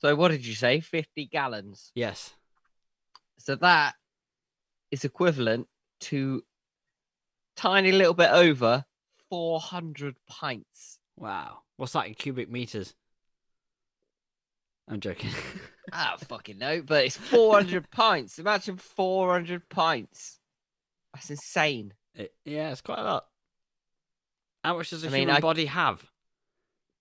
So 0.00 0.14
what 0.14 0.30
did 0.30 0.44
you 0.44 0.54
say? 0.54 0.80
Fifty 0.80 1.26
gallons. 1.26 1.92
Yes. 1.94 2.34
So 3.38 3.54
that 3.56 3.94
is 4.90 5.04
equivalent 5.04 5.68
to 6.00 6.42
tiny 7.56 7.92
little 7.92 8.14
bit 8.14 8.30
over 8.30 8.84
four 9.30 9.60
hundred 9.60 10.16
pints. 10.28 10.98
Wow. 11.16 11.58
What's 11.76 11.92
that 11.92 12.06
in 12.06 12.14
cubic 12.14 12.50
meters? 12.50 12.94
I'm 14.88 15.00
joking. 15.00 15.30
I 15.92 16.08
don't 16.10 16.20
fucking 16.28 16.58
know, 16.58 16.82
but 16.82 17.04
it's 17.04 17.16
400 17.16 17.90
pints. 17.90 18.38
Imagine 18.38 18.76
400 18.76 19.68
pints. 19.68 20.38
That's 21.14 21.30
insane. 21.30 21.92
It- 22.14 22.34
yeah, 22.44 22.70
it's 22.70 22.80
quite 22.80 22.98
a 22.98 23.04
lot. 23.04 23.26
How 24.66 24.76
much 24.76 24.90
does 24.90 25.04
a 25.04 25.06
I 25.06 25.10
mean, 25.10 25.20
human 25.20 25.36
I- 25.36 25.40
body 25.40 25.66
have? 25.66 26.04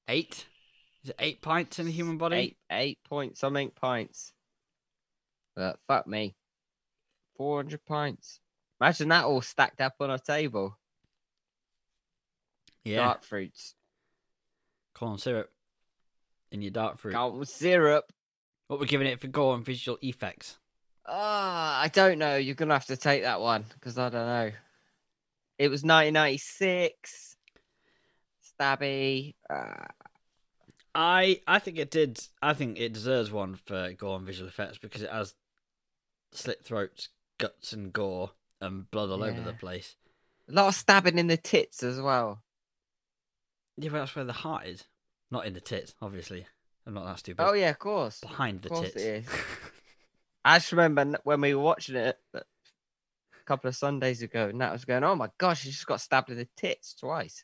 Eight? 0.07 0.45
Is 1.03 1.09
it 1.09 1.15
eight 1.17 1.41
pints 1.41 1.79
in 1.79 1.87
a 1.87 1.91
human 1.91 2.19
body? 2.19 2.35
Eight, 2.35 2.57
eight 2.71 2.99
point 3.09 3.39
something 3.39 3.71
pints. 3.71 4.33
But 5.55 5.79
fuck 5.87 6.05
me. 6.05 6.35
400 7.37 7.83
pints. 7.83 8.39
Imagine 8.79 9.09
that 9.09 9.25
all 9.25 9.41
stacked 9.41 9.81
up 9.81 9.95
on 9.99 10.11
a 10.11 10.19
table. 10.19 10.77
Yeah. 12.83 12.97
Dark 12.97 13.23
fruits. 13.23 13.73
Corn 14.93 15.17
syrup 15.17 15.49
in 16.51 16.61
your 16.61 16.71
dark 16.71 16.99
fruit. 16.99 17.13
Can't 17.13 17.47
syrup. 17.47 18.05
What 18.67 18.79
we're 18.79 18.85
giving 18.85 19.07
it 19.07 19.19
for 19.19 19.27
gore 19.27 19.55
and 19.55 19.65
visual 19.65 19.97
effects? 20.03 20.59
Ah, 21.07 21.81
I 21.81 21.87
don't 21.87 22.19
know. 22.19 22.35
You're 22.35 22.53
gonna 22.53 22.75
have 22.75 22.85
to 22.87 22.97
take 22.97 23.23
that 23.23 23.41
one 23.41 23.65
because 23.73 23.97
I 23.97 24.09
don't 24.09 24.27
know. 24.27 24.51
It 25.57 25.69
was 25.69 25.81
1996. 25.81 27.34
Stabby. 28.59 29.35
Uh, 29.49 29.85
I 30.93 31.41
I 31.47 31.59
think 31.59 31.77
it 31.77 31.91
did. 31.91 32.19
I 32.41 32.53
think 32.53 32.79
it 32.79 32.93
deserves 32.93 33.31
one 33.31 33.55
for 33.55 33.91
gore 33.93 34.17
and 34.17 34.25
visual 34.25 34.47
effects 34.47 34.77
because 34.77 35.01
it 35.01 35.11
has 35.11 35.35
slit 36.31 36.63
throats, 36.63 37.09
guts 37.37 37.73
and 37.73 37.91
gore, 37.91 38.31
and 38.61 38.89
blood 38.91 39.09
all 39.09 39.23
over 39.23 39.41
the 39.41 39.53
place. 39.53 39.95
a 40.49 40.53
lot 40.53 40.67
of 40.69 40.75
stabbing 40.75 41.17
in 41.17 41.27
the 41.27 41.37
tits 41.37 41.83
as 41.83 41.99
well. 41.99 42.41
Yeah, 43.77 43.89
but 43.89 43.99
that's 43.99 44.15
where 44.15 44.23
the 44.25 44.31
heart 44.33 44.67
is, 44.67 44.85
not 45.31 45.45
in 45.45 45.53
the 45.53 45.59
tits. 45.59 45.93
Obviously, 46.01 46.45
I'm 46.87 46.93
not 46.93 47.05
that 47.05 47.19
stupid. 47.19 47.43
Oh 47.43 47.53
yeah, 47.53 47.71
of 47.71 47.79
course. 47.79 48.21
behind 48.21 48.61
the 48.61 48.69
course 48.69 48.93
tits. 48.93 49.27
I 50.45 50.59
just 50.59 50.71
remember 50.71 51.17
when 51.23 51.41
we 51.41 51.55
were 51.55 51.61
watching 51.63 51.95
it 51.95 52.17
a 52.33 52.43
couple 53.45 53.67
of 53.67 53.75
Sundays 53.75 54.21
ago, 54.21 54.47
and 54.47 54.61
that 54.61 54.71
was 54.71 54.85
going, 54.85 55.03
"Oh 55.03 55.15
my 55.15 55.29
gosh, 55.39 55.61
she 55.63 55.71
just 55.71 55.87
got 55.87 55.99
stabbed 55.99 56.29
in 56.29 56.37
the 56.37 56.47
tits 56.55 56.93
twice." 56.93 57.43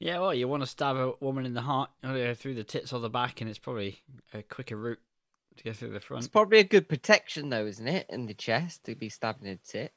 Yeah, 0.00 0.18
well, 0.18 0.32
you 0.32 0.48
want 0.48 0.62
to 0.62 0.66
stab 0.66 0.96
a 0.96 1.12
woman 1.20 1.44
in 1.44 1.52
the 1.52 1.60
heart, 1.60 1.90
through 2.02 2.54
the 2.54 2.64
tits 2.64 2.90
or 2.94 3.00
the 3.00 3.10
back, 3.10 3.42
and 3.42 3.50
it's 3.50 3.58
probably 3.58 4.00
a 4.32 4.42
quicker 4.42 4.74
route 4.74 4.98
to 5.58 5.64
go 5.64 5.74
through 5.74 5.90
the 5.90 6.00
front. 6.00 6.24
It's 6.24 6.32
probably 6.32 6.58
a 6.58 6.64
good 6.64 6.88
protection 6.88 7.50
though, 7.50 7.66
isn't 7.66 7.86
it, 7.86 8.06
in 8.08 8.24
the 8.24 8.32
chest 8.32 8.84
to 8.84 8.94
be 8.94 9.10
stabbing 9.10 9.46
in 9.46 9.58
the 9.62 9.70
tit? 9.70 9.92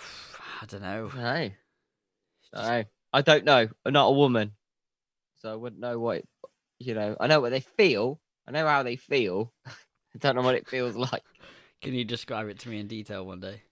I 0.60 0.66
don't 0.66 0.82
know. 0.82 1.08
No, 1.14 1.50
no, 2.52 2.84
I 3.12 3.22
don't 3.22 3.44
know. 3.44 3.68
I'm 3.86 3.92
not 3.92 4.08
a 4.08 4.12
woman, 4.12 4.52
so 5.36 5.52
I 5.52 5.54
wouldn't 5.54 5.80
know 5.80 6.00
what 6.00 6.18
it, 6.18 6.28
you 6.80 6.94
know. 6.94 7.16
I 7.20 7.28
know 7.28 7.40
what 7.40 7.50
they 7.50 7.60
feel. 7.60 8.20
I 8.48 8.50
know 8.50 8.66
how 8.66 8.82
they 8.82 8.96
feel. 8.96 9.52
I 9.66 10.18
don't 10.18 10.34
know 10.34 10.42
what 10.42 10.56
it 10.56 10.68
feels 10.68 10.96
like. 11.12 11.22
Can 11.80 11.94
you 11.94 12.04
describe 12.04 12.48
it 12.48 12.58
to 12.60 12.68
me 12.68 12.80
in 12.80 12.88
detail 12.88 13.24
one 13.24 13.38
day? 13.38 13.62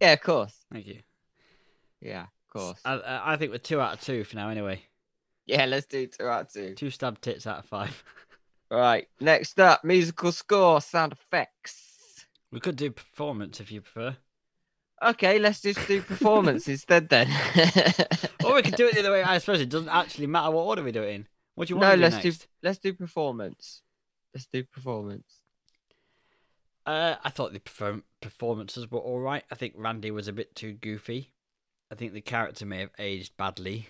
Yeah, 0.00 0.14
of 0.14 0.22
course. 0.22 0.54
Thank 0.72 0.86
you. 0.86 1.00
Yeah, 2.00 2.26
course. 2.56 2.80
I, 2.84 3.32
I 3.32 3.36
think 3.36 3.52
we're 3.52 3.58
two 3.58 3.80
out 3.80 3.94
of 3.94 4.00
two 4.00 4.24
for 4.24 4.36
now. 4.36 4.48
Anyway, 4.48 4.82
Yeah, 5.46 5.64
let's 5.66 5.86
do 5.86 6.06
two 6.06 6.26
out 6.26 6.42
of 6.46 6.52
two. 6.52 6.74
two 6.74 6.90
stabbed 6.90 7.22
tits 7.22 7.46
out 7.46 7.58
of 7.60 7.64
five. 7.66 8.02
Right, 8.68 9.06
next 9.20 9.60
up, 9.60 9.84
musical 9.84 10.32
score, 10.32 10.80
sound 10.80 11.12
effects. 11.12 12.26
We 12.50 12.58
could 12.58 12.74
do 12.74 12.90
performance 12.90 13.60
if 13.60 13.70
you 13.70 13.80
prefer. 13.80 14.16
Okay, 15.00 15.38
let's 15.38 15.60
just 15.60 15.86
do 15.86 16.02
performance 16.02 16.66
instead 16.68 17.08
then. 17.08 17.28
Or 18.44 18.54
we 18.56 18.62
could 18.62 18.74
do 18.74 18.88
it 18.88 18.94
the 18.94 19.00
other 19.00 19.12
way. 19.12 19.22
I 19.22 19.38
suppose 19.38 19.60
it 19.60 19.68
doesn't 19.68 19.88
actually 19.88 20.26
matter 20.26 20.50
what 20.50 20.62
order 20.64 20.82
we 20.82 20.90
do 20.90 21.04
it 21.04 21.14
in. 21.14 21.28
What 21.54 21.68
do 21.68 21.74
you 21.74 21.80
no, 21.80 21.86
want 21.86 21.92
to 21.92 21.96
do 21.98 22.02
let's 22.02 22.24
next? 22.24 22.38
do 22.40 22.46
let's 22.64 22.78
do 22.78 22.92
performance. 22.92 23.82
Let's 24.34 24.46
do 24.52 24.64
performance. 24.64 25.28
Uh, 26.84 27.16
I 27.22 27.30
thought 27.30 27.52
the 27.52 27.60
perform- 27.60 28.04
performances 28.20 28.90
were 28.90 28.98
all 28.98 29.20
right. 29.20 29.44
I 29.50 29.54
think 29.54 29.74
Randy 29.76 30.10
was 30.10 30.26
a 30.26 30.32
bit 30.32 30.54
too 30.56 30.72
goofy. 30.72 31.32
I 31.90 31.94
think 31.94 32.12
the 32.12 32.20
character 32.20 32.66
may 32.66 32.80
have 32.80 32.90
aged 32.98 33.36
badly. 33.36 33.88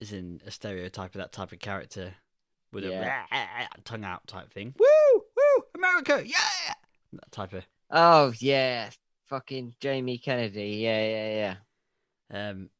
Is 0.00 0.12
in 0.12 0.40
a 0.46 0.50
stereotype 0.50 1.14
of 1.14 1.18
that 1.18 1.32
type 1.32 1.52
of 1.52 1.58
character 1.58 2.14
with 2.72 2.84
Yeah. 2.84 3.24
a 3.30 3.80
tongue 3.82 4.04
out 4.04 4.26
type 4.26 4.50
thing. 4.50 4.74
Woo, 4.78 4.86
woo, 5.36 5.64
America, 5.74 6.22
yeah, 6.24 6.72
that 7.12 7.30
type 7.32 7.52
of. 7.52 7.66
Oh 7.90 8.32
yeah, 8.38 8.88
fucking 9.26 9.74
Jamie 9.78 10.16
Kennedy. 10.16 10.78
Yeah, 10.80 11.06
yeah, 11.06 11.56
yeah. 12.32 12.48
Um, 12.48 12.70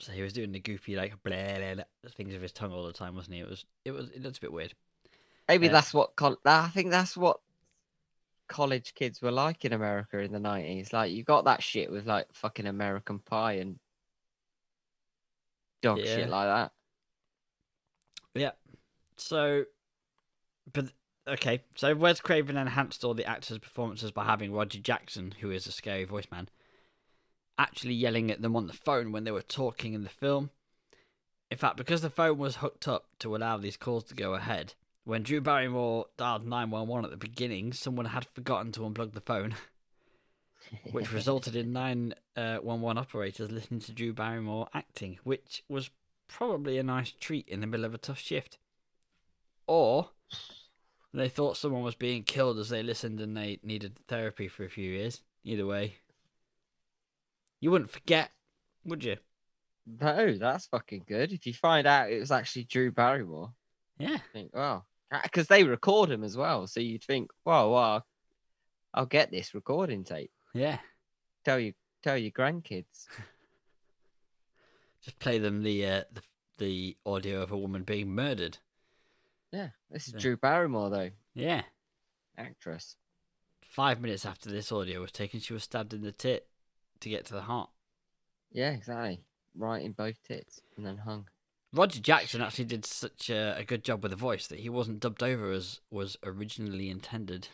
so 0.00 0.12
he 0.12 0.20
was 0.20 0.34
doing 0.34 0.52
the 0.52 0.60
goofy 0.60 0.96
like 0.96 1.14
blah, 1.22 1.32
blah, 1.56 1.74
blah 1.76 1.84
things 2.10 2.34
with 2.34 2.42
his 2.42 2.52
tongue 2.52 2.72
all 2.72 2.84
the 2.84 2.92
time, 2.92 3.14
wasn't 3.14 3.36
he? 3.36 3.40
It 3.40 3.48
was, 3.48 3.64
it 3.86 3.92
was, 3.92 4.10
it 4.10 4.22
looks 4.22 4.36
a 4.36 4.42
bit 4.42 4.52
weird. 4.52 4.74
Maybe 5.48 5.68
Uh, 5.70 5.72
that's 5.72 5.94
what 5.94 6.14
col- 6.16 6.36
I 6.44 6.68
think 6.68 6.90
that's 6.90 7.16
what 7.16 7.40
college 8.50 8.94
kids 8.94 9.22
were 9.22 9.30
like 9.30 9.64
in 9.64 9.72
America 9.72 10.18
in 10.18 10.32
the 10.32 10.40
nineties. 10.40 10.92
Like 10.92 11.12
you 11.12 11.22
got 11.22 11.46
that 11.46 11.62
shit 11.62 11.90
with 11.90 12.06
like 12.06 12.26
fucking 12.34 12.66
American 12.66 13.20
Pie 13.20 13.54
and 13.54 13.78
dog 15.80 15.98
Yeah. 15.98 16.16
shit 16.16 16.28
like 16.28 16.48
that. 16.48 16.72
Yeah. 18.34 18.50
So, 19.16 19.64
but 20.72 20.86
okay. 21.26 21.62
So 21.76 21.94
Wes 21.94 22.20
Craven 22.20 22.56
enhanced 22.56 23.04
all 23.04 23.14
the 23.14 23.24
actors' 23.24 23.58
performances 23.58 24.10
by 24.10 24.24
having 24.24 24.52
Roger 24.52 24.80
Jackson, 24.80 25.34
who 25.40 25.50
is 25.50 25.66
a 25.66 25.72
scary 25.72 26.04
voice 26.04 26.26
man, 26.30 26.48
actually 27.56 27.94
yelling 27.94 28.30
at 28.30 28.42
them 28.42 28.56
on 28.56 28.66
the 28.66 28.72
phone 28.72 29.12
when 29.12 29.24
they 29.24 29.30
were 29.30 29.42
talking 29.42 29.94
in 29.94 30.02
the 30.02 30.10
film. 30.10 30.50
In 31.50 31.58
fact, 31.58 31.76
because 31.76 32.00
the 32.00 32.10
phone 32.10 32.38
was 32.38 32.56
hooked 32.56 32.86
up 32.86 33.06
to 33.20 33.34
allow 33.34 33.56
these 33.56 33.76
calls 33.76 34.04
to 34.04 34.14
go 34.14 34.34
ahead, 34.34 34.74
when 35.10 35.24
Drew 35.24 35.40
Barrymore 35.40 36.06
dialed 36.16 36.46
911 36.46 37.04
at 37.04 37.10
the 37.10 37.16
beginning, 37.16 37.72
someone 37.72 38.06
had 38.06 38.24
forgotten 38.24 38.70
to 38.70 38.82
unplug 38.82 39.12
the 39.12 39.20
phone, 39.20 39.56
which 40.92 41.12
resulted 41.12 41.56
in 41.56 41.72
911 41.72 42.96
uh, 42.96 43.00
operators 43.00 43.50
listening 43.50 43.80
to 43.80 43.92
Drew 43.92 44.12
Barrymore 44.12 44.68
acting, 44.72 45.18
which 45.24 45.64
was 45.68 45.90
probably 46.28 46.78
a 46.78 46.84
nice 46.84 47.10
treat 47.10 47.48
in 47.48 47.60
the 47.60 47.66
middle 47.66 47.84
of 47.84 47.92
a 47.92 47.98
tough 47.98 48.20
shift. 48.20 48.58
Or 49.66 50.10
they 51.12 51.28
thought 51.28 51.56
someone 51.56 51.82
was 51.82 51.96
being 51.96 52.22
killed 52.22 52.60
as 52.60 52.68
they 52.68 52.84
listened 52.84 53.18
and 53.18 53.36
they 53.36 53.58
needed 53.64 53.98
therapy 54.06 54.46
for 54.46 54.64
a 54.64 54.70
few 54.70 54.92
years. 54.92 55.22
Either 55.42 55.66
way, 55.66 55.96
you 57.58 57.72
wouldn't 57.72 57.90
forget, 57.90 58.30
would 58.84 59.02
you? 59.02 59.16
No, 59.84 60.36
that's 60.38 60.66
fucking 60.66 61.02
good. 61.08 61.32
If 61.32 61.48
you 61.48 61.52
find 61.52 61.88
out 61.88 62.12
it 62.12 62.20
was 62.20 62.30
actually 62.30 62.62
Drew 62.62 62.92
Barrymore, 62.92 63.52
Yeah. 63.98 64.18
think, 64.32 64.52
well, 64.54 64.86
because 65.22 65.46
they 65.48 65.64
record 65.64 66.10
them 66.10 66.22
as 66.24 66.36
well, 66.36 66.66
so 66.66 66.80
you'd 66.80 67.04
think, 67.04 67.30
well, 67.44 67.72
well, 67.72 68.06
I'll 68.94 69.06
get 69.06 69.30
this 69.30 69.54
recording 69.54 70.04
tape. 70.04 70.30
Yeah. 70.54 70.78
Tell 71.44 71.58
you, 71.58 71.72
tell 72.02 72.16
your 72.16 72.30
grandkids. 72.32 73.06
Just 75.02 75.18
play 75.18 75.38
them 75.38 75.62
the 75.62 75.86
uh, 75.86 76.02
the 76.12 76.22
the 76.58 76.96
audio 77.06 77.40
of 77.42 77.52
a 77.52 77.56
woman 77.58 77.84
being 77.84 78.14
murdered. 78.14 78.58
Yeah, 79.50 79.70
this 79.90 80.06
is 80.08 80.14
Yeah. 80.14 80.20
Drew 80.20 80.36
Barrymore 80.36 80.90
though, 80.90 81.10
Yeah. 81.34 81.62
actress. 82.36 82.96
Five 83.62 84.00
minutes 84.00 84.26
after 84.26 84.50
this 84.50 84.70
audio 84.70 85.00
was 85.00 85.12
taken, 85.12 85.40
she 85.40 85.52
was 85.54 85.62
stabbed 85.62 85.94
in 85.94 86.02
the 86.02 86.12
tit 86.12 86.48
to 87.00 87.08
get 87.08 87.24
to 87.26 87.34
the 87.34 87.42
heart. 87.42 87.70
Yeah, 88.52 88.72
exactly. 88.72 89.20
Right 89.56 89.82
in 89.82 89.92
both 89.92 90.22
tits 90.22 90.60
and 90.76 90.84
then 90.84 90.98
hung. 90.98 91.28
Roger 91.72 92.00
Jackson 92.00 92.40
actually 92.42 92.64
did 92.64 92.84
such 92.84 93.30
a, 93.30 93.56
a 93.58 93.64
good 93.64 93.84
job 93.84 94.02
with 94.02 94.10
the 94.10 94.16
voice 94.16 94.46
that 94.48 94.58
he 94.60 94.68
wasn't 94.68 95.00
dubbed 95.00 95.22
over 95.22 95.52
as 95.52 95.80
was 95.90 96.16
originally 96.24 96.90
intended. 96.90 97.48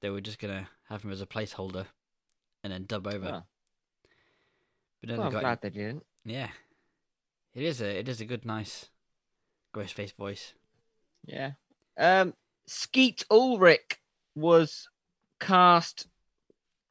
They 0.00 0.10
were 0.10 0.20
just 0.22 0.38
gonna 0.38 0.68
have 0.88 1.02
him 1.02 1.12
as 1.12 1.20
a 1.20 1.26
placeholder, 1.26 1.86
and 2.64 2.72
then 2.72 2.84
dub 2.84 3.06
over. 3.06 3.18
Well, 3.24 3.46
but 5.00 5.08
then 5.10 5.18
well, 5.18 5.30
they 5.30 5.36
I'm 5.36 5.42
got 5.42 5.52
him- 5.52 5.58
they 5.62 5.70
didn't. 5.70 6.06
yeah, 6.24 6.48
it 7.54 7.62
is 7.62 7.80
a 7.82 7.98
it 7.98 8.08
is 8.08 8.20
a 8.20 8.24
good, 8.24 8.44
nice, 8.46 8.88
Ghostface 9.74 10.14
voice. 10.14 10.54
Yeah. 11.26 11.52
Um, 11.98 12.34
Skeet 12.66 13.24
Ulrich 13.30 13.98
was 14.34 14.88
cast 15.40 16.06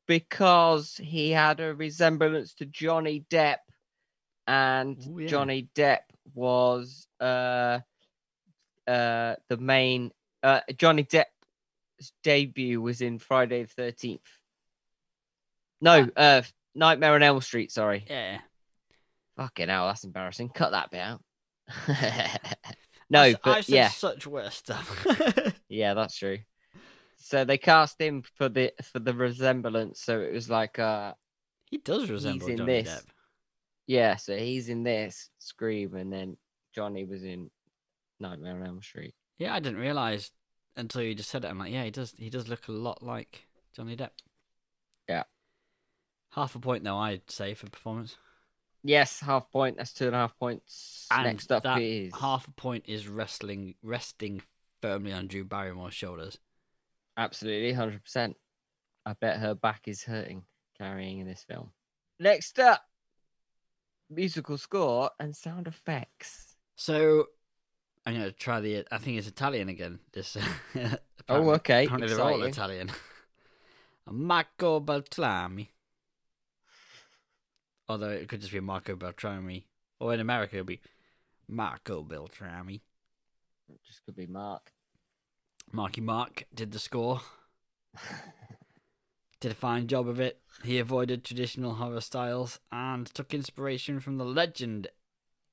because 0.08 0.96
he 0.98 1.32
had 1.32 1.60
a 1.60 1.74
resemblance 1.74 2.54
to 2.56 2.66
Johnny 2.66 3.26
Depp, 3.32 3.58
and 4.46 4.98
Ooh, 5.08 5.20
yeah. 5.20 5.28
Johnny 5.28 5.70
Depp 5.76 6.00
was 6.34 7.08
uh 7.20 7.80
uh 8.88 9.36
the 9.50 9.58
main 9.58 10.12
uh 10.44 10.62
Johnny 10.78 11.04
Depp's 11.04 12.12
debut 12.24 12.82
was 12.82 13.02
in 13.02 13.20
Friday 13.20 13.64
the 13.64 13.70
Thirteenth. 13.70 14.22
No, 15.82 16.08
uh, 16.16 16.42
Nightmare 16.74 17.14
on 17.14 17.24
Elm 17.24 17.42
Street. 17.42 17.72
Sorry. 17.72 18.06
Yeah, 18.10 18.40
Fucking 19.38 19.68
hell, 19.68 19.88
that's 19.88 20.04
embarrassing. 20.04 20.50
Cut 20.50 20.72
that 20.72 20.92
bit 20.92 21.02
out. 21.02 21.22
no, 23.10 23.22
I, 23.22 23.36
but 23.44 23.58
I've 23.58 23.66
said 23.66 23.76
yeah. 23.76 23.90
such 23.90 24.28
worse 24.28 24.56
stuff. 24.56 25.06
Yeah, 25.68 25.96
that's 25.96 26.16
true. 26.16 26.38
So 27.18 27.44
they 27.44 27.58
cast 27.58 28.00
him 28.00 28.24
for 28.36 28.50
the 28.50 28.72
for 28.84 29.00
the 29.00 29.14
resemblance. 29.14 30.00
So 30.00 30.22
it 30.22 30.32
was 30.32 30.48
like, 30.48 30.78
uh, 30.78 31.14
he 31.66 31.80
does 31.80 32.10
resemble 32.10 32.48
in 32.48 32.58
Johnny 32.58 32.84
this. 32.84 32.90
Depp. 32.90 33.04
Yeah. 33.88 34.16
So 34.16 34.36
he's 34.36 34.70
in 34.70 34.84
this 34.84 35.30
Scream, 35.40 35.96
and 35.96 36.12
then 36.12 36.38
Johnny 36.74 37.06
was 37.06 37.24
in 37.24 37.50
Nightmare 38.20 38.56
on 38.56 38.66
Elm 38.66 38.82
Street. 38.82 39.14
Yeah, 39.38 39.54
I 39.54 39.60
didn't 39.60 39.80
realize 39.80 40.32
until 40.78 41.02
you 41.02 41.16
just 41.16 41.30
said 41.30 41.46
it. 41.46 41.50
I'm 41.50 41.60
like, 41.60 41.72
yeah, 41.72 41.84
he 41.84 41.92
does. 41.92 42.14
He 42.18 42.30
does 42.30 42.48
look 42.48 42.68
a 42.68 42.72
lot 42.72 43.02
like 43.04 43.48
Johnny 43.76 43.96
Depp. 43.96 44.12
Yeah. 45.10 45.24
Half 46.32 46.56
a 46.56 46.60
point 46.60 46.84
though, 46.84 46.98
I'd 46.98 47.30
say 47.30 47.54
for 47.54 47.70
performance. 47.70 48.18
Yes, 48.84 49.20
half 49.20 49.50
point. 49.52 49.78
That's 49.78 49.94
two 49.94 50.08
and 50.08 50.16
a 50.16 50.20
half 50.20 50.38
points. 50.38 51.08
And 51.12 51.26
Next 51.26 51.52
up 51.52 51.64
that 51.64 51.82
is 51.82 52.14
half 52.14 52.48
a 52.48 52.52
point 52.52 52.86
is 52.88 53.08
wrestling 53.08 53.76
resting 53.82 54.42
firmly 54.82 55.12
on 55.12 55.28
Drew 55.28 55.44
Barrymore's 55.44 55.94
shoulders. 55.94 56.38
absolutely 57.18 57.74
hundred 57.74 58.04
percent. 58.04 58.36
I 59.06 59.14
bet 59.14 59.38
her 59.40 59.56
back 59.56 59.82
is 59.88 60.04
hurting 60.04 60.44
carrying 60.78 61.20
in 61.20 61.28
this 61.28 61.44
film. 61.48 61.72
Next 62.20 62.60
up, 62.60 62.84
musical 64.10 64.58
score 64.58 65.12
and 65.20 65.36
sound 65.36 65.68
effects. 65.68 66.56
So 66.76 67.28
I'm 68.06 68.14
gonna 68.14 68.32
try 68.32 68.60
the. 68.60 68.86
I 68.92 68.98
think 68.98 69.18
it's 69.18 69.28
Italian 69.28 69.70
again. 69.70 70.00
This. 70.14 70.38
Oh, 71.28 71.50
okay. 71.54 71.86
Apparently 71.86 72.10
they're 72.14 72.24
all. 72.24 72.44
Italian. 72.44 72.92
Marco 74.12 74.80
Beltrami. 74.80 75.72
Although 77.90 78.10
it 78.10 78.28
could 78.28 78.42
just 78.42 78.54
be 78.54 78.60
Marco 78.60 78.96
Beltrami, 78.96 79.66
or 80.00 80.14
in 80.14 80.20
America 80.20 80.58
it'd 80.58 80.68
be 80.68 80.82
Marco 81.48 82.04
Beltrami. 82.04 82.82
It 83.70 83.80
just 83.88 84.06
could 84.06 84.16
be 84.16 84.28
Mark. 84.28 84.72
Marky 85.72 86.02
Mark 86.02 86.46
did 86.54 86.72
the 86.72 86.78
score. 86.78 87.22
did 89.46 89.52
a 89.52 89.56
fine 89.56 89.86
job 89.86 90.08
of 90.08 90.20
it. 90.20 90.40
He 90.64 90.80
avoided 90.80 91.24
traditional 91.24 91.76
horror 91.76 92.02
styles 92.02 92.60
and 92.72 93.06
took 93.06 93.32
inspiration 93.32 94.00
from 94.00 94.18
the 94.18 94.26
legend 94.26 94.88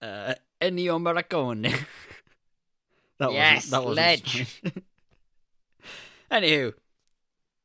uh, 0.00 0.32
Ennio 0.62 0.98
Morricone. 0.98 1.64
that 3.18 3.32
Yes, 3.32 3.68
that 3.68 3.84
wasn't 3.84 3.96
Ledge. 3.96 4.62
Anywho, 6.30 6.72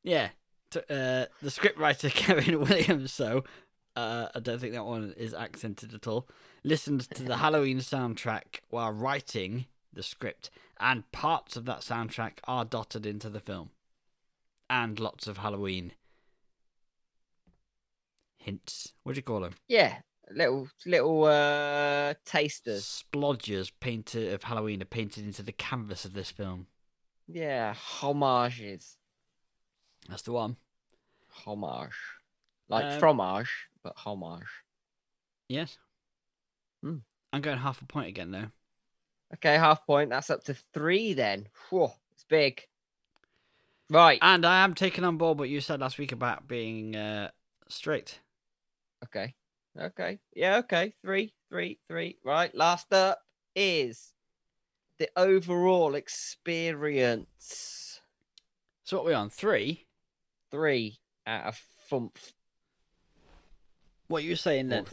yeah, 0.04 0.30
t- 0.70 0.82
uh, 0.82 1.28
the 1.42 1.50
scriptwriter 1.50 2.12
Kevin 2.14 2.60
Williams. 2.60 3.14
So 3.14 3.46
uh, 3.96 4.28
I 4.36 4.42
don't 4.42 4.60
think 4.60 4.74
that 4.74 4.86
one 4.86 5.14
is 5.16 5.34
accented 5.34 5.94
at 5.94 6.08
all. 6.08 6.28
Listened 6.66 7.10
to 7.12 7.24
the 7.24 7.38
Halloween 7.38 7.78
soundtrack 7.78 8.60
while 8.70 8.92
writing 8.92 9.68
the 9.94 10.04
script, 10.04 10.50
and 10.78 11.10
parts 11.14 11.56
of 11.56 11.64
that 11.68 11.80
soundtrack 11.80 12.40
are 12.44 12.66
dotted 12.66 13.06
into 13.06 13.30
the 13.30 13.40
film, 13.40 13.70
and 14.70 15.00
lots 15.00 15.28
of 15.28 15.38
Halloween 15.38 15.94
hints. 18.48 18.93
What 19.04 19.14
do 19.14 19.20
you 19.20 19.24
call 19.24 19.41
them? 19.41 19.54
Yeah, 19.68 19.98
little 20.32 20.70
little 20.86 21.26
uh 21.26 22.14
tasters. 22.26 23.04
Splodgers 23.14 23.72
painted 23.80 24.34
of 24.34 24.43
Halloween 24.43 24.82
are 24.82 24.86
painted 24.86 25.26
into 25.26 25.43
the 25.43 25.52
canvas 25.52 26.06
of 26.06 26.14
this 26.14 26.32
film. 26.32 26.68
Yeah, 27.28 27.74
homages. 27.74 28.95
That's 30.10 30.22
the 30.22 30.32
one. 30.32 30.56
Homage. 31.45 31.95
Like 32.70 32.86
Um, 32.86 33.00
fromage, 33.00 33.50
but 33.84 33.93
homage. 33.98 34.48
Yes. 35.50 35.78
Hmm. 36.82 36.98
I'm 37.34 37.41
going 37.41 37.58
half 37.58 37.82
a 37.82 37.86
point 37.86 38.08
again 38.08 38.32
though. 38.32 38.48
Okay, 39.34 39.56
half 39.56 39.86
point. 39.86 40.10
That's 40.10 40.30
up 40.30 40.45
to 40.45 40.56
three 40.74 41.14
then. 41.14 41.50
Whoa, 41.70 41.91
it's 42.14 42.24
big. 42.24 42.62
Right. 43.89 44.20
And 44.22 44.45
I 44.45 44.64
am 44.64 44.74
taking 44.74 45.04
on 45.04 45.18
board 45.18 45.39
what 45.39 45.50
you 45.50 45.60
said 45.62 45.80
last 45.82 45.98
week 45.98 46.12
about 46.12 46.48
being 46.48 46.95
uh, 46.95 47.32
strict. 47.70 48.20
Okay. 49.06 49.34
Okay. 49.80 50.20
Yeah, 50.36 50.58
okay. 50.58 50.93
Three, 51.04 51.34
three, 51.50 51.80
three. 51.88 52.18
Right. 52.24 52.54
Last 52.56 52.91
up 52.93 53.20
is 53.56 54.14
the 55.00 55.10
overall 55.16 55.95
experience. 55.95 58.02
So 58.84 58.98
what 58.98 59.04
are 59.04 59.08
we 59.08 59.14
on? 59.14 59.30
Three? 59.30 59.86
Three 60.52 61.00
out 61.26 61.45
of 61.45 61.62
thump. 61.89 62.18
What 64.08 64.24
are 64.24 64.26
you 64.26 64.36
saying 64.36 64.70
then? 64.70 64.86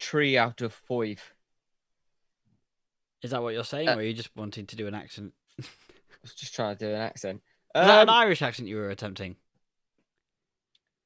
Three 0.00 0.38
out 0.38 0.60
of 0.60 0.72
five. 0.72 1.20
Is 3.22 3.32
that 3.32 3.42
what 3.42 3.54
you're 3.54 3.64
saying, 3.64 3.88
Uh, 3.88 3.96
or 3.96 3.98
are 3.98 4.02
you 4.02 4.12
just 4.12 4.34
wanting 4.36 4.66
to 4.66 4.76
do 4.76 4.86
an 4.86 4.94
accent? 4.94 5.32
I 5.60 5.64
was 6.22 6.34
just 6.34 6.54
trying 6.54 6.76
to 6.76 6.84
do 6.86 6.90
an 6.94 7.00
accent. 7.00 7.42
Is 7.74 7.86
that 7.86 8.02
an 8.02 8.08
Um, 8.08 8.14
Irish 8.14 8.42
accent 8.42 8.68
you 8.68 8.76
were 8.76 8.90
attempting? 8.90 9.36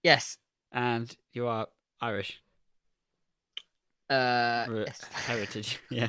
yes. 0.02 0.36
And 0.72 1.14
you 1.32 1.46
are 1.46 1.68
Irish 2.00 2.40
Uh, 4.10 4.66
or 4.68 4.84
yes. 4.86 5.00
heritage. 5.12 5.78
yeah. 5.90 6.08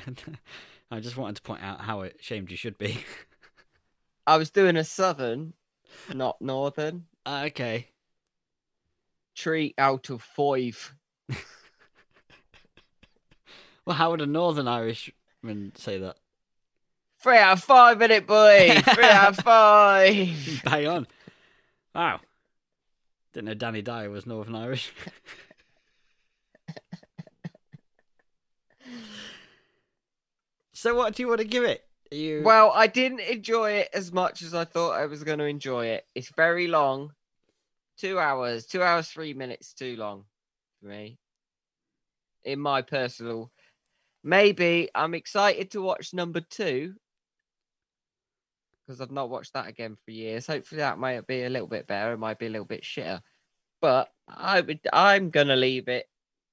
I 0.89 0.99
just 0.99 1.17
wanted 1.17 1.35
to 1.37 1.41
point 1.41 1.63
out 1.63 1.81
how 1.81 2.01
ashamed 2.03 2.49
you 2.51 2.57
should 2.57 2.77
be. 2.77 3.03
I 4.25 4.37
was 4.37 4.51
doing 4.51 4.77
a 4.77 4.83
southern, 4.83 5.53
not 6.13 6.41
northern. 6.41 7.05
Uh, 7.25 7.43
okay. 7.47 7.89
Three 9.37 9.73
out 9.77 10.09
of 10.09 10.21
five. 10.21 10.93
Well, 13.85 13.97
how 13.97 14.11
would 14.11 14.21
a 14.21 14.25
Northern 14.25 14.67
Irishman 14.69 15.73
say 15.75 15.97
that? 15.97 16.15
Three 17.21 17.37
out 17.37 17.57
of 17.57 17.63
five 17.65 18.01
in 18.01 18.11
it, 18.11 18.25
boy. 18.25 18.79
Three 18.93 19.03
out 19.03 19.37
of 19.37 19.43
five. 19.43 20.61
Bang 20.63 20.87
on. 20.87 21.07
Wow. 21.93 22.21
Didn't 23.33 23.45
know 23.45 23.53
Danny 23.55 23.81
Dyer 23.81 24.11
was 24.11 24.27
Northern 24.27 24.55
Irish. 24.55 24.93
so, 30.73 30.95
what 30.95 31.15
do 31.15 31.23
you 31.23 31.27
want 31.27 31.41
to 31.41 31.47
give 31.47 31.63
it? 31.63 31.81
You 32.11 32.43
Well, 32.43 32.71
I 32.75 32.85
didn't 32.85 33.21
enjoy 33.21 33.71
it 33.71 33.89
as 33.93 34.13
much 34.13 34.43
as 34.43 34.53
I 34.53 34.65
thought 34.65 34.91
I 34.91 35.07
was 35.07 35.23
going 35.23 35.39
to 35.39 35.45
enjoy 35.45 35.87
it. 35.87 36.05
It's 36.13 36.29
very 36.35 36.67
long. 36.67 37.11
Two 37.97 38.19
hours, 38.19 38.67
two 38.67 38.83
hours, 38.83 39.07
three 39.07 39.33
minutes 39.33 39.73
too 39.73 39.95
long 39.95 40.25
for 40.79 40.85
me. 40.87 41.17
In 42.43 42.59
my 42.59 42.83
personal. 42.83 43.51
Maybe 44.23 44.89
I'm 44.93 45.15
excited 45.15 45.71
to 45.71 45.81
watch 45.81 46.13
number 46.13 46.39
two 46.39 46.93
because 48.85 49.01
I've 49.01 49.11
not 49.11 49.29
watched 49.29 49.53
that 49.53 49.67
again 49.67 49.97
for 50.03 50.11
years. 50.11 50.47
Hopefully, 50.47 50.79
that 50.79 50.97
might 50.97 51.25
be 51.27 51.43
a 51.43 51.49
little 51.49 51.67
bit 51.67 51.87
better. 51.87 52.13
It 52.13 52.19
might 52.19 52.39
be 52.39 52.47
a 52.47 52.49
little 52.49 52.65
bit 52.65 52.83
shitter. 52.83 53.21
But 53.81 54.09
I 54.27 54.61
would, 54.61 54.79
I'm 54.91 55.29
going 55.29 55.47
to 55.47 55.55
leave 55.55 55.87
it, 55.87 56.05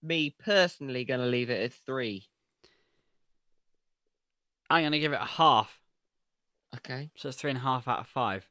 me 0.02 0.34
personally, 0.38 1.04
going 1.04 1.20
to 1.20 1.26
leave 1.26 1.50
it 1.50 1.62
at 1.62 1.72
three. 1.86 2.26
I'm 4.68 4.82
going 4.82 4.92
to 4.92 4.98
give 4.98 5.12
it 5.12 5.20
a 5.20 5.24
half. 5.24 5.78
Okay. 6.76 7.10
So, 7.16 7.28
it's 7.28 7.38
three 7.38 7.50
and 7.50 7.58
a 7.58 7.62
half 7.62 7.88
out 7.88 8.00
of 8.00 8.06
five. 8.06 8.48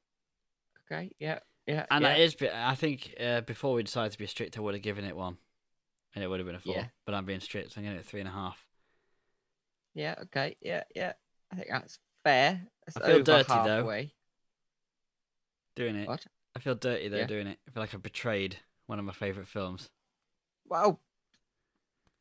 Okay. 0.92 1.12
Yeah. 1.20 1.40
Yeah. 1.68 1.86
And 1.92 2.04
yeah. 2.04 2.10
that 2.10 2.20
is, 2.20 2.36
I 2.54 2.76
think 2.76 3.14
uh, 3.20 3.42
before 3.42 3.74
we 3.74 3.84
decided 3.84 4.12
to 4.14 4.18
be 4.18 4.28
strict, 4.28 4.58
I 4.58 4.62
would 4.62 4.74
have 4.74 4.84
given 4.84 5.06
it 5.06 5.16
one. 5.16 5.38
And 6.16 6.24
it 6.24 6.28
would 6.28 6.40
have 6.40 6.48
been 6.48 6.56
a 6.56 6.60
four. 6.60 6.76
Yeah. 6.76 6.86
But 7.06 7.14
I'm 7.14 7.26
being 7.26 7.40
strict, 7.40 7.74
so 7.74 7.80
I'm 7.80 7.84
giving 7.84 8.00
it 8.00 8.06
three 8.06 8.20
and 8.20 8.30
a 8.30 8.32
half. 8.32 8.66
Yeah, 9.94 10.16
okay, 10.24 10.56
yeah, 10.62 10.84
yeah. 10.96 11.14
I 11.52 11.56
think 11.56 11.68
that's 11.70 12.00
fair. 12.30 12.62
That's 12.86 12.98
I 12.98 13.06
feel 13.08 13.24
dirty, 13.24 13.54
though. 13.54 14.06
Doing 15.76 15.96
it. 15.96 16.08
What? 16.08 16.26
I 16.56 16.60
feel 16.60 16.76
dirty, 16.76 17.08
though, 17.10 17.18
Yeah. 17.18 17.26
doing 17.28 17.48
it. 17.48 17.60
I 17.68 17.72
feel 17.72 17.82
like 17.84 17.94
I've 17.94 18.04
betrayed 18.04 18.58
one 18.88 19.00
of 19.00 19.06
my 19.06 19.14
favourite 19.14 19.48
films. 19.48 19.90
Well, 20.68 21.00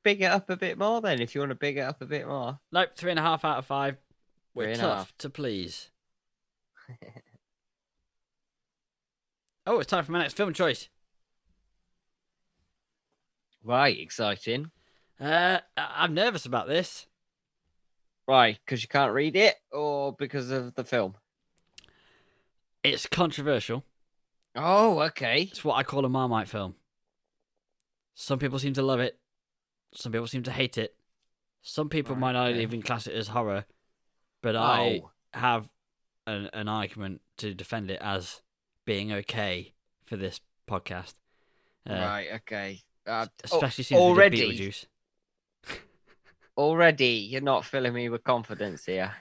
big 0.02 0.22
it 0.22 0.26
up 0.26 0.48
a 0.50 0.56
bit 0.56 0.78
more 0.78 1.00
then, 1.00 1.20
if 1.20 1.34
you 1.34 1.40
want 1.40 1.50
to 1.50 1.54
big 1.56 1.76
it 1.78 1.80
up 1.82 2.00
a 2.02 2.06
bit 2.06 2.26
more. 2.26 2.58
Nope, 2.72 2.90
three 2.96 3.10
and 3.10 3.18
a 3.18 3.22
half 3.22 3.44
out 3.44 3.58
of 3.58 3.66
five. 3.66 3.96
We're 4.54 4.74
tough 4.74 5.12
to 5.18 5.30
please. 5.30 5.90
oh, 9.66 9.78
it's 9.78 9.88
time 9.90 10.04
for 10.04 10.12
my 10.12 10.18
next 10.20 10.34
film 10.34 10.52
choice. 10.52 10.88
Right, 13.62 13.98
exciting. 13.98 14.70
Uh, 15.20 15.58
I- 15.76 15.94
I'm 16.04 16.14
nervous 16.14 16.46
about 16.46 16.68
this. 16.68 17.06
Right, 18.28 18.58
because 18.64 18.82
you 18.82 18.88
can't 18.88 19.14
read 19.14 19.36
it, 19.36 19.54
or 19.72 20.12
because 20.12 20.50
of 20.50 20.74
the 20.74 20.84
film. 20.84 21.14
It's 22.84 23.06
controversial. 23.06 23.84
Oh, 24.54 25.00
okay. 25.00 25.48
It's 25.50 25.64
what 25.64 25.76
I 25.76 25.82
call 25.82 26.04
a 26.04 26.08
Marmite 26.10 26.48
film. 26.48 26.74
Some 28.14 28.38
people 28.38 28.58
seem 28.58 28.74
to 28.74 28.82
love 28.82 29.00
it. 29.00 29.18
Some 29.94 30.12
people 30.12 30.26
seem 30.26 30.42
to 30.42 30.50
hate 30.52 30.76
it. 30.76 30.94
Some 31.62 31.88
people 31.88 32.14
Right, 32.14 32.20
might 32.20 32.32
not 32.32 32.50
even 32.56 32.82
class 32.82 33.06
it 33.06 33.14
as 33.14 33.28
horror. 33.28 33.64
But 34.42 34.56
I 34.56 35.02
Oh. 35.04 35.10
have 35.32 35.70
an, 36.26 36.50
an 36.52 36.68
argument 36.68 37.22
to 37.38 37.54
defend 37.54 37.90
it 37.90 38.00
as 38.02 38.42
being 38.84 39.12
okay 39.12 39.72
for 40.04 40.16
this 40.16 40.40
podcast. 40.68 41.14
Uh, 41.88 41.94
right, 41.94 42.28
okay. 42.34 42.82
Uh, 43.06 43.26
Especially 43.42 43.84
since 43.84 43.98
already, 44.00 44.40
we 44.46 44.56
did 44.56 44.60
Beetlejuice. 44.68 44.84
Already, 46.58 47.28
you're 47.30 47.40
not 47.40 47.64
filling 47.64 47.94
me 47.94 48.10
with 48.10 48.24
confidence 48.24 48.84
here. 48.84 49.14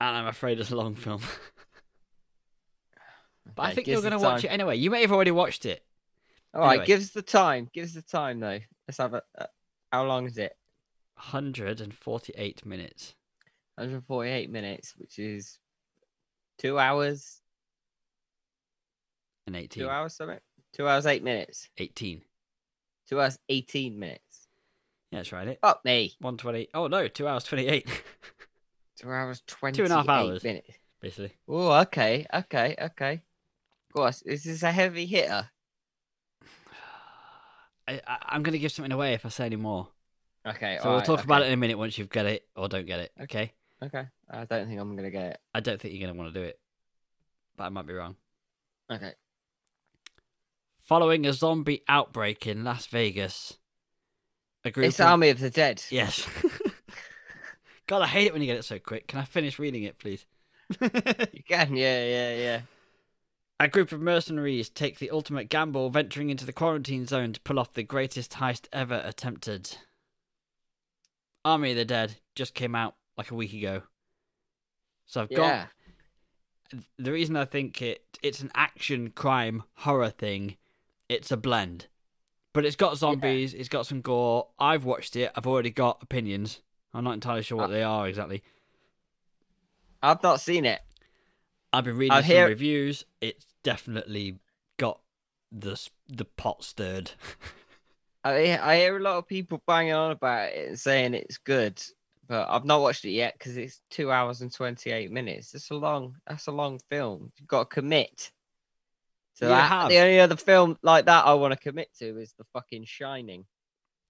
And 0.00 0.16
I'm 0.16 0.26
afraid 0.26 0.58
it's 0.58 0.72
a 0.72 0.76
long 0.76 0.94
film. 0.94 1.22
but 3.54 3.62
I 3.62 3.74
think 3.74 3.86
you're 3.86 4.00
going 4.00 4.12
to 4.12 4.18
watch 4.18 4.44
it 4.44 4.48
anyway. 4.48 4.76
You 4.76 4.90
may 4.90 5.02
have 5.02 5.12
already 5.12 5.30
watched 5.30 5.64
it. 5.64 5.82
All 6.52 6.62
right, 6.62 6.72
anyway. 6.72 6.86
give 6.86 7.00
us 7.00 7.10
the 7.10 7.22
time. 7.22 7.70
Give 7.72 7.84
us 7.84 7.92
the 7.92 8.02
time, 8.02 8.40
though. 8.40 8.58
Let's 8.88 8.98
have 8.98 9.14
a. 9.14 9.22
Uh, 9.38 9.46
how 9.92 10.04
long 10.04 10.26
is 10.26 10.36
it? 10.36 10.56
148 11.14 12.66
minutes. 12.66 13.14
148 13.76 14.50
minutes, 14.50 14.94
which 14.96 15.18
is 15.18 15.58
two 16.58 16.78
hours, 16.78 17.40
And 19.46 19.56
18. 19.56 19.84
two 19.84 19.88
hours 19.88 20.14
something, 20.14 20.38
two 20.72 20.88
hours 20.88 21.06
eight 21.06 21.22
minutes, 21.22 21.68
18. 21.78 22.20
two 23.08 23.20
hours 23.20 23.38
18 23.48 23.98
minutes. 23.98 24.29
Yeah, 25.10 25.18
that's 25.18 25.32
right. 25.32 25.48
It. 25.48 25.58
Fuck 25.60 25.84
me, 25.84 26.14
120. 26.20 26.68
Oh, 26.74 26.86
no, 26.86 27.08
2 27.08 27.26
hours 27.26 27.44
28. 27.44 27.86
two 29.00 29.10
hours 29.10 29.42
28 29.46 29.76
Two 29.76 29.84
and 29.84 29.92
a 29.92 29.96
half 29.96 30.08
hours. 30.08 30.44
minutes. 30.44 30.68
Basically. 31.00 31.32
Oh, 31.48 31.72
okay, 31.80 32.26
okay, 32.32 32.76
okay. 32.80 33.12
Of 33.14 33.94
course, 33.94 34.22
is 34.22 34.44
this 34.44 34.62
a 34.62 34.70
heavy 34.70 35.06
hitter? 35.06 35.48
I, 37.88 38.00
I, 38.06 38.18
I'm 38.28 38.42
going 38.42 38.52
to 38.52 38.58
give 38.58 38.72
something 38.72 38.92
away 38.92 39.14
if 39.14 39.26
I 39.26 39.30
say 39.30 39.46
any 39.46 39.56
more. 39.56 39.88
Okay, 40.46 40.78
So 40.78 40.84
we'll 40.84 40.92
alright, 40.94 41.06
talk 41.06 41.24
about 41.24 41.42
it 41.42 41.46
in 41.48 41.52
a 41.52 41.56
minute 41.56 41.76
once 41.76 41.98
you've 41.98 42.08
got 42.08 42.26
it 42.26 42.46
or 42.56 42.68
don't 42.68 42.86
get 42.86 43.00
it. 43.00 43.12
Okay. 43.22 43.52
Okay, 43.82 44.04
I 44.30 44.44
don't 44.44 44.68
think 44.68 44.78
I'm 44.78 44.94
gonna 44.94 45.10
get 45.10 45.32
it. 45.32 45.38
I 45.54 45.60
don't 45.60 45.80
think 45.80 45.94
you're 45.94 46.06
going 46.06 46.14
to 46.14 46.18
want 46.22 46.34
to 46.34 46.40
do 46.40 46.46
it. 46.46 46.58
But 47.56 47.64
I 47.64 47.68
might 47.70 47.86
be 47.86 47.94
wrong. 47.94 48.14
Okay. 48.92 49.12
Following 50.80 51.24
a 51.24 51.32
zombie 51.32 51.82
outbreak 51.88 52.46
in 52.46 52.62
Las 52.64 52.86
Vegas, 52.86 53.56
a 54.64 54.70
group 54.70 54.86
It's 54.86 55.00
of... 55.00 55.06
Army 55.06 55.30
of 55.30 55.40
the 55.40 55.50
Dead. 55.50 55.82
Yes. 55.90 56.26
God, 57.86 58.02
I 58.02 58.06
hate 58.06 58.26
it 58.26 58.32
when 58.32 58.42
you 58.42 58.46
get 58.46 58.58
it 58.58 58.64
so 58.64 58.78
quick. 58.78 59.08
Can 59.08 59.18
I 59.18 59.24
finish 59.24 59.58
reading 59.58 59.84
it, 59.84 59.98
please? 59.98 60.24
You 60.80 61.42
can, 61.48 61.74
yeah, 61.74 62.04
yeah, 62.04 62.34
yeah. 62.36 62.60
A 63.58 63.68
group 63.68 63.92
of 63.92 64.00
mercenaries 64.00 64.68
take 64.68 64.98
the 64.98 65.10
ultimate 65.10 65.48
gamble, 65.48 65.90
venturing 65.90 66.30
into 66.30 66.46
the 66.46 66.52
quarantine 66.52 67.06
zone 67.06 67.32
to 67.32 67.40
pull 67.40 67.58
off 67.58 67.72
the 67.74 67.82
greatest 67.82 68.32
heist 68.34 68.68
ever 68.72 69.02
attempted. 69.04 69.76
Army 71.44 71.72
of 71.72 71.76
the 71.76 71.84
Dead 71.84 72.16
just 72.34 72.54
came 72.54 72.74
out 72.74 72.94
like 73.18 73.30
a 73.30 73.34
week 73.34 73.52
ago. 73.52 73.82
So 75.06 75.22
I've 75.22 75.30
Yeah. 75.30 75.66
got 76.72 76.82
the 76.98 77.12
reason 77.12 77.36
I 77.36 77.44
think 77.44 77.82
it 77.82 78.04
it's 78.22 78.40
an 78.40 78.50
action 78.54 79.10
crime 79.10 79.64
horror 79.74 80.10
thing. 80.10 80.56
It's 81.08 81.32
a 81.32 81.36
blend, 81.36 81.88
but 82.52 82.64
it's 82.64 82.76
got 82.76 82.96
zombies. 82.96 83.54
It's 83.54 83.68
got 83.68 83.86
some 83.86 84.00
gore. 84.00 84.48
I've 84.58 84.84
watched 84.84 85.16
it. 85.16 85.30
I've 85.36 85.46
already 85.46 85.70
got 85.70 85.98
opinions. 86.02 86.60
I'm 86.92 87.04
not 87.04 87.14
entirely 87.14 87.42
sure 87.42 87.58
what 87.58 87.70
Uh, 87.70 87.72
they 87.74 87.82
are 87.82 88.08
exactly. 88.08 88.42
I've 90.02 90.22
not 90.22 90.40
seen 90.40 90.64
it. 90.64 90.80
I've 91.72 91.84
been 91.84 91.96
reading 91.96 92.12
I 92.12 92.20
some 92.22 92.26
hear- 92.26 92.48
reviews. 92.48 93.04
It's 93.20 93.46
definitely 93.62 94.38
got 94.78 95.00
the 95.52 95.78
the 96.08 96.24
pot 96.24 96.64
stirred. 96.64 97.12
I 98.24 98.58
I 98.58 98.76
hear 98.76 98.96
a 98.96 99.00
lot 99.00 99.18
of 99.18 99.26
people 99.28 99.62
banging 99.66 99.92
on 99.94 100.10
about 100.10 100.50
it 100.52 100.68
and 100.68 100.78
saying 100.78 101.14
it's 101.14 101.38
good, 101.38 101.80
but 102.28 102.48
I've 102.50 102.64
not 102.64 102.80
watched 102.82 103.04
it 103.04 103.10
yet 103.12 103.34
because 103.38 103.56
it's 103.56 103.80
two 103.90 104.10
hours 104.10 104.40
and 104.40 104.52
twenty 104.52 104.90
eight 104.90 105.10
minutes. 105.12 105.52
That's 105.52 105.70
a 105.70 105.74
long. 105.74 106.16
That's 106.26 106.46
a 106.48 106.52
long 106.52 106.80
film. 106.90 107.30
You've 107.38 107.48
got 107.48 107.70
to 107.70 107.74
commit. 107.74 108.30
So 109.40 109.48
Yeah, 109.48 109.64
I 109.64 109.68
that, 109.68 109.88
the 109.88 109.98
only 109.98 110.20
other 110.20 110.36
film 110.36 110.76
like 110.82 111.06
that 111.06 111.24
I 111.24 111.32
want 111.34 111.52
to 111.54 111.58
commit 111.58 111.88
to 111.98 112.20
is 112.20 112.34
the 112.36 112.44
fucking 112.52 112.84
Shining. 112.84 113.46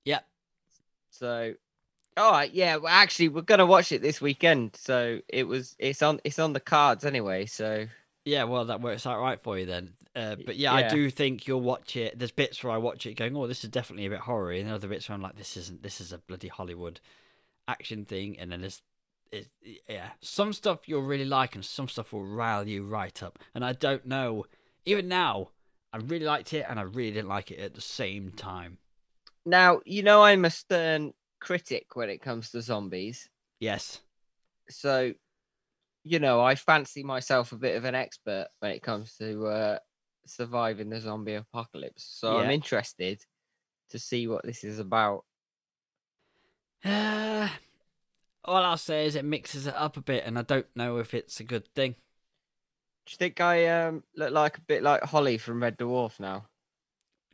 Yep. 0.04 0.26
So, 1.10 1.54
all 2.16 2.32
right, 2.32 2.52
yeah. 2.52 2.76
Well, 2.76 2.92
actually, 2.92 3.28
we're 3.28 3.42
gonna 3.42 3.64
watch 3.64 3.92
it 3.92 4.02
this 4.02 4.20
weekend. 4.20 4.74
So 4.76 5.20
it 5.28 5.44
was. 5.44 5.76
It's 5.78 6.02
on. 6.02 6.20
It's 6.24 6.40
on 6.40 6.52
the 6.52 6.60
cards 6.60 7.04
anyway. 7.04 7.46
So 7.46 7.86
Yeah, 8.24 8.44
well, 8.44 8.64
that 8.66 8.80
works 8.80 9.06
out 9.06 9.20
right 9.20 9.40
for 9.40 9.58
you 9.58 9.66
then. 9.66 9.92
Uh, 10.14 10.36
but 10.44 10.56
yeah, 10.56 10.74
I 10.74 10.88
do 10.88 11.08
think 11.08 11.46
you'll 11.46 11.60
watch 11.60 11.94
it. 11.96 12.18
There's 12.18 12.32
bits 12.32 12.62
where 12.64 12.72
I 12.72 12.78
watch 12.78 13.06
it 13.06 13.14
going, 13.14 13.36
"Oh, 13.36 13.46
this 13.46 13.62
is 13.62 13.70
definitely 13.70 14.06
a 14.06 14.10
bit 14.10 14.20
horror," 14.20 14.50
and 14.52 14.68
other 14.68 14.88
bits 14.88 15.08
where 15.08 15.14
I'm 15.14 15.22
like, 15.22 15.36
"This 15.36 15.56
isn't. 15.56 15.82
This 15.82 16.00
is 16.00 16.12
a 16.12 16.18
bloody 16.18 16.48
Hollywood 16.48 17.00
action 17.68 18.04
thing." 18.04 18.38
And 18.38 18.50
then 18.50 18.62
there's, 18.62 18.82
it, 19.30 19.48
yeah, 19.88 20.10
some 20.20 20.52
stuff 20.52 20.88
you'll 20.88 21.02
really 21.02 21.24
like, 21.24 21.54
and 21.54 21.64
some 21.64 21.86
stuff 21.88 22.12
will 22.12 22.26
rile 22.26 22.66
you 22.66 22.84
right 22.84 23.22
up. 23.22 23.38
And 23.54 23.64
I 23.64 23.72
don't 23.72 24.04
know. 24.06 24.46
Even 24.84 25.08
now, 25.08 25.50
I 25.92 25.98
really 25.98 26.24
liked 26.24 26.52
it, 26.52 26.66
and 26.68 26.78
I 26.78 26.82
really 26.82 27.12
didn't 27.12 27.28
like 27.28 27.50
it 27.50 27.58
at 27.60 27.74
the 27.74 27.80
same 27.80 28.30
time. 28.32 28.78
now 29.44 29.80
you 29.84 30.02
know 30.02 30.22
I'm 30.22 30.44
a 30.44 30.50
stern 30.50 31.12
critic 31.40 31.96
when 31.96 32.10
it 32.10 32.20
comes 32.20 32.50
to 32.50 32.60
zombies. 32.62 33.28
Yes. 33.60 34.00
so 34.68 35.12
you 36.04 36.18
know 36.18 36.40
i 36.40 36.54
fancy 36.54 37.02
myself 37.02 37.52
a 37.52 37.56
bit 37.56 37.76
of 37.76 37.84
an 37.84 37.94
expert 37.94 38.46
when 38.60 38.70
it 38.70 38.82
comes 38.82 39.16
to 39.16 39.46
uh 39.46 39.78
surviving 40.26 40.88
the 40.88 40.98
zombie 41.00 41.34
apocalypse 41.34 42.06
so 42.18 42.38
i'm 42.38 42.50
interested 42.50 43.20
to 43.90 43.98
see 43.98 44.26
what 44.28 44.42
this 44.44 44.64
is 44.64 44.78
about 44.78 45.24
Uh, 46.84 47.48
all 48.44 48.62
I'll 48.64 48.76
say 48.78 49.06
is 49.06 49.14
it 49.16 49.24
mixes 49.24 49.66
it 49.66 49.74
up 49.74 49.96
a 49.98 50.00
bit, 50.00 50.24
and 50.24 50.38
I 50.38 50.42
don't 50.42 50.66
know 50.74 50.96
if 50.98 51.12
it's 51.12 51.40
a 51.40 51.44
good 51.44 51.66
thing. 51.74 51.96
Do 53.10 53.14
you 53.14 53.16
think 53.18 53.40
i 53.40 53.66
um 53.66 54.04
look 54.14 54.30
like 54.32 54.56
a 54.56 54.60
bit 54.62 54.84
like 54.84 55.02
holly 55.02 55.36
from 55.36 55.60
red 55.60 55.76
dwarf 55.76 56.20
now 56.20 56.44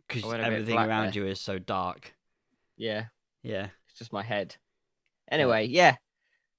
Because 0.09 0.25
I 0.25 0.29
went 0.29 0.41
a 0.41 0.45
bit 0.47 0.53
everything 0.55 0.79
around 0.79 1.13
there. 1.13 1.23
you 1.25 1.27
is 1.29 1.39
so 1.41 1.59
dark. 1.59 2.15
yeah 2.79 3.05
Yeah. 3.43 3.69
it's 3.91 3.99
just 3.99 4.11
my 4.13 4.23
head 4.23 4.57
anyway 5.31 5.67
yeah 5.67 5.97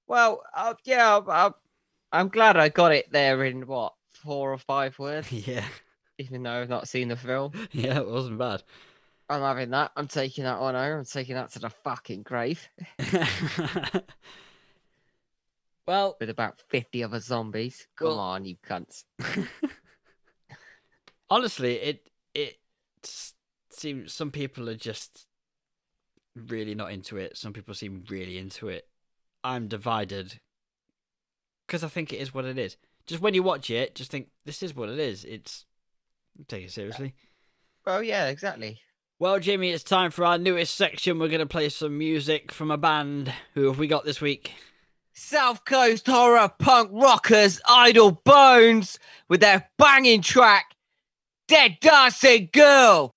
well 0.07 0.43
uh, 0.55 0.75
yeah 0.85 1.19
I'll, 1.27 1.57
i'm 2.11 2.27
glad 2.29 2.57
i 2.57 2.69
got 2.69 2.91
it 2.91 3.11
there 3.11 3.43
in 3.43 3.65
what 3.65 3.93
four 4.11 4.53
or 4.53 4.57
five 4.59 4.97
words 4.99 5.31
Yeah. 5.47 5.65
even 6.19 6.43
though 6.43 6.51
i've 6.61 6.69
not 6.69 6.87
seen 6.87 7.07
the 7.07 7.15
film 7.15 7.53
Yeah, 7.71 7.97
it 7.99 8.07
wasn't 8.07 8.37
bad. 8.37 8.61
i'm 9.29 9.41
having 9.41 9.71
that 9.71 9.91
i'm 9.97 10.07
taking 10.07 10.43
that 10.43 10.59
one 10.61 10.75
home 10.75 10.99
i'm 10.99 11.05
taking 11.05 11.33
that 11.35 11.51
to 11.53 11.59
the 11.59 11.69
fucking 11.71 12.21
grave 12.23 12.67
well, 15.87 16.17
with 16.19 16.29
about 16.29 16.61
50 16.69 17.03
other 17.03 17.19
zombies. 17.19 17.87
Come 17.95 18.09
Well- 18.09 18.19
on, 18.19 18.45
you 18.45 18.57
cunts. 18.67 19.03
honestly, 21.29 21.75
it 21.75 22.09
it 22.33 22.57
seems 23.71 24.13
some 24.13 24.31
people 24.31 24.69
are 24.69 24.75
just 24.75 25.25
really 26.35 26.75
not 26.75 26.91
into 26.91 27.17
it. 27.17 27.37
Some 27.37 27.53
people 27.53 27.73
seem 27.73 28.03
really 28.09 28.37
into 28.37 28.67
it. 28.69 28.87
I'm 29.43 29.67
divided 29.67 30.39
because 31.65 31.83
I 31.83 31.87
think 31.87 32.13
it 32.13 32.17
is 32.17 32.33
what 32.33 32.45
it 32.45 32.57
is. 32.57 32.77
Just 33.05 33.21
when 33.21 33.33
you 33.33 33.43
watch 33.43 33.69
it, 33.69 33.95
just 33.95 34.11
think 34.11 34.27
this 34.45 34.61
is 34.61 34.75
what 34.75 34.89
it 34.89 34.99
is. 34.99 35.23
It's 35.23 35.65
take 36.47 36.65
it 36.65 36.71
seriously. 36.71 37.13
Well, 37.85 38.03
yeah, 38.03 38.27
exactly. 38.27 38.79
Well, 39.19 39.39
Jimmy, 39.39 39.71
it's 39.71 39.83
time 39.83 40.11
for 40.11 40.25
our 40.25 40.37
newest 40.37 40.75
section. 40.75 41.17
We're 41.17 41.29
going 41.29 41.39
to 41.39 41.45
play 41.47 41.69
some 41.69 41.97
music 41.97 42.51
from 42.51 42.69
a 42.69 42.77
band. 42.77 43.33
Who 43.55 43.65
have 43.65 43.79
we 43.79 43.87
got 43.87 44.05
this 44.05 44.21
week? 44.21 44.51
South 45.19 45.65
Coast 45.65 46.05
horror 46.05 46.47
punk 46.59 46.91
rockers 46.93 47.59
Idle 47.67 48.11
Bones 48.23 48.99
with 49.27 49.41
their 49.41 49.67
banging 49.79 50.21
track 50.21 50.75
Dead 51.47 51.77
Dancing 51.81 52.49
Girl. 52.53 53.15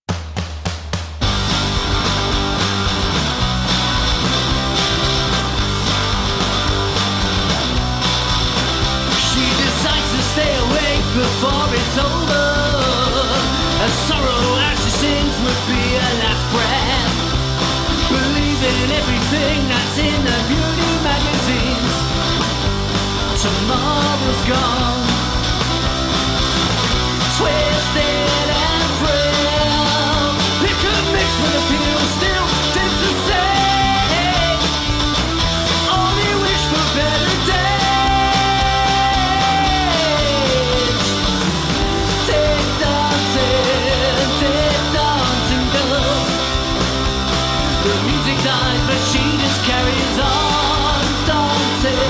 But 48.26 49.00
she 49.10 49.22
just 49.38 49.60
carries 49.64 50.18
on 50.18 51.04
dancing. 51.26 52.00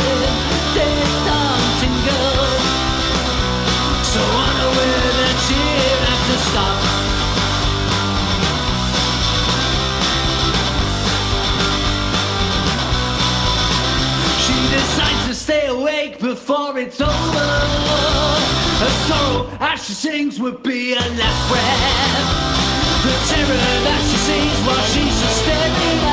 Dancing, 0.74 1.96
girl. 2.06 2.50
So 4.02 4.20
unaware 4.48 5.12
that 5.20 5.36
she'll 5.46 6.00
to 6.28 6.36
stop. 6.48 6.78
She 14.44 14.56
decides 14.74 15.26
to 15.28 15.34
stay 15.34 15.66
awake 15.66 16.18
before 16.18 16.78
it's 16.78 17.00
over. 17.00 17.50
Her 18.82 18.92
sorrow 19.06 19.48
as 19.60 19.84
she 19.84 19.92
sings 19.92 20.40
would 20.40 20.62
be 20.62 20.94
her 20.94 21.10
last 21.16 21.48
breath. 21.50 22.59
The 23.10 23.16
terror 23.26 23.58
that 23.86 24.02
she 24.06 24.18
sees 24.22 24.58
while 24.62 24.84
she's 24.86 25.20
just 25.20 25.42
staring 25.42 26.09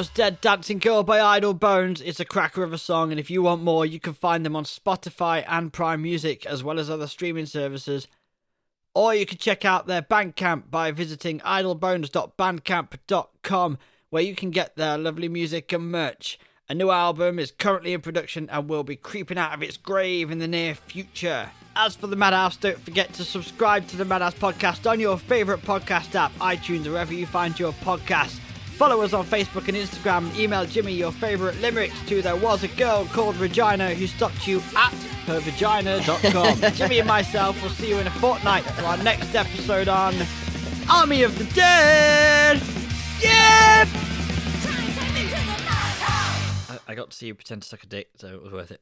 was 0.00 0.08
Dead 0.08 0.40
Dancing 0.40 0.78
Girl 0.78 1.02
by 1.02 1.20
Idle 1.20 1.52
Bones. 1.52 2.00
It's 2.00 2.20
a 2.20 2.24
cracker 2.24 2.62
of 2.62 2.72
a 2.72 2.78
song, 2.78 3.10
and 3.10 3.20
if 3.20 3.28
you 3.28 3.42
want 3.42 3.62
more, 3.62 3.84
you 3.84 4.00
can 4.00 4.14
find 4.14 4.46
them 4.46 4.56
on 4.56 4.64
Spotify 4.64 5.44
and 5.46 5.74
Prime 5.74 6.00
Music, 6.00 6.46
as 6.46 6.64
well 6.64 6.78
as 6.78 6.88
other 6.88 7.06
streaming 7.06 7.44
services. 7.44 8.08
Or 8.94 9.14
you 9.14 9.26
can 9.26 9.36
check 9.36 9.66
out 9.66 9.86
their 9.86 10.00
Bandcamp 10.00 10.70
by 10.70 10.90
visiting 10.90 11.40
idlebones.bandcamp.com, 11.40 13.78
where 14.08 14.22
you 14.22 14.34
can 14.34 14.50
get 14.50 14.76
their 14.76 14.96
lovely 14.96 15.28
music 15.28 15.70
and 15.70 15.92
merch. 15.92 16.38
A 16.70 16.74
new 16.74 16.90
album 16.90 17.38
is 17.38 17.50
currently 17.50 17.92
in 17.92 18.00
production 18.00 18.48
and 18.50 18.70
will 18.70 18.84
be 18.84 18.96
creeping 18.96 19.36
out 19.36 19.52
of 19.52 19.62
its 19.62 19.76
grave 19.76 20.30
in 20.30 20.38
the 20.38 20.48
near 20.48 20.74
future. 20.74 21.50
As 21.76 21.94
for 21.94 22.06
the 22.06 22.16
Madhouse, 22.16 22.56
don't 22.56 22.80
forget 22.80 23.12
to 23.12 23.22
subscribe 23.22 23.86
to 23.88 23.98
the 23.98 24.06
Madhouse 24.06 24.32
podcast 24.32 24.90
on 24.90 24.98
your 24.98 25.18
favourite 25.18 25.60
podcast 25.60 26.14
app, 26.14 26.32
iTunes, 26.36 26.86
or 26.86 26.92
wherever 26.92 27.12
you 27.12 27.26
find 27.26 27.60
your 27.60 27.72
podcasts. 27.72 28.40
Follow 28.80 29.02
us 29.02 29.12
on 29.12 29.26
Facebook 29.26 29.68
and 29.68 29.76
Instagram 29.76 30.34
email 30.38 30.64
Jimmy 30.64 30.94
your 30.94 31.12
favourite 31.12 31.54
limericks 31.60 32.00
to 32.06 32.22
There 32.22 32.34
Was 32.34 32.64
a 32.64 32.68
Girl 32.68 33.04
Called 33.04 33.36
Regina 33.36 33.92
who 33.92 34.06
stopped 34.06 34.48
you 34.48 34.62
at 34.74 34.94
hervagina.com. 35.26 36.72
Jimmy 36.74 37.00
and 37.00 37.06
myself 37.06 37.62
will 37.62 37.68
see 37.68 37.90
you 37.90 37.98
in 37.98 38.06
a 38.06 38.10
fortnight 38.12 38.64
for 38.64 38.86
our 38.86 38.96
next 38.96 39.34
episode 39.34 39.88
on 39.88 40.14
Army 40.90 41.24
of 41.24 41.36
the 41.36 41.44
Dead! 41.52 42.62
Yeah! 43.20 43.84
Try 43.84 44.82
and 44.82 44.94
take 44.94 45.12
me 45.12 45.22
to 45.24 45.28
the 45.28 45.46
madhouse. 45.46 46.70
I, 46.70 46.78
I 46.88 46.94
got 46.94 47.10
to 47.10 47.16
see 47.18 47.26
you 47.26 47.34
pretend 47.34 47.60
to 47.60 47.68
suck 47.68 47.82
a 47.82 47.86
dick, 47.86 48.08
so 48.16 48.28
it 48.28 48.42
was 48.42 48.50
worth 48.50 48.70
it. 48.70 48.80